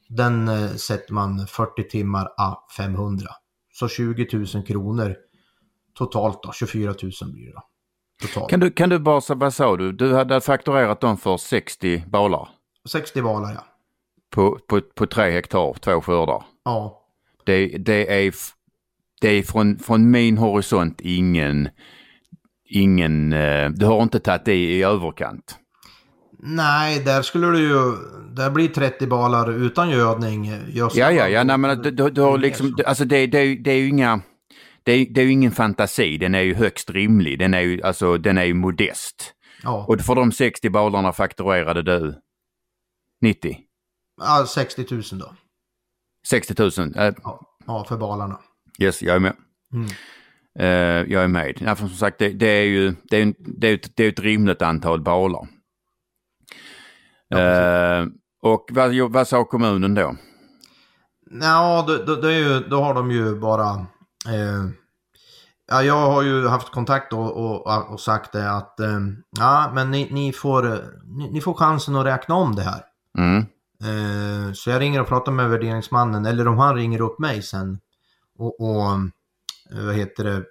Den 0.09 0.47
eh, 0.47 0.69
sätter 0.69 1.13
man 1.13 1.47
40 1.47 1.89
timmar, 1.89 2.27
ah, 2.37 2.55
500. 2.77 3.27
Så 3.73 3.87
20 3.87 4.27
000 4.33 4.65
kronor 4.67 5.15
totalt 5.95 6.43
då, 6.43 6.51
24 6.53 6.85
000 6.85 6.95
blir 7.31 7.45
det 7.45 7.51
då. 7.51 7.63
Totalt. 8.21 8.49
Kan, 8.49 8.59
du, 8.59 8.71
kan 8.71 8.89
du 8.89 8.99
bara, 8.99 9.35
vad 9.35 9.53
sa 9.53 9.77
du? 9.77 9.91
Du 9.91 10.13
hade 10.13 10.41
fakturerat 10.41 11.01
dem 11.01 11.17
för 11.17 11.37
60 11.37 12.03
balar 12.07 12.49
60 12.89 13.21
balar 13.21 13.53
ja. 13.53 13.65
på, 14.29 14.59
på, 14.67 14.81
på 14.81 15.07
tre 15.07 15.31
hektar, 15.31 15.73
två 15.73 16.01
skördar. 16.01 16.43
Ja, 16.63 17.03
Det, 17.45 17.67
det 17.67 18.25
är, 18.27 18.33
det 19.21 19.29
är 19.29 19.43
från, 19.43 19.79
från 19.79 20.11
min 20.11 20.37
horisont 20.37 21.01
ingen, 21.01 21.69
ingen, 22.71 23.33
eh, 23.33 23.69
du 23.69 23.85
har 23.85 24.03
inte 24.03 24.19
tagit 24.19 24.45
det 24.45 24.55
i 24.55 24.83
överkant. 24.83 25.55
nej, 26.39 26.99
där 27.03 27.21
skulle 27.21 27.47
du 27.47 27.59
ju, 27.59 27.95
där 28.35 28.49
blir 28.51 28.67
30 28.67 29.07
balar 29.07 29.51
utan 29.51 29.89
gödning. 29.89 30.45
gödslar 30.67 31.03
Ja, 31.03 31.11
ja, 31.11 31.27
ja, 31.29 31.43
nej, 31.43 31.57
men 31.57 31.81
du, 31.81 31.91
du, 31.91 32.09
du 32.09 32.21
har 32.21 32.37
liksom, 32.37 32.75
så. 32.77 32.83
alltså 32.83 33.05
det, 33.05 33.27
det, 33.27 33.55
det 33.55 33.71
är 33.71 33.77
ju 33.77 33.89
inga, 33.89 34.21
det 34.83 34.91
är, 34.91 35.05
det 35.13 35.21
är 35.21 35.25
ju 35.25 35.31
ingen 35.31 35.51
fantasi, 35.51 36.17
den 36.17 36.35
är 36.35 36.41
ju 36.41 36.53
högst 36.55 36.89
rimlig, 36.89 37.39
den 37.39 37.53
är 37.53 37.61
ju, 37.61 37.81
alltså, 37.83 38.17
den 38.17 38.37
är 38.37 38.43
ju 38.43 38.53
modest. 38.53 39.33
Ja, 39.63 39.85
Och 39.87 40.01
för 40.01 40.15
de 40.15 40.31
60 40.31 40.69
balarna 40.69 41.11
fakturerade 41.13 41.81
du 41.81 42.15
90? 43.21 43.57
ja, 44.21 44.45
60 44.47 44.85
000 44.91 45.01
då. 45.11 45.33
60 46.27 46.53
000? 46.59 46.69
Eh, 46.95 47.13
Ja, 47.23 47.39
ja 47.67 47.85
för 47.87 47.97
balarna. 47.97 48.39
yes, 48.79 49.01
jag 49.01 49.15
är 49.15 49.19
med. 49.19 49.33
Mm. 49.73 49.87
Eh, 50.59 50.67
jag 51.11 51.23
är 51.23 51.27
med. 51.27 51.57
Ja, 51.61 51.75
för 51.75 51.87
som 51.87 51.97
sagt, 51.97 52.19
det, 52.19 52.29
det 52.29 52.47
är 52.47 52.63
ju 52.63 52.95
det 53.03 53.21
är, 53.21 53.33
det 53.37 53.67
är, 53.67 53.73
ett, 53.73 53.95
det 53.95 54.03
är 54.03 54.09
ett 54.09 54.19
rimligt 54.19 54.61
antal 54.61 55.01
balar. 55.01 55.47
Ja, 57.27 57.39
Eh, 57.39 58.05
och 58.41 58.69
vad, 58.71 59.11
vad 59.11 59.27
sa 59.27 59.43
kommunen 59.43 59.95
då? 59.95 60.15
Ja, 61.41 61.85
då, 61.87 61.97
då, 61.97 62.21
det 62.21 62.33
är 62.33 62.39
ju, 62.39 62.59
då 62.59 62.81
har 62.81 62.93
de 62.93 63.11
ju 63.11 63.39
bara... 63.39 63.69
Eh, 64.27 64.69
ja, 65.67 65.83
jag 65.83 66.11
har 66.11 66.21
ju 66.21 66.47
haft 66.47 66.71
kontakt 66.71 67.13
och, 67.13 67.37
och, 67.37 67.91
och 67.91 67.99
sagt 67.99 68.31
det 68.31 68.51
att 68.51 68.79
eh, 68.79 68.99
ja, 69.39 69.71
men 69.73 69.91
ni, 69.91 70.07
ni, 70.11 70.33
får, 70.33 70.73
eh, 70.73 70.79
ni, 71.17 71.31
ni 71.31 71.41
får 71.41 71.53
chansen 71.53 71.95
att 71.95 72.05
räkna 72.05 72.35
om 72.35 72.55
det 72.55 72.61
här. 72.63 72.81
Mm. 73.17 73.45
Eh, 73.83 74.53
så 74.53 74.69
jag 74.69 74.81
ringer 74.81 75.01
och 75.01 75.07
pratar 75.07 75.31
med 75.31 75.49
värderingsmannen, 75.49 76.25
eller 76.25 76.47
om 76.47 76.57
han 76.57 76.75
ringer 76.75 77.01
upp 77.01 77.19
mig 77.19 77.41
sen 77.41 77.79
och, 78.39 78.59
och 78.59 78.97
vad 79.71 79.95
heter 79.95 80.23
det, 80.23 80.35
eh, 80.35 80.43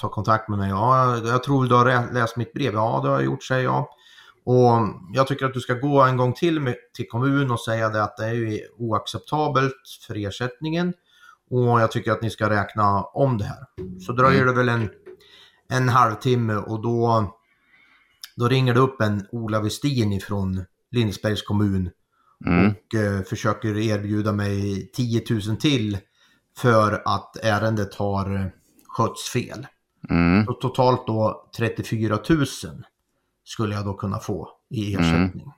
tar 0.00 0.08
kontakt 0.08 0.48
med 0.48 0.58
mig. 0.58 0.70
Ja, 0.70 1.16
jag 1.16 1.42
tror 1.42 1.66
du 1.66 1.74
har 1.74 2.12
läst 2.12 2.36
mitt 2.36 2.52
brev. 2.52 2.74
Ja, 2.74 3.00
det 3.02 3.08
har 3.08 3.16
jag 3.16 3.24
gjort, 3.24 3.44
säger 3.44 3.64
jag. 3.64 3.86
Och 4.44 4.78
jag 5.12 5.26
tycker 5.26 5.46
att 5.46 5.54
du 5.54 5.60
ska 5.60 5.74
gå 5.74 6.02
en 6.02 6.16
gång 6.16 6.32
till 6.32 6.60
med, 6.60 6.74
till 6.96 7.08
kommun 7.08 7.50
och 7.50 7.60
säga 7.60 7.88
det 7.88 8.02
att 8.02 8.16
det 8.16 8.24
är 8.24 8.32
ju 8.32 8.60
oacceptabelt 8.78 9.74
för 10.06 10.26
ersättningen. 10.26 10.92
Och 11.50 11.80
jag 11.80 11.92
tycker 11.92 12.12
att 12.12 12.22
ni 12.22 12.30
ska 12.30 12.50
räkna 12.50 13.02
om 13.02 13.38
det 13.38 13.44
här. 13.44 13.64
Så 14.00 14.12
dröjer 14.12 14.44
det 14.44 14.52
väl 14.52 14.68
en, 14.68 14.90
en 15.68 15.88
halvtimme 15.88 16.54
och 16.54 16.82
då, 16.82 17.32
då 18.36 18.48
ringer 18.48 18.74
det 18.74 18.80
upp 18.80 19.00
en 19.00 19.26
Ola 19.32 19.60
Westin 19.60 20.12
ifrån 20.12 20.64
Lindesbergs 20.90 21.42
kommun 21.42 21.90
Mm. 22.46 22.70
och 22.70 22.94
eh, 22.94 23.22
försöker 23.22 23.78
erbjuda 23.78 24.32
mig 24.32 24.90
10 24.92 25.22
000 25.30 25.56
till 25.56 25.98
för 26.58 27.02
att 27.04 27.36
ärendet 27.36 27.94
har 27.94 28.52
skötts 28.98 29.28
fel. 29.30 29.66
Mm. 30.10 30.44
Så 30.46 30.52
totalt 30.52 31.06
då 31.06 31.48
34 31.56 32.18
000 32.28 32.46
skulle 33.44 33.74
jag 33.74 33.84
då 33.84 33.94
kunna 33.94 34.18
få 34.18 34.48
i 34.70 34.94
ersättning. 34.94 35.52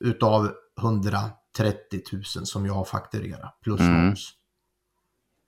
Utav 0.00 0.50
130 0.80 2.02
000 2.12 2.24
som 2.24 2.66
jag 2.66 2.74
har 2.74 2.84
fakturerat 2.84 3.58
plus 3.62 3.80
Mm. 3.80 3.92
moms. 4.06 4.30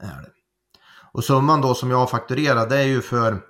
Är 0.03 0.23
det. 0.23 0.31
Och 1.13 1.25
summan 1.25 1.61
då 1.61 1.75
som 1.75 1.91
jag 1.91 1.99
har 1.99 2.07
fakturerat 2.07 2.71
det 2.71 2.77
är 2.79 2.87
ju 2.87 3.01
för 3.01 3.41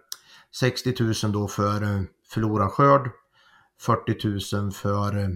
60 0.60 0.94
000 1.24 1.32
då 1.32 1.48
för 1.48 1.82
eh, 1.82 2.02
förlorad 2.30 2.70
skörd, 2.70 3.10
40 3.80 4.56
000 4.56 4.72
för 4.72 5.18
eh, 5.18 5.28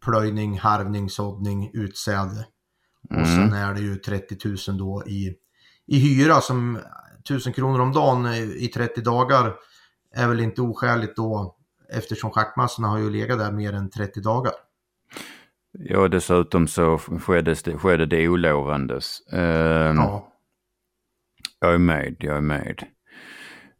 plöjning, 0.00 0.58
harvning, 0.58 1.10
såddning, 1.10 1.70
utsäde. 1.74 2.46
Och 3.10 3.16
Mm. 3.16 3.26
sen 3.26 3.52
är 3.52 3.74
det 3.74 3.80
ju 3.80 3.96
30 3.96 4.48
000 4.68 4.78
då 4.78 5.04
i, 5.06 5.34
i 5.86 5.98
hyra 5.98 6.40
som 6.40 6.78
1000 7.24 7.52
kronor 7.52 7.80
om 7.80 7.92
dagen 7.92 8.26
i 8.56 8.70
30 8.74 9.00
dagar 9.00 9.54
är 10.14 10.28
väl 10.28 10.40
inte 10.40 10.62
oskäligt 10.62 11.16
då 11.16 11.56
eftersom 11.92 12.30
schackmassorna 12.30 12.88
har 12.88 12.98
ju 12.98 13.10
legat 13.10 13.38
där 13.38 13.52
mer 13.52 13.72
än 13.72 13.90
30 13.90 14.20
dagar. 14.20 14.52
Ja, 15.78 16.08
dessutom 16.08 16.68
så 16.68 16.98
skedde 16.98 17.54
skedde 17.54 18.06
det 18.06 18.28
olovandes. 18.28 19.20
Ehm, 19.32 19.96
Ja, 19.96 20.28
Jag 21.60 21.74
är 21.74 21.78
med, 21.78 22.16
jag 22.18 22.36
är 22.36 22.40
med. 22.40 22.82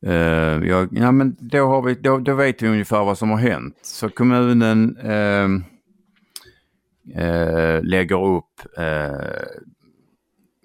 Uh, 0.07 0.69
jag, 0.69 0.89
ja, 0.93 1.13
men 1.13 1.37
då, 1.41 1.67
har 1.67 1.83
vi, 1.83 1.95
då, 1.95 2.19
då 2.19 2.35
vet 2.35 2.63
vi 2.63 2.69
ungefär 2.69 3.05
vad 3.05 3.19
som 3.19 3.31
har 3.31 3.39
hänt. 3.39 3.79
Så 3.83 4.09
kommunen 4.09 4.97
ehm, 4.97 5.65
eh, 7.15 7.83
lägger 7.83 8.25
upp, 8.25 8.79
eh, 8.79 9.47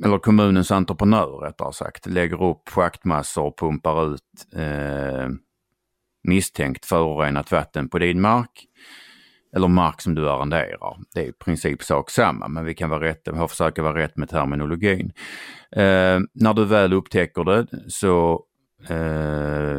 eller 0.05 0.17
kommunens 0.17 0.71
entreprenör 0.71 1.39
rättare 1.39 1.73
sagt, 1.73 2.05
lägger 2.05 2.43
upp 2.43 2.69
schaktmassor 2.69 3.43
och 3.43 3.59
pumpar 3.59 4.13
ut 4.13 4.21
eh, 4.55 5.27
misstänkt 6.23 6.85
förorenat 6.85 7.51
vatten 7.51 7.89
på 7.89 7.99
din 7.99 8.21
mark. 8.21 8.65
Eller 9.55 9.67
mark 9.67 10.01
som 10.01 10.15
du 10.15 10.29
arrenderar. 10.29 10.97
Det 11.13 11.19
är 11.19 11.25
i 11.25 11.31
princip 11.31 11.83
sak 11.83 12.09
samma 12.09 12.47
men 12.47 12.65
vi 12.65 12.73
kan 12.73 12.89
vara 12.89 13.03
rätt, 13.03 13.27
vi 13.33 13.47
försöka 13.47 13.83
vara 13.83 13.97
rätt 13.97 14.17
med 14.17 14.29
terminologin. 14.29 15.11
Eh, 15.71 16.19
när 16.33 16.53
du 16.53 16.65
väl 16.65 16.93
upptäcker 16.93 17.43
det 17.43 17.67
så 17.87 18.43
eh, 18.89 19.77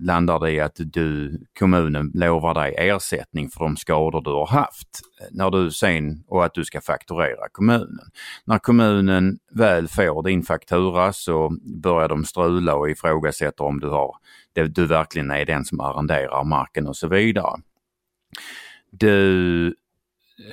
landar 0.00 0.38
det 0.38 0.50
i 0.50 0.60
att 0.60 0.76
du, 0.76 1.38
kommunen 1.58 2.10
lovar 2.14 2.54
dig 2.54 2.74
ersättning 2.78 3.48
för 3.48 3.64
de 3.64 3.76
skador 3.76 4.20
du 4.20 4.30
har 4.30 4.46
haft. 4.46 4.88
Eh, 5.20 5.26
när 5.30 5.50
du 5.50 5.70
sen, 5.70 6.24
och 6.26 6.44
att 6.44 6.54
du 6.54 6.64
ska 6.64 6.80
fakturera 6.80 7.48
kommunen. 7.52 8.10
När 8.44 8.58
kommunen 8.58 9.38
väl 9.52 9.88
får 9.88 10.22
din 10.22 10.42
faktura 10.42 11.12
så 11.12 11.56
börjar 11.82 12.08
de 12.08 12.24
strula 12.24 12.74
och 12.74 12.90
ifrågasätter 12.90 13.64
om 13.64 13.80
du 13.80 13.88
har, 13.88 14.16
det, 14.52 14.66
du 14.66 14.86
verkligen 14.86 15.30
är 15.30 15.44
den 15.44 15.64
som 15.64 15.80
arrenderar 15.80 16.44
marken 16.44 16.86
och 16.86 16.96
så 16.96 17.08
vidare. 17.08 17.60
Du 18.90 19.74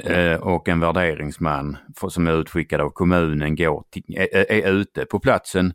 eh, 0.04 0.36
och 0.36 0.68
en 0.70 0.80
värderingsman 0.80 1.78
som 2.10 2.28
är 2.28 2.42
utskickad 2.42 2.82
av 2.82 2.90
kommunen 2.90 3.56
går 3.56 3.84
till, 3.90 4.04
är, 4.18 4.52
är 4.52 4.72
ute 4.72 5.06
på 5.06 5.20
platsen. 5.20 5.74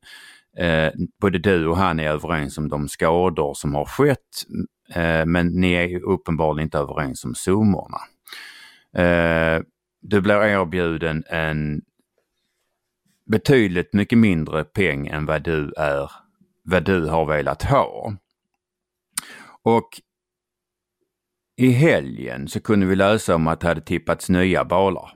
Eh, 0.57 0.93
både 1.21 1.39
du 1.39 1.67
och 1.67 1.77
han 1.77 2.01
är 2.01 2.09
överens 2.09 2.59
om 2.59 2.69
de 2.69 2.89
skador 2.89 3.55
som 3.55 3.75
har 3.75 3.85
skett 3.85 4.47
eh, 4.95 5.27
men 5.27 5.47
ni 5.47 5.73
är 5.73 6.05
uppenbarligen 6.05 6.67
inte 6.67 6.79
överens 6.79 7.25
om 7.25 7.35
summorna. 7.35 7.99
Eh, 8.97 9.63
du 10.01 10.21
blir 10.21 10.45
erbjuden 10.45 11.25
en 11.27 11.83
betydligt 13.27 13.93
mycket 13.93 14.19
mindre 14.19 14.65
peng 14.65 15.07
än 15.07 15.27
vad 15.27 15.43
du 15.43 15.73
är, 15.77 16.11
vad 16.63 16.85
du 16.85 17.07
har 17.07 17.27
velat 17.27 17.63
ha. 17.63 18.15
Och 19.63 19.89
i 21.57 21.71
helgen 21.71 22.49
så 22.49 22.61
kunde 22.61 22.87
vi 22.87 22.97
läsa 22.97 23.35
om 23.35 23.47
att 23.47 23.61
det 23.61 23.69
hade 23.69 23.81
tippats 23.81 24.29
nya 24.29 24.65
balar. 24.65 25.13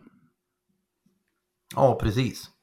ja 1.75 1.99
precis. 2.03 2.53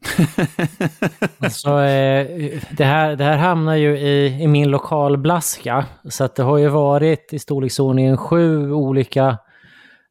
Alltså, 1.38 1.68
eh, 1.70 2.60
det, 2.70 2.84
här, 2.84 3.16
det 3.16 3.24
här 3.24 3.36
hamnar 3.36 3.74
ju 3.74 3.98
i, 3.98 4.42
i 4.42 4.46
min 4.46 4.70
lokalblaska. 4.70 5.86
Så 6.04 6.24
att 6.24 6.36
det 6.36 6.42
har 6.42 6.58
ju 6.58 6.68
varit 6.68 7.32
i 7.32 7.38
storleksordningen 7.38 8.16
sju 8.16 8.72
olika 8.72 9.38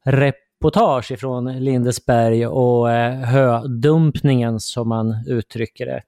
reportage 0.04 1.10
ifrån 1.12 1.58
Lindesberg 1.64 2.46
och 2.46 2.90
eh, 2.90 3.14
hödumpningen 3.14 4.60
som 4.60 4.88
man 4.88 5.24
uttrycker 5.26 5.86
det. 5.86 6.02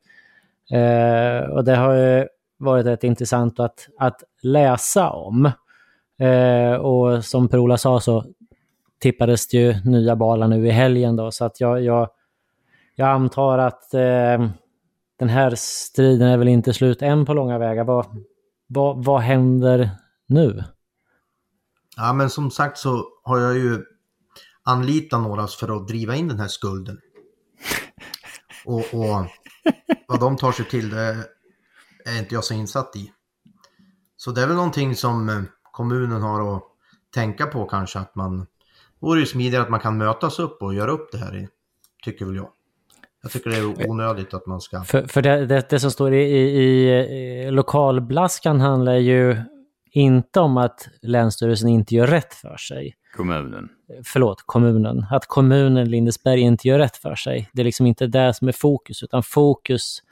Eh, 0.77 1.51
och 1.51 1.65
det 1.65 1.77
har 1.77 1.95
ju 1.95 2.27
varit 2.59 2.87
rätt 2.87 3.05
intressant 3.05 3.61
att, 3.61 3.89
att 3.99 4.23
läsa 4.43 5.11
om. 5.11 5.51
Eh, 6.19 6.73
och 6.73 7.25
som 7.25 7.49
Per-Ola 7.49 7.79
sa 7.79 8.01
så 8.01 8.25
tippades 9.01 9.49
det 9.49 9.59
ju 9.59 9.75
nya 9.85 10.17
balar 10.17 10.49
nu 10.49 10.67
i 10.67 10.71
helgen 10.71 11.17
då, 11.17 11.31
så 11.31 11.45
att 11.45 11.61
jag, 11.61 11.83
jag, 11.83 12.09
jag 12.95 13.09
antar 13.09 13.59
att 13.59 13.95
eh, 13.95 14.49
den 15.19 15.29
här 15.29 15.55
striden 15.57 16.29
är 16.29 16.37
väl 16.37 16.49
inte 16.49 16.73
slut 16.73 17.03
än 17.03 17.27
på 17.27 17.35
långa 17.35 17.59
vägar. 17.59 17.85
Vad, 17.85 18.07
vad, 18.67 19.05
vad 19.05 19.21
händer 19.21 19.91
nu? 20.27 20.65
Ja 21.97 22.13
men 22.13 22.31
som 22.31 22.51
sagt 22.51 22.79
så 22.79 23.05
har 23.25 23.39
jag 23.39 23.55
ju 23.55 23.85
anlitat 24.65 25.21
några 25.21 25.47
för 25.47 25.77
att 25.77 25.89
driva 25.89 26.15
in 26.15 26.29
den 26.29 26.41
här 26.41 26.49
skulden. 26.49 26.99
Och, 28.65 28.95
och 28.95 29.27
vad 30.09 30.21
de 30.21 30.37
tar 30.37 30.53
sig 30.53 30.65
till 30.65 30.91
det 30.91 31.17
är 32.05 32.19
inte 32.19 32.35
jag 32.35 32.45
så 32.45 32.55
insatt 32.55 32.97
i. 32.97 33.13
Så 34.17 34.31
det 34.31 34.43
är 34.43 34.47
väl 34.47 34.57
någonting 34.57 34.97
som 34.97 35.29
eh, 35.29 35.43
kommunen 35.63 36.23
har 36.23 36.57
att 36.57 36.63
tänka 37.15 37.47
på 37.47 37.67
kanske 37.67 37.99
att 37.99 38.15
man 38.15 38.47
vore 39.01 39.21
ju 39.21 39.27
smidigare 39.27 39.63
att 39.63 39.71
man 39.71 39.81
kan 39.81 39.99
mötas 39.99 40.39
upp 40.39 40.63
och 40.63 40.75
göra 40.75 40.91
upp 40.91 41.13
det 41.13 41.19
här 41.19 41.37
i, 41.37 41.49
tycker 42.05 42.25
väl 42.25 42.37
jag. 42.37 42.51
Jag 43.23 43.33
tycker 43.33 43.51
det 43.51 43.57
är 43.57 43.91
onödigt 43.91 44.35
att 44.35 44.47
man 44.47 44.61
ska... 44.61 44.83
För, 44.83 45.07
för 45.07 45.23
det, 45.23 45.47
det, 45.47 45.69
det 45.71 45.81
som 45.81 45.91
står 45.91 46.15
i, 46.15 46.23
i, 46.23 46.91
i 47.47 47.51
lokalblaskan 47.51 48.61
handlar 48.61 48.95
ju 48.95 49.37
inte 49.91 50.41
om 50.41 50.57
att 50.57 50.89
Länsstyrelsen 51.03 51.69
inte 51.69 51.95
gör 51.95 52.07
rätt 52.07 52.35
för 52.35 52.57
sig. 52.57 52.95
Kommunen. 53.17 53.69
Förlåt, 54.05 54.43
kommunen. 54.47 55.07
Att 55.11 55.27
kommunen 55.27 55.91
Lindesberg 55.91 56.41
inte 56.41 56.69
gör 56.69 56.79
rätt 56.79 56.97
för 56.97 57.15
sig. 57.15 57.51
Det 57.53 57.63
är 57.63 57.65
liksom 57.65 57.87
inte 57.87 58.07
det 58.07 58.35
som 58.35 58.49
är 58.49 58.53
fokus, 58.53 59.03
utan 59.03 59.23
fokus 59.23 60.03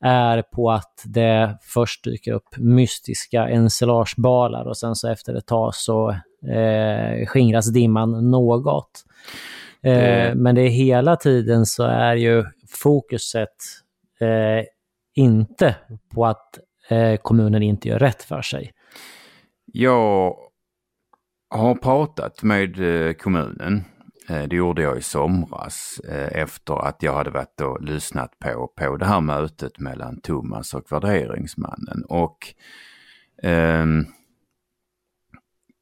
är 0.00 0.42
på 0.42 0.70
att 0.70 1.02
det 1.04 1.58
först 1.62 2.04
dyker 2.04 2.32
upp 2.32 2.56
mystiska 2.56 3.48
ensilagebalar 3.48 4.64
och 4.64 4.76
sen 4.76 4.94
så 4.94 5.08
efter 5.08 5.34
ett 5.34 5.46
tag 5.46 5.74
så 5.74 6.10
eh, 6.48 7.26
skingras 7.26 7.72
dimman 7.72 8.30
något. 8.30 9.04
Eh, 9.82 9.92
Det- 9.92 10.34
Men 10.36 10.54
det 10.54 10.62
är 10.62 10.68
hela 10.68 11.16
tiden 11.16 11.66
så 11.66 11.82
är 11.84 12.14
ju 12.14 12.44
fokuset 12.68 13.56
eh, 14.20 14.64
inte 15.14 15.76
på 16.14 16.26
att 16.26 16.58
eh, 16.88 17.16
kommunen 17.16 17.62
inte 17.62 17.88
gör 17.88 17.98
rätt 17.98 18.22
för 18.22 18.42
sig. 18.42 18.72
Jag 19.72 20.36
har 21.50 21.74
pratat 21.74 22.42
med 22.42 23.06
eh, 23.08 23.12
kommunen. 23.12 23.84
Eh, 24.28 24.42
Det 24.48 24.56
gjorde 24.56 24.82
jag 24.82 24.98
i 24.98 25.02
somras 25.02 26.00
eh, 26.08 26.40
efter 26.42 26.86
att 26.88 27.02
jag 27.02 27.14
hade 27.14 27.30
varit 27.30 27.60
och 27.60 27.82
lyssnat 27.82 28.38
på, 28.38 28.72
på 28.76 28.96
det 28.96 29.06
här 29.06 29.20
mötet 29.20 29.78
mellan 29.78 30.20
Thomas 30.20 30.74
och 30.74 30.92
värderingsmannen. 30.92 32.04
Och 32.08 32.38
ehm, 33.42 34.06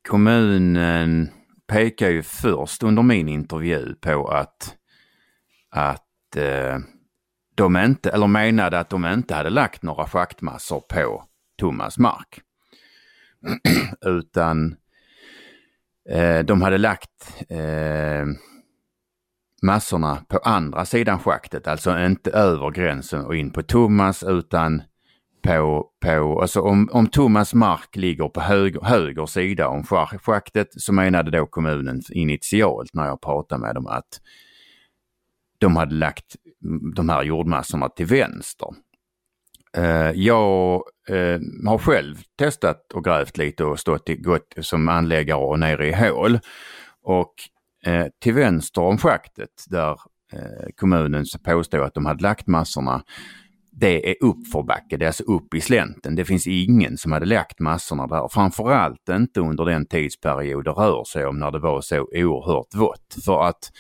kommunen 0.09 1.29
pekar 1.67 2.11
ju 2.11 2.23
först 2.23 2.83
under 2.83 3.03
min 3.03 3.29
intervju 3.29 3.95
på 3.95 4.29
att, 4.29 4.77
att 5.71 6.37
eh, 6.37 6.79
de 7.55 7.77
inte, 7.77 8.11
eller 8.11 8.27
menade 8.27 8.79
att 8.79 8.91
de 8.91 9.07
inte 9.07 9.35
hade 9.35 9.51
lagt 9.51 9.83
några 9.83 10.07
schaktmassor 10.07 10.81
på 10.81 11.25
Thomas 11.59 11.99
mark. 11.99 12.41
Utan 14.07 14.77
eh, 16.11 16.39
de 16.39 16.63
hade 16.63 16.79
lagt 16.79 17.45
eh, 17.49 18.27
massorna 19.63 20.25
på 20.29 20.39
andra 20.39 20.85
sidan 20.85 21.19
schaktet, 21.19 21.67
alltså 21.67 21.99
inte 21.99 22.31
över 22.31 22.71
gränsen 22.71 23.25
och 23.25 23.37
in 23.37 23.51
på 23.51 23.63
Thomas 23.63 24.23
utan 24.23 24.83
på, 25.47 25.89
på 26.01 26.41
alltså 26.41 26.61
om, 26.61 26.89
om 26.93 27.07
Thomas 27.07 27.55
mark 27.55 27.97
ligger 27.97 28.29
på 28.29 28.41
höger, 28.41 28.81
höger 28.81 29.27
sida 29.27 29.69
om 29.69 29.85
schaktet 30.23 30.69
så 30.71 30.93
menade 30.93 31.31
då 31.31 31.47
kommunen 31.47 32.03
initialt 32.11 32.95
när 32.95 33.07
jag 33.07 33.21
pratade 33.21 33.61
med 33.61 33.75
dem 33.75 33.87
att 33.87 34.21
de 35.59 35.77
hade 35.77 35.95
lagt 35.95 36.37
de 36.95 37.09
här 37.09 37.23
jordmassorna 37.23 37.89
till 37.89 38.07
vänster. 38.07 38.69
Eh, 39.77 40.11
jag 40.11 40.83
eh, 41.09 41.41
har 41.67 41.79
själv 41.79 42.17
testat 42.39 42.93
och 42.95 43.05
grävt 43.05 43.37
lite 43.37 43.65
och 43.65 43.81
stått 43.81 44.09
i, 44.09 44.17
gått 44.17 44.55
som 44.61 44.89
anläggare 44.89 45.39
och 45.39 45.59
nere 45.59 45.89
i 45.89 45.93
hål. 45.93 46.39
Och 47.03 47.35
eh, 47.85 48.07
till 48.23 48.35
vänster 48.35 48.83
om 48.83 48.99
schaktet 48.99 49.65
där 49.67 49.97
kommunen 50.77 51.25
påstod 51.45 51.81
att 51.81 51.95
de 51.95 52.07
hade 52.07 52.23
lagt 52.23 52.47
massorna, 52.47 53.03
det 53.81 54.11
är 54.11 54.17
uppförbacke, 54.21 54.97
det 54.97 55.05
är 55.05 55.07
alltså 55.07 55.25
upp 55.25 55.55
i 55.55 55.61
slänten. 55.61 56.15
Det 56.15 56.25
finns 56.25 56.47
ingen 56.47 56.97
som 56.97 57.13
hade 57.13 57.27
lagt 57.27 57.61
massorna 57.61 58.07
där. 58.07 58.29
Framförallt 58.29 59.09
inte 59.09 59.41
under 59.41 59.65
den 59.65 59.87
tidsperiod 59.87 60.65
det 60.65 60.71
rör 60.71 61.05
sig 61.05 61.27
om 61.27 61.39
när 61.39 61.51
det 61.51 61.59
var 61.59 61.81
så 61.81 62.01
oerhört 62.01 62.75
vått. 62.75 63.17
För 63.25 63.43
att 63.43 63.73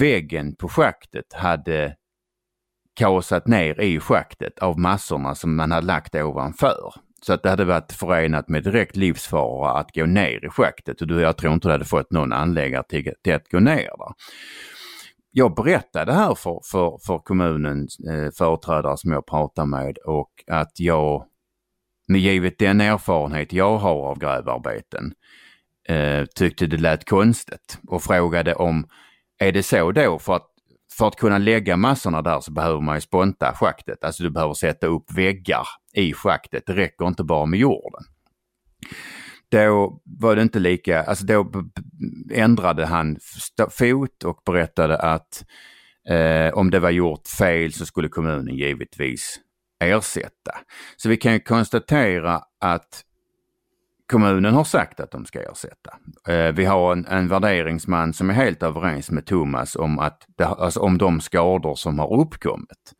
väggen 0.00 0.54
på 0.56 0.68
schaktet 0.68 1.32
hade 1.32 1.96
kasat 2.96 3.46
ner 3.46 3.80
i 3.80 4.00
schaktet 4.00 4.58
av 4.58 4.78
massorna 4.78 5.34
som 5.34 5.56
man 5.56 5.70
hade 5.70 5.86
lagt 5.86 6.14
ovanför. 6.14 6.94
Så 7.26 7.32
att 7.32 7.42
det 7.42 7.50
hade 7.50 7.64
varit 7.64 7.92
förenat 7.92 8.48
med 8.48 8.64
direkt 8.64 8.96
livsfara 8.96 9.72
att 9.72 9.94
gå 9.94 10.06
ner 10.06 10.44
i 10.44 10.48
schaktet 10.48 11.02
och 11.02 11.10
jag 11.10 11.36
tror 11.36 11.52
inte 11.52 11.68
det 11.68 11.72
hade 11.72 11.84
fått 11.84 12.12
någon 12.12 12.32
anläggare 12.32 12.84
till, 12.88 13.12
till 13.24 13.34
att 13.34 13.48
gå 13.48 13.60
ner 13.60 13.76
där. 13.98 14.14
Jag 15.34 15.54
berättade 15.54 16.12
här 16.12 16.34
för, 16.34 16.60
för, 16.70 16.98
för 17.06 17.18
kommunens 17.18 17.98
eh, 18.00 18.30
företrädare 18.38 18.96
som 18.96 19.12
jag 19.12 19.26
pratade 19.26 19.68
med 19.68 19.98
och 19.98 20.30
att 20.46 20.80
jag, 20.80 21.24
med 22.08 22.20
givet 22.20 22.58
den 22.58 22.80
erfarenhet 22.80 23.52
jag 23.52 23.78
har 23.78 24.10
av 24.10 24.18
grävarbeten, 24.18 25.14
eh, 25.88 26.24
tyckte 26.24 26.66
det 26.66 26.76
lät 26.76 27.08
konstigt 27.08 27.78
och 27.88 28.02
frågade 28.02 28.54
om, 28.54 28.86
är 29.38 29.52
det 29.52 29.62
så 29.62 29.92
då 29.92 30.18
för 30.18 30.36
att 30.36 30.48
för 30.98 31.08
att 31.08 31.16
kunna 31.16 31.38
lägga 31.38 31.76
massorna 31.76 32.22
där 32.22 32.40
så 32.40 32.52
behöver 32.52 32.80
man 32.80 32.94
ju 32.94 33.00
sponta 33.00 33.54
schaktet. 33.54 34.04
Alltså 34.04 34.22
du 34.22 34.30
behöver 34.30 34.54
sätta 34.54 34.86
upp 34.86 35.12
väggar 35.12 35.66
i 35.94 36.12
schaktet. 36.12 36.62
Det 36.66 36.72
räcker 36.72 37.06
inte 37.06 37.24
bara 37.24 37.46
med 37.46 37.58
jorden. 37.60 38.04
Då 39.52 40.00
var 40.04 40.36
det 40.36 40.42
inte 40.42 40.58
lika, 40.58 41.02
alltså 41.02 41.26
då 41.26 41.52
ändrade 42.30 42.86
han 42.86 43.18
fot 43.70 44.24
och 44.24 44.42
berättade 44.46 44.98
att 44.98 45.44
eh, 46.08 46.54
om 46.54 46.70
det 46.70 46.80
var 46.80 46.90
gjort 46.90 47.28
fel 47.28 47.72
så 47.72 47.86
skulle 47.86 48.08
kommunen 48.08 48.54
givetvis 48.54 49.40
ersätta. 49.84 50.52
Så 50.96 51.08
vi 51.08 51.16
kan 51.16 51.40
konstatera 51.40 52.42
att 52.60 53.04
kommunen 54.12 54.54
har 54.54 54.64
sagt 54.64 55.00
att 55.00 55.10
de 55.10 55.24
ska 55.24 55.40
ersätta. 55.40 55.98
Eh, 56.28 56.52
vi 56.52 56.64
har 56.64 56.92
en, 56.92 57.06
en 57.06 57.28
värderingsman 57.28 58.12
som 58.12 58.30
är 58.30 58.34
helt 58.34 58.62
överens 58.62 59.10
med 59.10 59.26
Thomas 59.26 59.76
om, 59.76 59.98
att 59.98 60.26
det, 60.38 60.46
alltså 60.46 60.80
om 60.80 60.98
de 60.98 61.20
skador 61.20 61.74
som 61.74 61.98
har 61.98 62.20
uppkommit. 62.20 62.92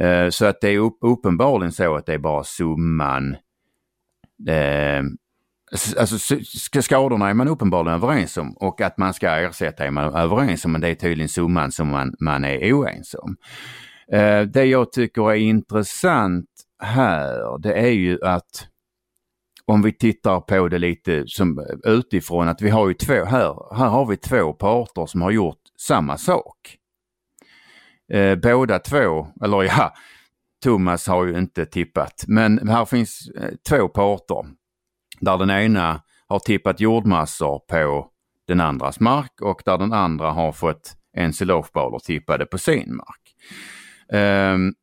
Eh, 0.00 0.28
så 0.28 0.46
att 0.46 0.60
det 0.60 0.68
är 0.68 0.78
upp, 0.78 0.98
uppenbarligen 1.00 1.72
så 1.72 1.96
att 1.96 2.06
det 2.06 2.14
är 2.14 2.18
bara 2.18 2.44
summan 2.44 3.36
eh, 4.48 5.02
Alltså 5.98 6.18
skadorna 6.82 7.30
är 7.30 7.34
man 7.34 7.48
uppenbarligen 7.48 7.94
överens 7.94 8.36
om 8.36 8.56
och 8.56 8.80
att 8.80 8.98
man 8.98 9.14
ska 9.14 9.28
ersätta 9.28 9.84
är 9.84 9.90
man 9.90 10.14
överens 10.14 10.64
om 10.64 10.72
men 10.72 10.80
det 10.80 10.88
är 10.88 10.94
tydligen 10.94 11.28
summan 11.28 11.72
som 11.72 11.88
man, 11.88 12.14
man 12.20 12.44
är 12.44 12.72
oense 12.72 13.18
om. 13.18 13.36
Eh, 14.12 14.42
det 14.42 14.64
jag 14.64 14.92
tycker 14.92 15.30
är 15.30 15.36
intressant 15.36 16.46
här 16.82 17.58
det 17.58 17.74
är 17.74 17.90
ju 17.90 18.24
att 18.24 18.68
om 19.66 19.82
vi 19.82 19.92
tittar 19.92 20.40
på 20.40 20.68
det 20.68 20.78
lite 20.78 21.24
som 21.26 21.58
eh, 21.58 21.92
utifrån 21.92 22.48
att 22.48 22.62
vi 22.62 22.70
har 22.70 22.88
ju 22.88 22.94
två 22.94 23.24
här, 23.24 23.76
här 23.76 23.88
har 23.88 24.06
vi 24.06 24.16
två 24.16 24.52
parter 24.52 25.06
som 25.06 25.22
har 25.22 25.30
gjort 25.30 25.60
samma 25.78 26.18
sak. 26.18 26.76
Eh, 28.12 28.34
båda 28.34 28.78
två, 28.78 29.26
eller 29.44 29.62
ja, 29.62 29.94
Thomas 30.62 31.06
har 31.06 31.24
ju 31.26 31.38
inte 31.38 31.66
tippat, 31.66 32.24
men 32.28 32.68
här 32.68 32.84
finns 32.84 33.28
eh, 33.36 33.50
två 33.68 33.88
parter 33.88 34.61
där 35.22 35.38
den 35.38 35.50
ena 35.50 36.02
har 36.26 36.38
tippat 36.38 36.80
jordmassor 36.80 37.58
på 37.58 38.08
den 38.46 38.60
andras 38.60 39.00
mark 39.00 39.40
och 39.40 39.62
där 39.64 39.78
den 39.78 39.92
andra 39.92 40.30
har 40.30 40.52
fått 40.52 40.96
ensilofbaler 41.16 41.98
tippade 41.98 42.46
på 42.46 42.58
sin 42.58 42.96
mark. 42.96 43.34
Um, 44.54 44.74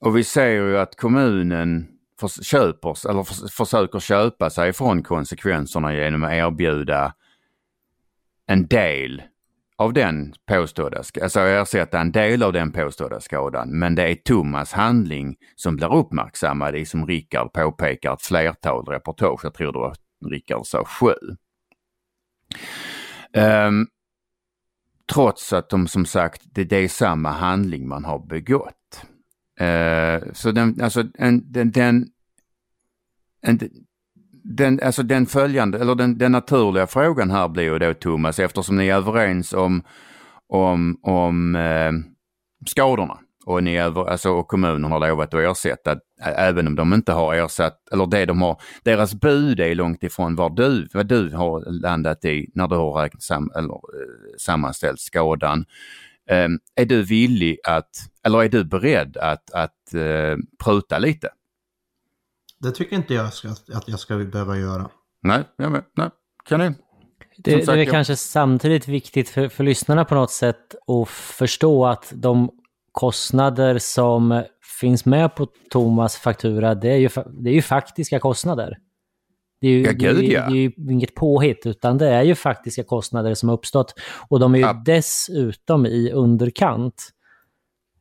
och 0.00 0.16
vi 0.16 0.24
ser 0.24 0.48
ju 0.48 0.78
att 0.78 0.96
kommunen 0.96 1.88
för, 2.20 2.28
köper, 2.28 3.10
eller 3.10 3.22
för, 3.22 3.48
försöker 3.48 3.98
köpa 3.98 4.50
sig 4.50 4.72
från 4.72 5.02
konsekvenserna 5.02 5.94
genom 5.94 6.24
att 6.24 6.32
erbjuda 6.32 7.14
en 8.46 8.66
del 8.66 9.22
av 9.78 9.92
den 9.92 10.34
påstådda, 10.46 11.02
alltså 11.22 11.40
ersätta 11.40 12.00
en 12.00 12.12
del 12.12 12.42
av 12.42 12.52
den 12.52 12.72
påstådda 12.72 13.20
skadan. 13.20 13.78
Men 13.78 13.94
det 13.94 14.02
är 14.02 14.14
Thomas 14.14 14.72
handling 14.72 15.36
som 15.56 15.76
blir 15.76 15.94
uppmärksammad 15.94 16.76
i, 16.76 16.84
som 16.84 17.06
Rickard 17.06 17.52
påpekar, 17.52 18.14
ett 18.14 18.22
flertal 18.22 18.86
reportage. 18.86 19.40
Jag 19.44 19.54
tror 19.54 19.72
det 19.72 19.78
var 19.78 19.96
Rickard 20.30 20.66
sa 20.66 20.84
sju. 20.84 21.14
Um, 23.32 23.86
trots 25.12 25.52
att 25.52 25.68
de 25.68 25.88
som 25.88 26.06
sagt, 26.06 26.42
det, 26.44 26.64
det 26.64 26.76
är 26.76 26.88
samma 26.88 27.30
handling 27.30 27.88
man 27.88 28.04
har 28.04 28.18
begått. 28.18 29.06
Uh, 29.60 30.32
så 30.32 30.50
den, 30.50 30.80
alltså, 30.82 31.04
en, 31.14 31.52
den, 31.52 31.70
den, 31.70 32.06
en, 33.40 33.58
den, 34.48 34.80
alltså 34.82 35.02
den 35.02 35.26
följande, 35.26 35.78
eller 35.78 35.94
den, 35.94 36.18
den 36.18 36.32
naturliga 36.32 36.86
frågan 36.86 37.30
här 37.30 37.48
blir 37.48 37.64
ju 37.64 37.78
då 37.78 37.94
Thomas, 37.94 38.38
eftersom 38.38 38.76
ni 38.76 38.88
är 38.88 38.96
överens 38.96 39.52
om, 39.52 39.82
om, 40.48 40.98
om 41.02 41.56
eh, 41.56 41.92
skadorna 42.66 43.18
och, 43.46 43.62
ni 43.62 43.78
över, 43.78 44.10
alltså, 44.10 44.30
och 44.30 44.48
kommunen 44.48 44.92
har 44.92 45.08
lovat 45.08 45.34
att 45.34 45.40
ersätta, 45.40 45.96
även 46.22 46.66
om 46.66 46.74
de 46.74 46.94
inte 46.94 47.12
har 47.12 47.34
ersatt, 47.34 47.78
eller 47.92 48.06
det 48.06 48.26
de 48.26 48.42
har, 48.42 48.60
deras 48.84 49.14
bud 49.14 49.60
är 49.60 49.74
långt 49.74 50.02
ifrån 50.02 50.36
vad 50.36 50.56
du, 50.56 50.88
vad 50.94 51.06
du 51.06 51.30
har 51.30 51.80
landat 51.82 52.24
i 52.24 52.50
när 52.54 52.68
du 52.68 52.76
har 52.76 53.02
räknat 53.02 53.22
sam, 53.22 53.50
eller, 53.56 53.74
eh, 53.74 54.36
sammanställt 54.38 55.00
skadan. 55.00 55.64
Eh, 56.30 56.48
är 56.74 56.84
du 56.84 57.02
villig 57.02 57.58
att, 57.68 57.90
eller 58.26 58.42
är 58.42 58.48
du 58.48 58.64
beredd 58.64 59.16
att, 59.16 59.50
att 59.50 59.94
eh, 59.94 60.36
pruta 60.64 60.98
lite? 60.98 61.28
Det 62.58 62.72
tycker 62.72 62.96
inte 62.96 63.14
jag 63.14 63.32
ska, 63.32 63.48
att 63.48 63.88
jag 63.88 64.00
ska 64.00 64.16
behöva 64.16 64.58
göra. 64.58 64.90
Nej, 65.22 65.44
jag 65.56 65.72
med. 65.72 65.84
Nej, 65.96 66.10
kan 66.48 66.60
ni? 66.60 66.74
Det, 67.38 67.52
sagt, 67.52 67.66
det 67.66 67.72
är 67.72 67.76
jag... 67.76 67.88
kanske 67.88 68.16
samtidigt 68.16 68.88
viktigt 68.88 69.28
för, 69.28 69.48
för 69.48 69.64
lyssnarna 69.64 70.04
på 70.04 70.14
något 70.14 70.30
sätt 70.30 70.74
att 70.86 71.08
förstå 71.08 71.86
att 71.86 72.12
de 72.14 72.50
kostnader 72.92 73.78
som 73.78 74.42
finns 74.80 75.04
med 75.04 75.34
på 75.34 75.46
Thomas 75.70 76.16
faktura, 76.16 76.74
det 76.74 76.88
är 76.88 76.96
ju, 76.96 77.08
det 77.26 77.50
är 77.50 77.54
ju 77.54 77.62
faktiska 77.62 78.18
kostnader. 78.18 78.78
Det 79.60 79.66
är 79.66 79.70
ju, 79.70 79.82
ja, 79.82 79.92
det, 79.92 80.06
är, 80.06 80.32
ja. 80.32 80.46
det 80.48 80.56
är 80.56 80.60
ju 80.60 80.72
inget 80.90 81.14
påhitt, 81.14 81.66
utan 81.66 81.98
det 81.98 82.08
är 82.08 82.22
ju 82.22 82.34
faktiska 82.34 82.84
kostnader 82.84 83.34
som 83.34 83.48
har 83.48 83.56
uppstått. 83.56 83.94
Och 84.28 84.40
de 84.40 84.54
är 84.54 84.58
ju 84.58 84.64
ja. 84.64 84.82
dessutom 84.84 85.86
i 85.86 86.12
underkant. 86.12 87.10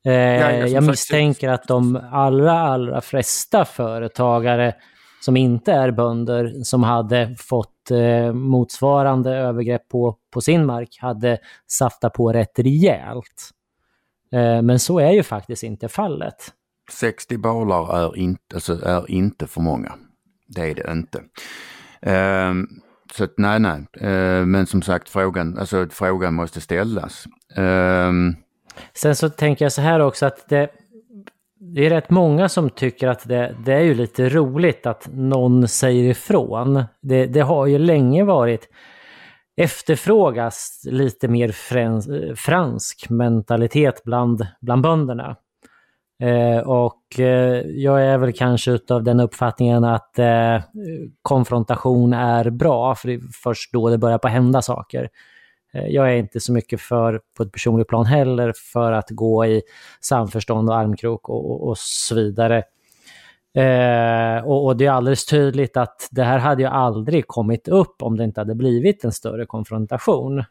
Eh, 0.05 0.65
jag 0.65 0.83
misstänker 0.83 1.49
att 1.49 1.67
de 1.67 1.95
allra, 2.11 2.59
allra 2.59 3.01
flesta 3.01 3.65
företagare 3.65 4.75
som 5.21 5.37
inte 5.37 5.71
är 5.71 5.91
bönder, 5.91 6.63
som 6.63 6.83
hade 6.83 7.35
fått 7.39 7.91
eh, 7.91 8.33
motsvarande 8.33 9.35
övergrepp 9.35 9.89
på, 9.89 10.17
på 10.33 10.41
sin 10.41 10.65
mark, 10.65 10.97
hade 11.01 11.37
saftat 11.67 12.13
på 12.13 12.33
rätt 12.33 12.59
rejält. 12.59 13.51
Eh, 14.33 14.61
men 14.61 14.79
så 14.79 14.99
är 14.99 15.11
ju 15.11 15.23
faktiskt 15.23 15.63
inte 15.63 15.87
fallet. 15.87 16.35
60 16.91 17.37
balar 17.37 18.03
är 18.03 18.17
inte, 18.17 18.55
alltså, 18.55 18.85
är 18.85 19.11
inte 19.11 19.47
för 19.47 19.61
många. 19.61 19.93
Det 20.47 20.61
är 20.61 20.75
det 20.75 20.91
inte. 20.91 21.21
Um, 22.01 22.67
så 23.13 23.23
att, 23.23 23.33
nej, 23.37 23.59
nej. 23.59 23.85
Uh, 24.01 24.45
men 24.45 24.65
som 24.65 24.81
sagt, 24.81 25.09
frågan, 25.09 25.57
alltså, 25.57 25.87
frågan 25.91 26.33
måste 26.33 26.61
ställas. 26.61 27.25
Um, 27.57 28.35
Sen 28.93 29.15
så 29.15 29.29
tänker 29.29 29.65
jag 29.65 29.71
så 29.71 29.81
här 29.81 29.99
också 29.99 30.25
att 30.25 30.49
det, 30.49 30.69
det 31.59 31.85
är 31.85 31.89
rätt 31.89 32.09
många 32.09 32.49
som 32.49 32.69
tycker 32.69 33.07
att 33.07 33.27
det, 33.27 33.55
det 33.65 33.73
är 33.73 33.81
ju 33.81 33.93
lite 33.93 34.29
roligt 34.29 34.85
att 34.85 35.09
någon 35.13 35.67
säger 35.67 36.03
ifrån. 36.03 36.83
Det, 37.01 37.25
det 37.25 37.41
har 37.41 37.65
ju 37.65 37.77
länge 37.77 38.23
varit 38.23 38.69
efterfrågas 39.57 40.81
lite 40.85 41.27
mer 41.27 41.51
frans, 41.51 42.09
fransk 42.35 43.09
mentalitet 43.09 44.03
bland, 44.03 44.47
bland 44.61 44.81
bönderna. 44.81 45.35
Eh, 46.23 46.59
och 46.59 47.19
eh, 47.19 47.61
jag 47.67 48.03
är 48.05 48.17
väl 48.17 48.33
kanske 48.33 48.71
utav 48.71 49.03
den 49.03 49.19
uppfattningen 49.19 49.83
att 49.83 50.19
eh, 50.19 50.61
konfrontation 51.21 52.13
är 52.13 52.49
bra, 52.49 52.95
för 52.95 53.07
det 53.07 53.13
är 53.13 53.21
först 53.43 53.73
då 53.73 53.89
det 53.89 53.97
börjar 53.97 54.17
på 54.17 54.27
hända 54.27 54.61
saker. 54.61 55.09
Eh, 55.75 55.87
jag 55.87 56.11
är 56.11 56.15
inte 56.15 56.39
så 56.39 56.53
mycket 56.53 56.81
för, 56.81 57.21
på 57.37 57.43
ett 57.43 57.51
personligt 57.51 57.87
plan 57.87 58.05
heller, 58.05 58.53
för 58.73 58.91
att 58.91 59.09
gå 59.09 59.45
i 59.45 59.61
samförstånd 60.01 60.69
och 60.69 60.77
armkrok 60.77 61.29
och, 61.29 61.51
och, 61.51 61.69
och 61.69 61.77
så 61.77 62.15
vidare. 62.15 62.63
Eh, 63.55 64.45
och, 64.45 64.65
och, 64.65 64.77
det 64.77 64.85
är 64.85 64.91
alldeles 64.91 65.25
tydligt 65.25 65.77
att 65.77 66.07
det 66.11 66.23
här 66.23 66.39
hade 66.39 66.61
ju 66.61 66.67
aldrig 66.67 67.27
kommit 67.27 67.67
upp 67.67 68.01
om 68.01 68.17
det 68.17 68.23
inte 68.23 68.41
hade 68.41 68.55
blivit 68.55 69.03
en 69.03 69.11
större 69.11 69.45
konfrontation. 69.45 70.43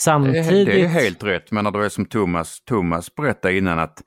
Samtidigt... 0.00 0.66
Det 0.66 0.80
är 0.80 0.88
helt 0.88 1.24
rätt, 1.24 1.50
men 1.50 1.64
det 1.64 1.84
är 1.84 1.88
som 1.88 2.06
Thomas, 2.06 2.60
Thomas 2.64 3.14
berättade 3.14 3.56
innan 3.56 3.78
att, 3.78 4.02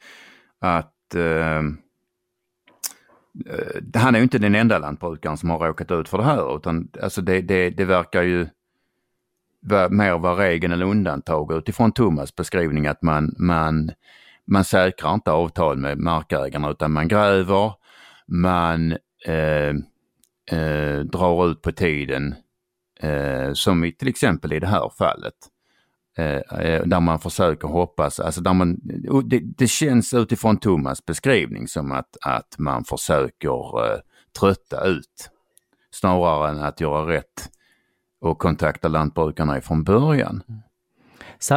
att 0.59 1.15
eh, 1.15 1.61
han 3.95 4.15
är 4.15 4.19
ju 4.19 4.23
inte 4.23 4.37
den 4.37 4.55
enda 4.55 4.79
lantbrukaren 4.79 5.37
som 5.37 5.49
har 5.49 5.59
råkat 5.59 5.91
ut 5.91 6.09
för 6.09 6.17
det 6.17 6.23
här 6.23 6.55
utan 6.55 6.89
alltså 7.01 7.21
det, 7.21 7.41
det, 7.41 7.69
det 7.69 7.85
verkar 7.85 8.23
ju 8.23 8.47
mer 9.89 10.17
vara 10.17 10.43
regeln 10.43 10.73
än 10.73 10.81
undantag 10.81 11.51
utifrån 11.51 11.91
Thomas 11.91 12.35
beskrivning 12.35 12.87
att 12.87 13.01
man, 13.01 13.35
man, 13.37 13.91
man 14.47 14.63
säkrar 14.63 15.13
inte 15.13 15.31
avtal 15.31 15.77
med 15.77 15.97
markägarna 15.97 16.69
utan 16.69 16.91
man 16.91 17.07
gräver, 17.07 17.73
man 18.27 18.91
eh, 19.25 19.73
eh, 20.59 20.99
drar 20.99 21.51
ut 21.51 21.61
på 21.61 21.71
tiden 21.71 22.35
eh, 22.99 23.53
som 23.53 23.83
i, 23.83 23.91
till 23.91 24.07
exempel 24.07 24.53
i 24.53 24.59
det 24.59 24.67
här 24.67 24.91
fallet. 24.97 25.33
Eh, 26.17 26.59
eh 26.59 26.83
där 26.85 26.99
man 26.99 27.19
försöker 27.19 27.67
hoppas, 27.67 28.19
alltså 28.19 28.41
där 28.41 28.53
man, 28.53 28.79
det, 29.23 29.39
det, 29.57 29.67
känns 29.67 30.13
utifrån 30.13 30.57
Thomas 30.57 31.05
beskrivning 31.05 31.67
som 31.67 31.91
att, 31.91 32.17
att 32.25 32.55
man 32.57 32.83
försöker 32.83 33.85
eh, 33.85 33.99
trötta 34.39 34.85
ut 34.85 35.29
snarare 35.91 36.49
än 36.49 36.59
att 36.59 36.81
göra 36.81 37.07
rätt 37.07 37.49
och 38.21 38.39
kontakta 38.39 38.87
lantbrukarna 38.87 39.57
ifrån 39.57 39.83
början. 39.83 40.43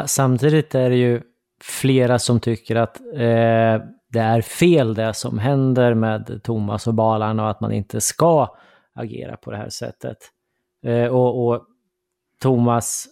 Samtidigt 0.06 0.74
är 0.74 0.90
det 0.90 0.96
ju 0.96 1.22
flera 1.62 2.18
som 2.18 2.40
tycker 2.40 2.76
att 2.76 3.00
eh, 3.00 3.86
det 4.08 4.20
är 4.20 4.40
fel 4.40 4.94
det 4.94 5.14
som 5.14 5.38
händer 5.38 5.94
med 5.94 6.40
Thomas 6.42 6.86
och 6.86 6.94
Balarna 6.94 7.42
och 7.42 7.50
att 7.50 7.60
man 7.60 7.72
inte 7.72 8.00
ska 8.00 8.56
agera 8.94 9.36
på 9.36 9.50
det 9.50 9.56
här 9.56 9.68
sättet. 9.68 10.16
Eh, 10.86 11.06
och, 11.06 11.46
och 11.46 11.64
Thomas 12.42 13.06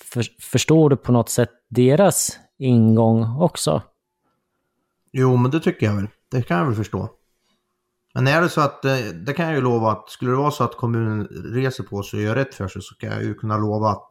för, 0.00 0.24
förstår 0.40 0.90
du 0.90 0.96
på 0.96 1.12
något 1.12 1.28
sätt 1.28 1.50
deras 1.68 2.38
ingång 2.58 3.40
också? 3.40 3.82
Jo, 5.12 5.36
men 5.36 5.50
det 5.50 5.60
tycker 5.60 5.86
jag 5.86 5.94
väl. 5.94 6.08
Det 6.30 6.42
kan 6.42 6.58
jag 6.58 6.66
väl 6.66 6.74
förstå. 6.74 7.08
Men 8.14 8.26
är 8.26 8.40
det 8.40 8.48
så 8.48 8.60
att, 8.60 8.84
eh, 8.84 8.96
det 9.26 9.32
kan 9.32 9.46
jag 9.46 9.54
ju 9.54 9.60
lova 9.60 9.92
att 9.92 10.10
skulle 10.10 10.30
det 10.30 10.36
vara 10.36 10.50
så 10.50 10.64
att 10.64 10.76
kommunen 10.76 11.24
reser 11.30 11.84
på 11.84 12.02
sig 12.02 12.18
och 12.18 12.24
gör 12.24 12.34
rätt 12.34 12.54
för 12.54 12.68
sig 12.68 12.82
så 12.82 12.94
kan 12.94 13.10
jag 13.10 13.22
ju 13.22 13.34
kunna 13.34 13.56
lova 13.56 13.88
att 13.88 14.08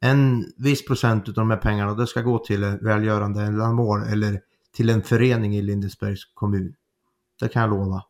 en 0.00 0.44
viss 0.56 0.86
procent 0.86 1.28
av 1.28 1.34
de 1.34 1.50
här 1.50 1.56
pengarna 1.56 1.94
det 1.94 2.06
ska 2.06 2.20
gå 2.20 2.38
till 2.38 2.78
välgörande 2.80 3.42
ändamål 3.42 4.02
eller 4.02 4.40
till 4.76 4.90
en 4.90 5.02
förening 5.02 5.56
i 5.56 5.62
Lindesbergs 5.62 6.24
kommun. 6.34 6.74
Det 7.40 7.48
kan 7.48 7.62
jag 7.62 7.70
lova. 7.70 8.02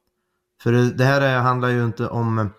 För 0.62 0.72
det 0.72 1.04
här 1.04 1.40
handlar 1.40 1.68
ju 1.68 1.84
inte 1.84 2.08
om, 2.08 2.50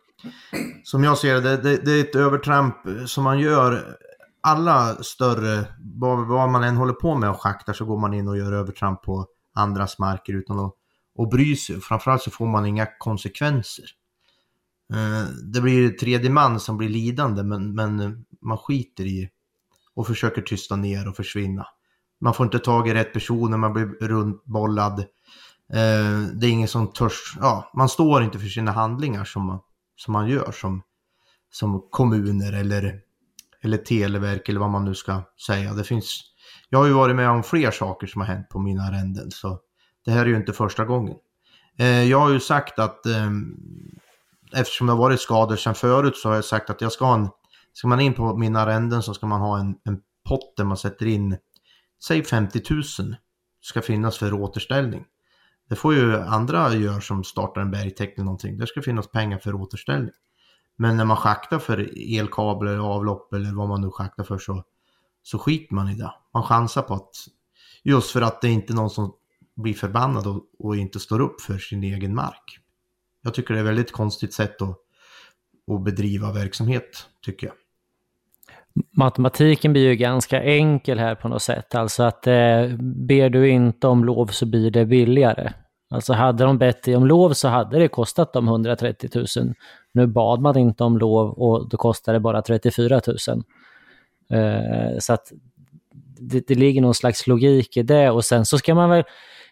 som 0.84 1.04
jag 1.04 1.18
ser 1.18 1.42
det, 1.42 1.58
det, 1.58 1.86
det 1.86 1.92
är 1.92 2.02
ett 2.02 2.16
övertramp 2.16 2.76
som 3.06 3.24
man 3.24 3.40
gör 3.40 3.98
alla 4.42 4.96
större, 4.96 5.66
vad, 5.80 6.28
vad, 6.28 6.50
man 6.50 6.64
än 6.64 6.78
håller 6.78 6.94
på 6.94 7.16
med 7.16 7.30
och 7.30 7.42
schaktar 7.42 7.74
så 7.74 7.86
går 7.86 8.00
man 8.00 8.14
in 8.14 8.28
och 8.28 8.38
gör 8.38 8.54
övertramp 8.54 9.02
på 9.02 9.26
andras 9.54 10.00
marker 10.00 10.34
utan 10.34 10.60
att 10.60 10.74
och 11.16 11.30
bry 11.30 11.56
sig. 11.56 11.82
Framförallt 11.82 12.22
så 12.22 12.32
får 12.32 12.48
man 12.48 12.66
inga 12.66 12.88
konsekvenser. 13.00 13.86
Eh, 14.94 15.30
det 15.54 15.62
blir 15.62 15.90
tredje 15.90 16.30
man 16.30 16.60
som 16.60 16.78
blir 16.78 16.90
lidande 16.90 17.44
men, 17.44 17.76
men 17.76 18.26
man 18.42 18.58
skiter 18.58 19.06
i 19.06 19.30
och 19.94 20.08
försöker 20.08 20.42
tysta 20.42 20.76
ner 20.76 21.08
och 21.08 21.16
försvinna. 21.16 21.68
Man 22.22 22.34
får 22.34 22.46
inte 22.46 22.60
tag 22.60 22.88
i 22.88 22.94
rätt 22.94 23.14
personer, 23.14 23.58
man 23.58 23.74
blir 23.74 23.86
rundbollad. 23.86 25.00
Eh, 25.74 26.22
det 26.34 26.48
är 26.48 26.52
ingen 26.52 26.68
som 26.68 26.94
törs, 26.94 27.38
ja, 27.40 27.72
man 27.76 27.90
står 27.90 28.24
inte 28.24 28.40
för 28.40 28.48
sina 28.48 28.72
handlingar 28.72 29.26
som 29.26 29.46
man, 29.46 29.60
som 29.96 30.12
man 30.12 30.28
gör 30.28 30.52
som, 30.52 30.82
som 31.52 31.88
kommuner 31.90 32.54
eller 32.54 33.02
eller 33.66 33.78
Televerk 33.78 34.50
eller 34.50 34.60
vad 34.60 34.70
man 34.70 34.86
nu 34.86 34.96
ska 34.96 35.22
säga. 35.48 35.74
Det 35.74 35.84
finns, 35.84 36.22
jag 36.70 36.80
har 36.80 36.86
ju 36.86 36.94
varit 36.94 37.16
med 37.16 37.30
om 37.30 37.44
fler 37.44 37.72
saker 37.72 38.08
som 38.08 38.22
har 38.22 38.28
hänt 38.28 38.50
på 38.50 38.60
mina 38.60 38.84
arrenden 38.84 39.32
så 39.32 39.60
det 40.06 40.12
här 40.12 40.22
är 40.22 40.26
ju 40.26 40.36
inte 40.36 40.54
första 40.54 40.86
gången. 40.86 41.16
Eh, 41.78 42.04
jag 42.04 42.20
har 42.20 42.30
ju 42.30 42.40
sagt 42.40 42.80
att 42.80 43.06
eh, 43.06 43.32
eftersom 44.54 44.88
det 44.88 44.94
har 44.94 45.00
varit 45.00 45.22
skador 45.22 45.56
sedan 45.56 45.76
förut 45.76 46.18
så 46.18 46.30
har 46.30 46.36
jag 46.36 46.46
sagt 46.46 46.70
att 46.70 46.82
jag 46.82 46.92
ska 46.92 47.06
ha 47.06 47.16
en, 47.16 47.30
ska 47.74 47.88
man 47.88 48.00
in 48.00 48.14
på 48.14 48.38
mina 48.38 48.60
arrenden 48.60 49.04
så 49.04 49.14
ska 49.14 49.28
man 49.28 49.42
ha 49.42 49.60
en, 49.60 49.76
en 49.84 50.02
pott 50.30 50.58
där 50.58 50.64
man 50.64 50.78
sätter 50.78 51.06
in, 51.06 51.38
säg 52.04 52.24
50 52.24 52.62
000 52.70 52.84
ska 53.62 53.82
finnas 53.82 54.18
för 54.18 54.34
återställning. 54.34 55.06
Det 55.70 55.76
får 55.76 55.94
ju 55.94 56.16
andra 56.16 56.74
göra 56.74 57.02
som 57.02 57.24
startar 57.24 57.62
en 57.62 57.72
bergtäkt 57.72 58.18
eller 58.18 58.26
någonting. 58.26 58.58
Där 58.58 58.66
ska 58.66 58.82
finnas 58.82 59.12
pengar 59.12 59.38
för 59.38 59.56
återställning. 59.56 60.12
Men 60.78 60.98
när 60.98 61.06
man 61.06 61.18
schaktar 61.18 61.60
för 61.60 61.90
elkablar, 62.18 62.78
avlopp 62.78 63.34
eller 63.34 63.54
vad 63.54 63.68
man 63.68 63.82
nu 63.82 63.92
schaktar 63.92 64.24
för 64.24 64.38
så, 64.38 64.64
så 65.24 65.40
skiter 65.40 65.76
man 65.76 65.90
i 65.90 65.96
det. 65.96 66.12
Man 66.34 66.44
chansar 66.44 66.82
på 66.82 66.94
att 66.94 67.12
just 67.84 68.12
för 68.12 68.22
att 68.22 68.42
det 68.42 68.48
är 68.48 68.52
inte 68.52 68.74
är 68.74 68.76
någon 68.76 68.90
som 68.90 69.14
blir 69.56 69.74
förbannad 69.74 70.28
och, 70.28 70.44
och, 70.60 70.76
inte 70.76 71.00
står 71.00 71.20
upp 71.20 71.42
för 71.42 71.58
sin 71.58 71.84
egen 71.84 72.16
mark. 72.16 72.60
Jag 73.22 73.34
tycker 73.34 73.54
det 73.54 73.60
är 73.60 73.64
ett 73.64 73.70
väldigt 73.70 73.92
konstigt 73.92 74.34
sätt 74.34 74.62
att, 74.62 74.78
att 75.72 75.84
bedriva 75.84 76.32
verksamhet, 76.32 77.10
tycker 77.22 77.48
jag. 77.48 77.56
Matematiken 78.98 79.74
blir 79.74 79.90
ju 79.90 79.96
ganska 79.96 80.44
enkel 80.44 81.00
här 81.00 81.16
på 81.16 81.28
något 81.28 81.42
sätt. 81.42 81.76
Alltså 81.76 82.04
att 82.04 82.28
eh, 82.28 82.68
ber 82.80 83.30
du 83.30 83.50
inte 83.50 83.88
om 83.88 84.06
lov 84.06 84.28
så 84.28 84.46
blir 84.46 84.72
det 84.72 84.86
billigare. 84.86 85.54
Alltså 85.90 86.14
hade 86.14 86.44
de 86.44 86.58
bett 86.58 86.84
dig 86.84 86.96
om 86.96 87.06
lov 87.06 87.34
så 87.34 87.48
hade 87.48 87.80
det 87.80 87.88
kostat 87.88 88.34
dem 88.34 88.48
130 88.48 89.10
000. 89.38 89.54
Nu 89.92 90.08
bad 90.08 90.42
man 90.42 90.58
inte 90.58 90.84
om 90.84 90.98
lov 90.98 91.32
och 91.32 91.70
då 91.70 91.78
kostade 91.78 92.16
det 92.16 92.20
bara 92.20 92.42
34 92.42 93.02
000. 93.08 93.44
Eh, 94.30 95.00
så 95.00 95.14
att 95.14 95.32
det, 96.20 96.48
det 96.48 96.56
ligger 96.56 96.82
någon 96.82 96.94
slags 96.94 97.28
logik 97.28 97.78
i 97.78 97.84
det 97.84 98.10
och 98.10 98.26
sen 98.26 98.46
så 98.46 98.58
ska 98.58 98.76
man 98.76 98.90
väl 98.90 99.04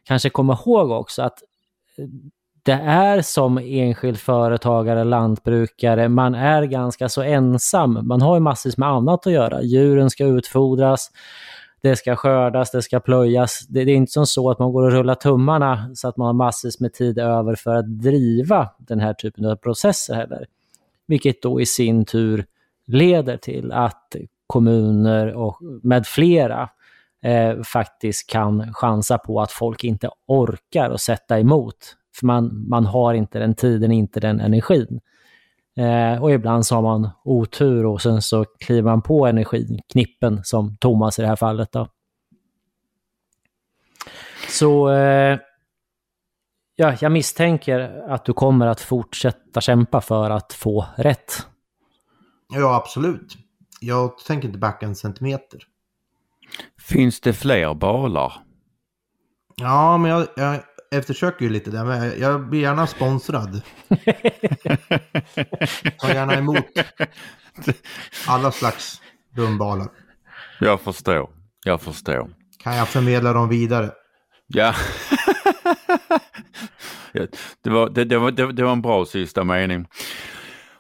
kanske 0.04 0.30
komma 0.30 0.60
ihåg 0.66 0.92
också 0.92 1.22
att 1.22 1.44
eh, 1.98 2.06
det 2.64 2.80
är 2.82 3.22
som 3.22 3.58
enskild 3.58 4.20
företagare, 4.20 5.04
lantbrukare, 5.04 6.10
man 6.10 6.36
är 6.36 6.64
ganska 6.64 7.10
så 7.10 7.22
ensam. 7.22 8.08
Man 8.08 8.22
har 8.22 8.36
ju 8.36 8.40
massvis 8.40 8.78
med 8.78 8.90
annat 8.90 9.28
att 9.28 9.34
göra. 9.34 9.62
Djuren 9.62 10.10
ska 10.10 10.26
utfodras, 10.26 11.12
det 11.82 11.96
ska 11.96 12.16
skördas, 12.16 12.72
det 12.72 12.82
ska 12.82 13.00
plöjas. 13.00 13.68
Det, 13.68 13.84
det, 13.84 13.92
är 13.92 13.96
inte 13.96 14.12
som 14.12 14.26
så 14.26 14.50
att 14.50 14.60
man 14.60 14.72
går 14.72 14.84
och 14.84 14.92
rullar 14.92 15.16
tummarna 15.16 15.92
så 15.96 16.08
att 16.08 16.18
man 16.18 16.26
har 16.26 16.34
massvis 16.34 16.80
med 16.80 16.94
tid 16.94 17.20
över 17.20 17.56
för 17.56 17.76
att 17.76 18.02
driva 18.02 18.70
den 18.78 19.00
här 19.00 19.14
typen 19.14 19.46
av 19.46 19.56
processer 19.56 20.16
heller. 20.16 20.46
Vilket 21.08 21.42
då 21.42 21.62
i 21.62 21.66
sin 21.66 22.06
tur 22.06 22.46
leder 22.86 23.38
till 23.38 23.72
att 23.72 24.16
kommuner 24.48 25.34
och 25.34 25.60
med 25.84 26.08
flera 26.08 26.70
eh, 27.24 27.62
faktiskt 27.64 28.30
kan 28.30 28.74
chansa 28.74 29.18
på 29.18 29.42
att 29.42 29.52
folk 29.52 29.84
inte 29.84 30.10
orkar 30.28 30.90
att 30.90 31.02
sätta 31.02 31.40
emot. 31.40 31.96
För 32.20 32.26
man, 32.26 32.70
man 32.70 32.86
har 32.86 33.14
inte 33.14 33.40
den 33.40 33.56
tiden, 33.56 33.92
inte 33.92 34.20
den 34.20 34.40
energin. 34.40 35.00
Eh, 35.78 36.24
och 36.24 36.32
ibland 36.32 36.66
så 36.66 36.76
har 36.76 36.82
man 36.82 37.10
otur 37.24 37.86
och 37.86 38.02
sen 38.02 38.22
så 38.22 38.46
kliver 38.46 38.82
man 38.82 39.02
på 39.02 39.28
energin, 39.28 39.80
knippen, 39.92 40.42
som 40.44 40.78
Thomas 40.78 41.20
i 41.20 41.22
det 41.22 41.28
här 41.28 41.36
fallet. 41.36 41.72
Då. 41.72 41.88
Så 44.50 44.90
eh, 44.90 45.40
ja, 46.76 46.96
jag 47.02 47.12
misstänker 47.12 47.80
att 48.10 48.26
du 48.26 48.34
kommer 48.34 48.68
att 48.68 48.82
fortsätta 48.82 49.62
kämpa 49.62 50.02
för 50.02 50.30
att 50.30 50.54
få 50.54 50.86
rätt. 50.96 51.48
Ja, 52.54 52.76
absolut. 52.76 53.34
Jag 53.82 54.18
tänker 54.18 54.48
inte 54.48 54.60
backa 54.60 54.86
en 54.86 54.96
centimeter. 54.96 55.60
Finns 56.82 57.22
det 57.22 57.34
fler 57.34 57.74
balar? 57.74 58.34
Ja, 59.56 59.98
men 59.98 60.12
jag, 60.12 60.28
jag, 60.36 60.60
eftersöker 60.92 61.46
ju 61.46 61.52
lite 61.52 61.72
där, 61.72 61.86
men 61.86 62.20
jag 62.20 62.50
blir 62.50 62.62
gärna 62.62 62.88
sponsrad. 62.88 63.62
Tar 66.00 66.14
gärna 66.14 66.34
emot 66.34 66.66
alla 68.28 68.52
slags 68.52 69.02
dumbalar. 69.36 69.88
Jag 70.60 70.82
förstår, 70.82 71.30
jag 71.64 71.82
förstår. 71.82 72.30
Kan 72.64 72.76
jag 72.76 72.88
förmedla 72.88 73.34
dem 73.34 73.50
vidare? 73.50 73.92
Ja. 74.48 74.74
det, 77.64 77.70
var, 77.70 77.90
det, 77.90 78.06
det, 78.06 78.18
var, 78.18 78.32
det, 78.32 78.52
det 78.52 78.64
var 78.64 78.72
en 78.72 78.82
bra 78.82 79.06
sista 79.06 79.44
mening. 79.44 79.88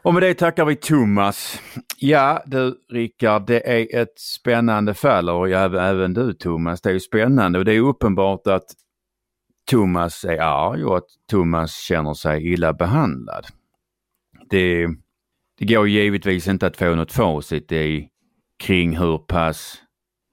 Och 0.04 0.14
med 0.14 0.24
det 0.24 0.34
tackar 0.34 0.66
vi 0.66 0.76
Thomas. 0.76 1.62
Ja 1.98 2.44
du 2.46 2.76
Rickard, 2.92 3.48
det 3.48 3.70
är 3.70 4.02
ett 4.02 4.20
spännande 4.20 4.94
fall 4.94 5.30
och 5.30 5.50
även 5.50 6.14
du 6.14 6.34
Thomas, 6.34 6.82
det 6.82 6.92
är 6.92 7.00
spännande 7.00 7.60
och 7.60 7.66
det 7.66 7.74
är 7.74 7.80
uppenbart 7.80 8.48
att 8.48 8.66
Thomas 9.70 10.24
är 10.26 10.42
arg 10.42 10.86
och 10.86 10.98
att 10.98 11.08
Thomas 11.30 11.78
känner 11.78 12.14
sig 12.14 12.54
illa 12.54 12.74
behandlad. 12.74 13.46
Det, 14.50 14.88
det 15.60 15.66
går 15.66 15.88
givetvis 15.88 16.48
inte 16.48 16.68
att 16.68 16.78
få 16.78 16.96
något 16.96 17.12
facit 17.12 17.72
i, 17.72 18.08
kring 18.64 18.98
hur 18.98 19.18
pass 19.18 19.76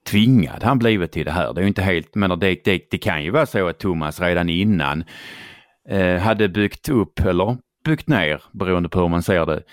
tvingad 0.07 0.63
han 0.63 0.79
blivit 0.79 1.11
till 1.11 1.25
det 1.25 1.31
här. 1.31 1.53
Det 1.53 1.61
är 1.61 1.65
inte 1.65 1.81
helt, 1.81 2.15
men 2.15 2.39
det, 2.39 2.63
det, 2.63 2.87
det 2.91 2.97
kan 2.97 3.23
ju 3.23 3.31
vara 3.31 3.45
så 3.45 3.67
att 3.67 3.79
Thomas 3.79 4.21
redan 4.21 4.49
innan 4.49 5.03
eh, 5.89 6.17
hade 6.17 6.49
byggt 6.49 6.89
upp 6.89 7.19
eller 7.19 7.57
byggt 7.83 8.07
ner, 8.07 8.43
beroende 8.51 8.89
på 8.89 8.99
hur 8.99 9.07
man 9.07 9.23
ser 9.23 9.45
det, 9.45 9.63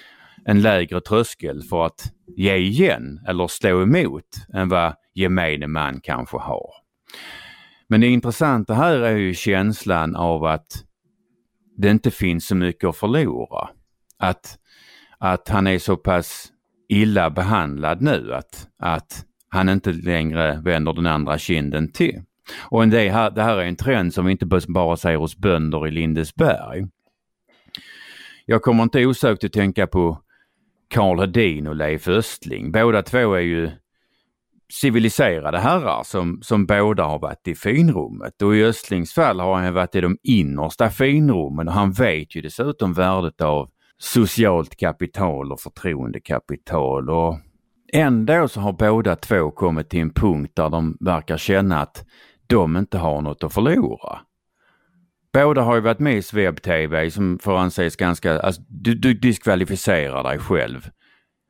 en 0.45 0.63
lägre 0.63 1.01
tröskel 1.01 1.63
för 1.63 1.87
att 1.87 2.13
ge 2.37 2.57
igen 2.57 3.21
eller 3.29 3.47
slå 3.47 3.83
emot 3.83 4.47
än 4.55 4.69
vad 4.69 4.95
gemene 5.15 5.67
man 5.67 6.01
kanske 6.01 6.37
har. 6.37 6.71
Men 7.89 8.01
det 8.01 8.07
intressanta 8.07 8.75
här 8.75 8.99
är 8.99 9.17
ju 9.17 9.35
känslan 9.35 10.17
av 10.17 10.45
att 10.45 10.85
det 11.77 11.91
inte 11.91 12.11
finns 12.11 12.47
så 12.47 12.55
mycket 12.55 12.89
att 12.89 12.97
förlora. 12.97 13.69
Att, 14.19 14.59
att 15.19 15.49
han 15.49 15.67
är 15.67 15.79
så 15.79 15.97
pass 15.97 16.53
illa 16.89 17.31
behandlad 17.31 18.03
nu 18.03 18.35
att, 18.35 18.69
att 18.79 19.25
han 19.49 19.69
inte 19.69 19.93
längre 19.93 20.61
vänder 20.65 20.93
den 20.93 21.07
andra 21.07 21.39
kinden 21.39 21.93
till. 21.93 22.23
Och 22.71 22.89
det 22.89 23.11
här, 23.11 23.31
det 23.31 23.43
här 23.43 23.57
är 23.57 23.65
en 23.65 23.77
trend 23.77 24.15
som 24.15 24.27
vi 24.27 24.33
inte 24.33 24.47
bara 24.69 24.97
ser 24.97 25.17
hos 25.17 25.37
bönder 25.37 25.87
i 25.87 25.91
Lindesberg. 25.91 26.87
Jag 28.51 28.63
kommer 28.63 28.83
inte 28.83 29.07
osökt 29.07 29.45
att 29.45 29.53
tänka 29.53 29.87
på 29.87 30.19
Karl 30.91 31.21
Hedin 31.21 31.67
och 31.67 31.77
Leif 31.77 32.09
Östling. 32.09 32.73
Båda 32.73 33.03
två 33.03 33.35
är 33.35 33.41
ju 33.41 33.71
civiliserade 34.73 35.59
herrar 35.59 36.03
som, 36.03 36.39
som 36.43 36.67
båda 36.67 37.05
har 37.05 37.19
varit 37.19 37.49
i 37.49 37.55
finrummet 37.55 38.43
och 38.43 38.57
i 38.57 38.65
Östlings 38.65 39.13
fall 39.13 39.41
har 39.41 39.55
han 39.55 39.75
varit 39.75 39.95
i 39.95 40.01
de 40.01 40.19
innersta 40.23 40.91
finrummen 40.91 41.69
och 41.69 41.75
han 41.75 41.93
vet 41.93 42.37
ju 42.37 42.41
dessutom 42.41 42.93
värdet 42.93 43.41
av 43.41 43.71
socialt 43.99 44.77
kapital 44.77 45.53
och 45.53 45.61
förtroendekapital 45.61 47.11
och 47.11 47.39
ändå 47.93 48.49
så 48.49 48.61
har 48.61 48.73
båda 48.73 49.17
två 49.17 49.51
kommit 49.51 49.91
till 49.91 50.01
en 50.01 50.13
punkt 50.13 50.53
där 50.57 50.69
de 50.69 50.97
verkar 51.01 51.37
känna 51.37 51.81
att 51.81 52.05
de 52.47 52.77
inte 52.77 52.99
har 52.99 53.21
något 53.21 53.45
att 53.45 53.55
förlora. 53.55 54.19
Båda 55.33 55.63
har 55.63 55.75
ju 55.75 55.81
varit 55.81 55.99
med 55.99 56.17
i 56.17 56.23
Sveb-TV 56.23 57.11
som 57.11 57.39
får 57.39 57.59
anses 57.59 57.97
ganska, 57.97 58.41
alltså, 58.41 58.63
du, 58.69 58.95
du 58.95 59.15
diskvalificerar 59.15 60.25
dig 60.25 60.39
själv 60.39 60.91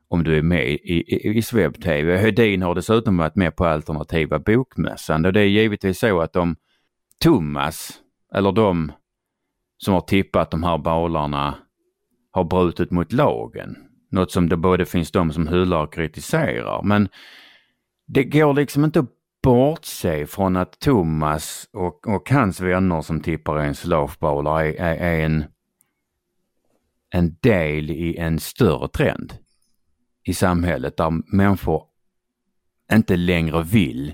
om 0.09 0.23
du 0.23 0.37
är 0.37 0.41
med 0.41 0.67
i, 0.67 0.73
i, 0.73 1.37
i 1.37 1.41
Sveb-TV. 1.41 2.17
Hedin 2.17 2.61
har 2.61 2.75
dessutom 2.75 3.17
varit 3.17 3.35
med 3.35 3.55
på 3.55 3.65
alternativa 3.65 4.39
bokmässan 4.39 5.25
och 5.25 5.33
det 5.33 5.41
är 5.41 5.45
givetvis 5.45 5.99
så 5.99 6.21
att 6.21 6.33
de, 6.33 6.55
Thomas, 7.21 7.91
eller 8.35 8.51
de 8.51 8.91
som 9.77 9.93
har 9.93 10.01
tippat 10.01 10.51
de 10.51 10.63
här 10.63 10.77
balarna, 10.77 11.55
har 12.31 12.43
brutit 12.43 12.91
mot 12.91 13.13
lagen. 13.13 13.75
Något 14.11 14.31
som 14.31 14.49
det 14.49 14.57
både 14.57 14.85
finns 14.85 15.11
de 15.11 15.31
som 15.31 15.47
hyllar 15.47 15.83
och 15.83 15.93
kritiserar. 15.93 16.83
Men 16.83 17.09
det 18.07 18.23
går 18.23 18.53
liksom 18.53 18.85
inte 18.85 18.99
att 18.99 19.09
bortse 19.43 20.25
från 20.25 20.55
att 20.55 20.79
Thomas 20.79 21.69
och, 21.73 22.07
och 22.07 22.29
hans 22.29 22.59
vänner 22.61 23.01
som 23.01 23.21
tippar 23.21 23.57
en 23.57 23.75
slowbowler 23.75 24.59
är, 24.59 24.73
är, 24.73 24.95
är 24.95 25.25
en, 25.25 25.45
en 27.09 27.35
del 27.41 27.91
i 27.91 28.17
en 28.17 28.39
större 28.39 28.87
trend 28.87 29.33
i 30.23 30.33
samhället 30.33 30.97
där 30.97 31.35
människor 31.35 31.83
inte 32.91 33.15
längre 33.15 33.63
vill 33.63 34.13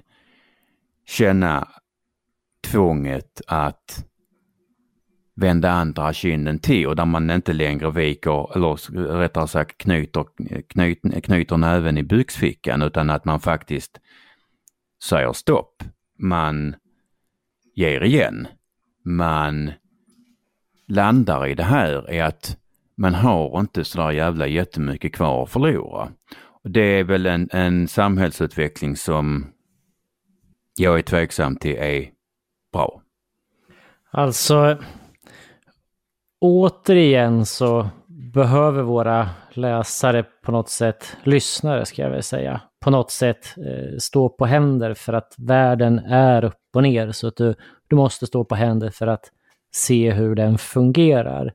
känna 1.06 1.68
tvånget 2.64 3.42
att 3.48 4.06
vända 5.36 5.72
andra 5.72 6.14
kinden 6.14 6.60
till 6.60 6.88
och 6.88 6.96
där 6.96 7.06
man 7.06 7.30
inte 7.30 7.54
längre 7.54 7.92
viker, 7.92 8.56
eller 8.56 8.92
rättare 9.18 9.48
sagt 9.48 9.78
knyter, 9.78 10.26
knyt, 10.68 11.24
knyter 11.24 11.58
näven 11.58 11.98
i 11.98 12.04
byxfickan 12.04 12.82
utan 12.82 13.10
att 13.10 13.26
man 13.26 13.40
faktiskt 13.40 14.00
säger 15.04 15.34
stopp. 15.34 15.84
Man 16.20 16.76
ger 17.76 18.04
igen. 18.04 18.48
Man 19.04 19.72
landar 20.88 21.48
i 21.48 21.56
det 21.56 21.64
här 21.64 22.10
är 22.10 22.24
att 22.24 22.58
man 22.98 23.14
har 23.14 23.60
inte 23.60 23.84
sådär 23.84 24.12
jävla 24.12 24.48
jättemycket 24.48 25.14
kvar 25.14 25.44
att 25.44 25.50
förlora. 25.50 26.12
Det 26.64 27.00
är 27.00 27.04
väl 27.04 27.26
en, 27.26 27.50
en 27.52 27.88
samhällsutveckling 27.88 28.96
som 28.96 29.46
jag 30.78 31.00
är 31.00 31.04
tveksam 31.04 31.56
till 31.56 31.76
är 31.76 32.10
bra. 32.74 33.02
Alltså, 34.12 34.78
återigen 36.40 37.46
så 37.46 37.90
behöver 38.36 38.84
våra 38.84 39.30
läsare 39.54 40.24
på 40.24 40.52
något 40.52 40.70
sätt, 40.70 41.18
lyssnare 41.24 41.86
ska 41.86 42.02
jag 42.02 42.10
väl 42.10 42.24
säga, 42.24 42.62
på 42.80 42.90
något 42.90 43.12
sätt 43.12 43.56
eh, 43.58 43.98
stå 44.00 44.30
på 44.30 44.46
händer 44.46 44.94
för 44.94 45.14
att 45.14 45.34
världen 45.38 46.00
är 46.00 46.44
upp 46.44 46.60
och 46.76 46.84
ner. 46.84 47.12
Så 47.12 47.28
att 47.28 47.36
du, 47.36 47.56
du 47.88 47.96
måste 47.96 48.28
stå 48.28 48.46
på 48.46 48.56
händer 48.56 48.90
för 48.90 49.08
att 49.08 49.32
se 49.72 50.12
hur 50.12 50.36
den 50.36 50.58
fungerar. 50.58 51.54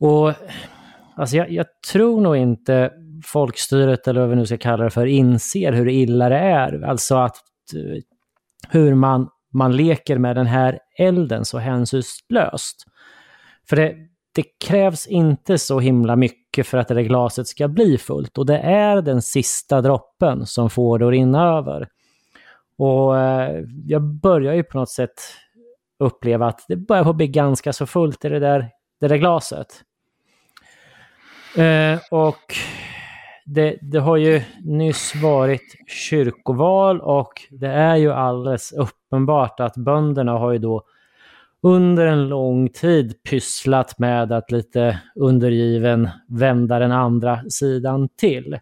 Och 0.00 0.32
alltså 1.16 1.36
jag, 1.36 1.50
jag, 1.50 1.66
tror 1.92 2.20
nog 2.20 2.36
inte 2.36 2.92
folkstyret, 3.24 4.08
eller 4.08 4.20
vad 4.20 4.30
vi 4.30 4.36
nu 4.36 4.46
ska 4.46 4.56
kalla 4.56 4.84
det 4.84 4.90
för, 4.90 5.06
inser 5.06 5.72
hur 5.72 5.88
illa 5.88 6.28
det 6.28 6.38
är. 6.38 6.82
Alltså 6.82 7.16
att 7.16 7.36
eh, 7.74 8.02
hur 8.68 8.94
man, 8.94 9.28
man 9.52 9.76
leker 9.76 10.18
med 10.18 10.36
den 10.36 10.46
här 10.46 10.78
elden 10.98 11.44
så 11.44 11.58
hänsynslöst. 11.58 12.84
För 13.68 13.76
det, 13.76 13.94
det 14.34 14.44
krävs 14.66 15.06
inte 15.06 15.58
så 15.58 15.80
himla 15.80 16.16
mycket 16.16 16.66
för 16.66 16.78
att 16.78 16.88
det 16.88 16.94
där 16.94 17.02
glaset 17.02 17.46
ska 17.46 17.68
bli 17.68 17.98
fullt 17.98 18.38
och 18.38 18.46
det 18.46 18.58
är 18.58 19.02
den 19.02 19.22
sista 19.22 19.80
droppen 19.80 20.46
som 20.46 20.70
får 20.70 20.98
det 20.98 21.06
att 21.06 21.10
rinna 21.10 21.58
över. 21.58 21.88
Och 22.78 23.18
eh, 23.18 23.64
jag 23.86 24.02
börjar 24.02 24.54
ju 24.54 24.62
på 24.62 24.78
något 24.78 24.90
sätt 24.90 25.20
uppleva 25.98 26.46
att 26.46 26.64
det 26.68 26.76
börjar 26.76 27.12
bli 27.12 27.26
ganska 27.26 27.72
så 27.72 27.86
fullt 27.86 28.24
i 28.24 28.28
det 28.28 28.38
där, 28.38 28.70
det 29.00 29.08
där 29.08 29.16
glaset. 29.16 29.82
Eh, 31.56 31.98
och 32.10 32.54
det, 33.46 33.78
det, 33.82 33.98
har 33.98 34.16
ju 34.16 34.42
nyss 34.64 35.14
varit 35.22 35.76
kyrkoval 35.88 37.00
och 37.00 37.32
det 37.50 37.68
är 37.68 37.96
ju 37.96 38.12
alldeles 38.12 38.72
uppenbart 38.72 39.60
att 39.60 39.76
bönderna 39.76 40.32
har 40.32 40.52
ju 40.52 40.58
då 40.58 40.82
under 41.64 42.06
en 42.06 42.28
lång 42.28 42.68
tid 42.68 43.22
pysslat 43.22 43.98
med 43.98 44.32
att 44.32 44.50
lite 44.50 45.00
undergiven 45.14 46.08
vända 46.28 46.78
den 46.78 46.92
andra 46.92 47.50
sidan 47.50 48.08
till. 48.08 48.54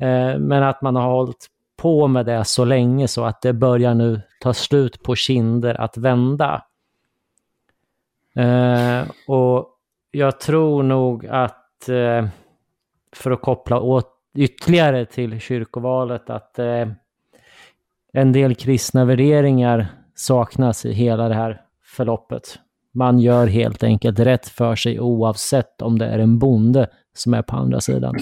Eh, 0.00 0.38
men 0.38 0.62
att 0.62 0.82
man 0.82 0.96
har 0.96 1.10
hållit 1.10 1.46
på 1.76 2.08
med 2.08 2.26
det 2.26 2.44
så 2.44 2.64
länge 2.64 3.08
så 3.08 3.24
att 3.24 3.42
det 3.42 3.52
börjar 3.52 3.94
nu 3.94 4.20
ta 4.40 4.54
slut 4.54 5.02
på 5.02 5.14
kinder 5.14 5.80
att 5.80 5.96
vända. 5.96 6.64
Eh, 8.36 9.02
och 9.28 9.68
jag 10.10 10.40
tror 10.40 10.82
nog 10.82 11.26
att 11.26 11.88
eh, 11.88 12.26
för 13.16 13.30
att 13.30 13.42
koppla 13.42 13.80
åt 13.80 14.10
ytterligare 14.36 15.06
till 15.06 15.40
kyrkovalet 15.40 16.30
att 16.30 16.58
en 18.12 18.32
del 18.32 18.54
kristna 18.54 19.04
värderingar 19.04 19.86
saknas 20.14 20.84
i 20.84 20.92
hela 20.92 21.28
det 21.28 21.34
här 21.34 21.63
förloppet. 21.94 22.58
Man 22.94 23.18
gör 23.18 23.46
helt 23.46 23.82
enkelt 23.82 24.18
rätt 24.18 24.48
för 24.48 24.76
sig 24.76 25.00
oavsett 25.00 25.82
om 25.82 25.98
det 25.98 26.06
är 26.06 26.18
en 26.18 26.38
bonde 26.38 26.90
som 27.14 27.34
är 27.34 27.42
på 27.42 27.56
andra 27.56 27.80
sidan. 27.80 28.14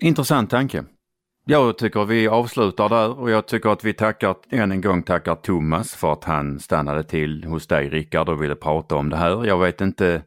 Intressant 0.00 0.50
tanke. 0.50 0.84
Jag 1.48 1.78
tycker 1.78 2.04
vi 2.04 2.28
avslutar 2.28 2.88
där 2.88 3.18
och 3.18 3.30
jag 3.30 3.48
tycker 3.48 3.70
att 3.70 3.84
vi 3.84 3.94
tackar, 3.94 4.36
än 4.50 4.72
en 4.72 4.80
gång 4.80 5.02
tackar 5.02 5.34
Thomas 5.34 5.94
för 5.94 6.12
att 6.12 6.24
han 6.24 6.60
stannade 6.60 7.04
till 7.04 7.44
hos 7.44 7.66
dig 7.66 7.88
Rickard 7.88 8.28
och 8.28 8.42
ville 8.42 8.54
prata 8.54 8.96
om 8.96 9.10
det 9.10 9.16
här. 9.16 9.44
Jag 9.44 9.58
vet 9.58 9.80
inte, 9.80 10.22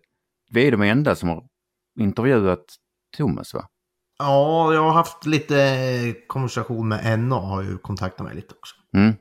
vi 0.52 0.68
är 0.68 0.72
de 0.72 0.82
enda 0.82 1.16
som 1.16 1.30
har 1.30 1.44
intervjuat 2.00 2.66
Thomas 3.18 3.54
va? 3.54 3.66
Ja, 4.20 4.74
jag 4.74 4.82
har 4.82 4.92
haft 4.92 5.26
lite 5.26 6.16
konversation 6.28 6.88
med 6.88 7.20
NA, 7.20 7.40
har 7.40 7.64
ju 7.64 7.78
kontaktat 7.78 8.26
mig 8.26 8.36
lite 8.36 8.54
också. 8.54 8.76
Mm. 8.98 9.14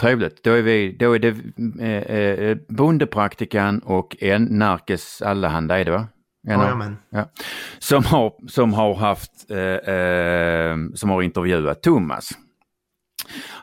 Trevligt. 0.00 0.44
Då 0.44 0.52
är, 0.52 0.62
vi, 0.62 0.96
då 0.98 1.12
är 1.12 1.18
det 1.18 1.36
eh, 1.80 2.16
eh, 2.16 2.56
bondepraktikan 2.68 3.78
och 3.78 4.16
en 4.20 4.44
Närkes 4.44 5.22
Allehanda 5.22 5.78
är 5.78 5.84
det 5.84 5.90
va? 5.90 6.08
Jajamän. 6.48 6.96
Ja. 7.10 7.30
Som, 7.78 8.04
har, 8.04 8.48
som 8.48 8.72
har 8.72 8.94
haft, 8.94 9.50
eh, 9.50 9.94
eh, 9.94 10.76
som 10.94 11.10
har 11.10 11.22
intervjuat 11.22 11.82
Thomas. 11.82 12.30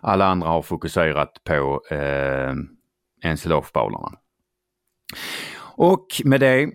Alla 0.02 0.26
andra 0.26 0.48
har 0.48 0.62
fokuserat 0.62 1.44
på 1.44 1.82
eh, 1.92 2.54
ensilofbowlarna. 3.24 4.18
Och 5.60 6.08
med 6.24 6.40
det 6.40 6.70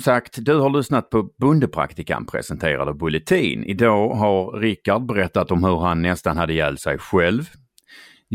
sagt, 0.00 0.34
du 0.36 0.54
har 0.54 0.70
lyssnat 0.70 1.10
på 1.10 1.30
Bondepraktikan 1.38 2.26
presenterade 2.26 2.94
Bulletin. 2.94 3.64
Idag 3.64 4.14
har 4.14 4.60
Rickard 4.60 5.06
berättat 5.06 5.50
om 5.50 5.64
hur 5.64 5.78
han 5.78 6.02
nästan 6.02 6.36
hade 6.36 6.52
ihjäl 6.52 6.78
sig 6.78 6.98
själv 6.98 7.44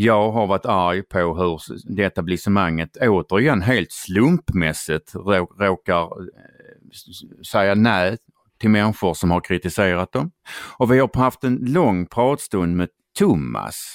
jag 0.02 0.32
har 0.32 0.47
varit 0.47 0.66
arg 0.66 1.04
på 1.04 1.20
hur 1.20 1.62
det 1.95 2.04
etablissemanget 2.04 2.97
återigen 3.02 3.62
helt 3.62 3.91
slumpmässigt 3.91 5.16
råkar 5.60 6.04
eh, 6.04 7.41
säga 7.52 7.76
nej 7.76 8.18
till 8.60 8.70
människor 8.70 9.14
som 9.14 9.32
har 9.32 9.41
kritiserat 9.41 10.12
dem. 10.12 10.32
Och 10.78 10.91
vi 10.91 11.00
har 11.00 11.18
haft 11.18 11.43
en 11.43 11.56
lång 11.56 12.06
pratstund 12.06 12.76
med 12.76 12.89
Thomas 13.18 13.93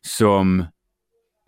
som 0.00 0.64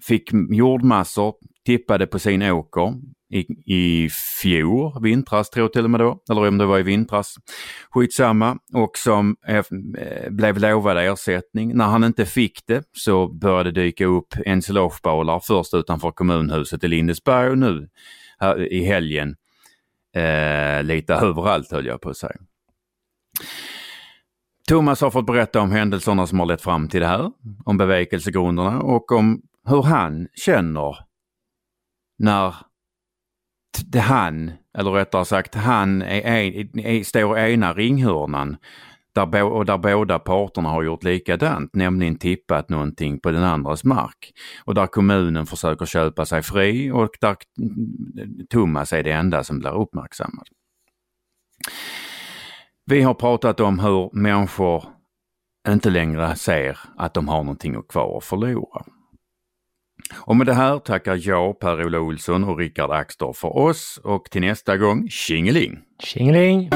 fick 0.03 0.31
jordmassor 0.51 1.35
tippade 1.67 2.07
på 2.07 2.19
sin 2.19 2.43
åker 2.43 2.95
i, 3.33 3.73
i 3.75 4.11
fjol, 4.43 5.03
vintras 5.03 5.51
tror 5.51 5.65
jag 5.65 5.73
till 5.73 5.85
och 5.85 5.91
med 5.91 6.01
då, 6.01 6.23
eller 6.31 6.49
om 6.49 6.59
det 6.59 6.67
var 6.67 6.79
i 6.79 6.83
vintras. 6.83 7.37
Skitsamma. 7.91 8.59
Och 8.75 8.99
som 8.99 9.37
eh, 9.47 9.65
blev 10.31 10.59
lovad 10.59 10.99
ersättning. 10.99 11.77
När 11.77 11.85
han 11.85 12.05
inte 12.05 12.27
fick 12.27 12.67
det 12.67 12.85
så 12.93 13.29
började 13.29 13.71
det 13.71 13.81
dyka 13.81 14.07
upp 14.07 14.35
ensilagebalar. 14.47 15.41
först 15.41 15.75
utanför 15.75 16.11
kommunhuset 16.11 16.85
i 16.85 16.89
Lindesberg 16.89 17.51
och 17.51 17.59
nu 17.59 17.89
här, 18.39 18.73
i 18.73 18.85
helgen 18.85 19.37
eh, 20.17 20.83
lite 20.83 21.15
överallt 21.15 21.73
höll 21.73 21.87
jag 21.87 22.01
på 22.01 22.11
att 22.11 22.17
säga. 22.17 22.37
Thomas 24.69 25.01
har 25.01 25.11
fått 25.11 25.27
berätta 25.27 25.61
om 25.61 25.73
händelserna 25.73 26.27
som 26.27 26.39
har 26.39 26.47
lett 26.47 26.63
fram 26.63 26.89
till 26.89 27.01
det 27.01 27.07
här, 27.07 27.33
om 27.65 27.77
bevekelsegrunderna 27.77 28.81
och 28.81 29.13
om 29.13 29.43
hur 29.69 29.83
han 29.83 30.29
känner 30.35 30.97
när 32.19 32.55
det 33.87 34.01
han, 34.01 34.53
eller 34.79 34.91
rättare 34.91 35.25
sagt 35.25 35.55
han, 35.55 36.03
är, 36.03 36.21
är, 36.21 36.79
är, 36.87 37.05
står 37.05 37.39
i 37.39 37.53
ena 37.53 37.73
ringhörnan 37.73 38.57
där, 39.15 39.43
och 39.43 39.67
där 39.67 39.79
båda 39.79 40.19
parterna 40.19 40.69
har 40.69 40.83
gjort 40.83 41.05
likadant, 41.05 41.75
nämligen 41.75 42.19
tippat 42.19 42.69
någonting 42.69 43.21
på 43.21 43.31
den 43.31 43.45
andras 43.45 43.85
mark. 43.85 44.33
Och 44.65 44.75
där 44.75 44.87
kommunen 44.87 45.47
försöker 45.47 45.87
köpa 45.87 46.27
sig 46.27 46.43
fri 46.43 46.91
och 46.91 47.11
där 47.21 47.37
Thomas 48.51 48.93
är 48.93 49.03
det 49.03 49.13
enda 49.13 49.45
som 49.45 49.59
blir 49.59 49.75
uppmärksammad. 49.75 50.47
Vi 52.85 53.03
har 53.03 53.15
pratat 53.15 53.61
om 53.61 53.79
hur 53.79 54.11
människor 54.13 54.85
inte 55.69 55.91
längre 55.91 56.37
ser 56.37 56.79
att 56.97 57.15
de 57.15 57.29
har 57.29 57.45
någonting 57.45 57.83
kvar 57.83 58.17
att 58.19 58.25
förlora. 58.25 58.85
Och 60.17 60.37
med 60.37 60.47
det 60.47 60.55
här 60.55 60.79
tackar 60.79 61.21
jag 61.29 61.59
Per-Ola 61.59 62.01
Olsson 62.01 62.45
och 62.45 62.59
Rickard 62.59 62.91
Axdorff 62.91 63.37
för 63.37 63.57
oss 63.57 64.01
och 64.05 64.25
till 64.25 64.41
nästa 64.41 64.77
gång, 64.77 65.09
tjingeling! 65.09 65.79
Tjingeling! 66.03 66.71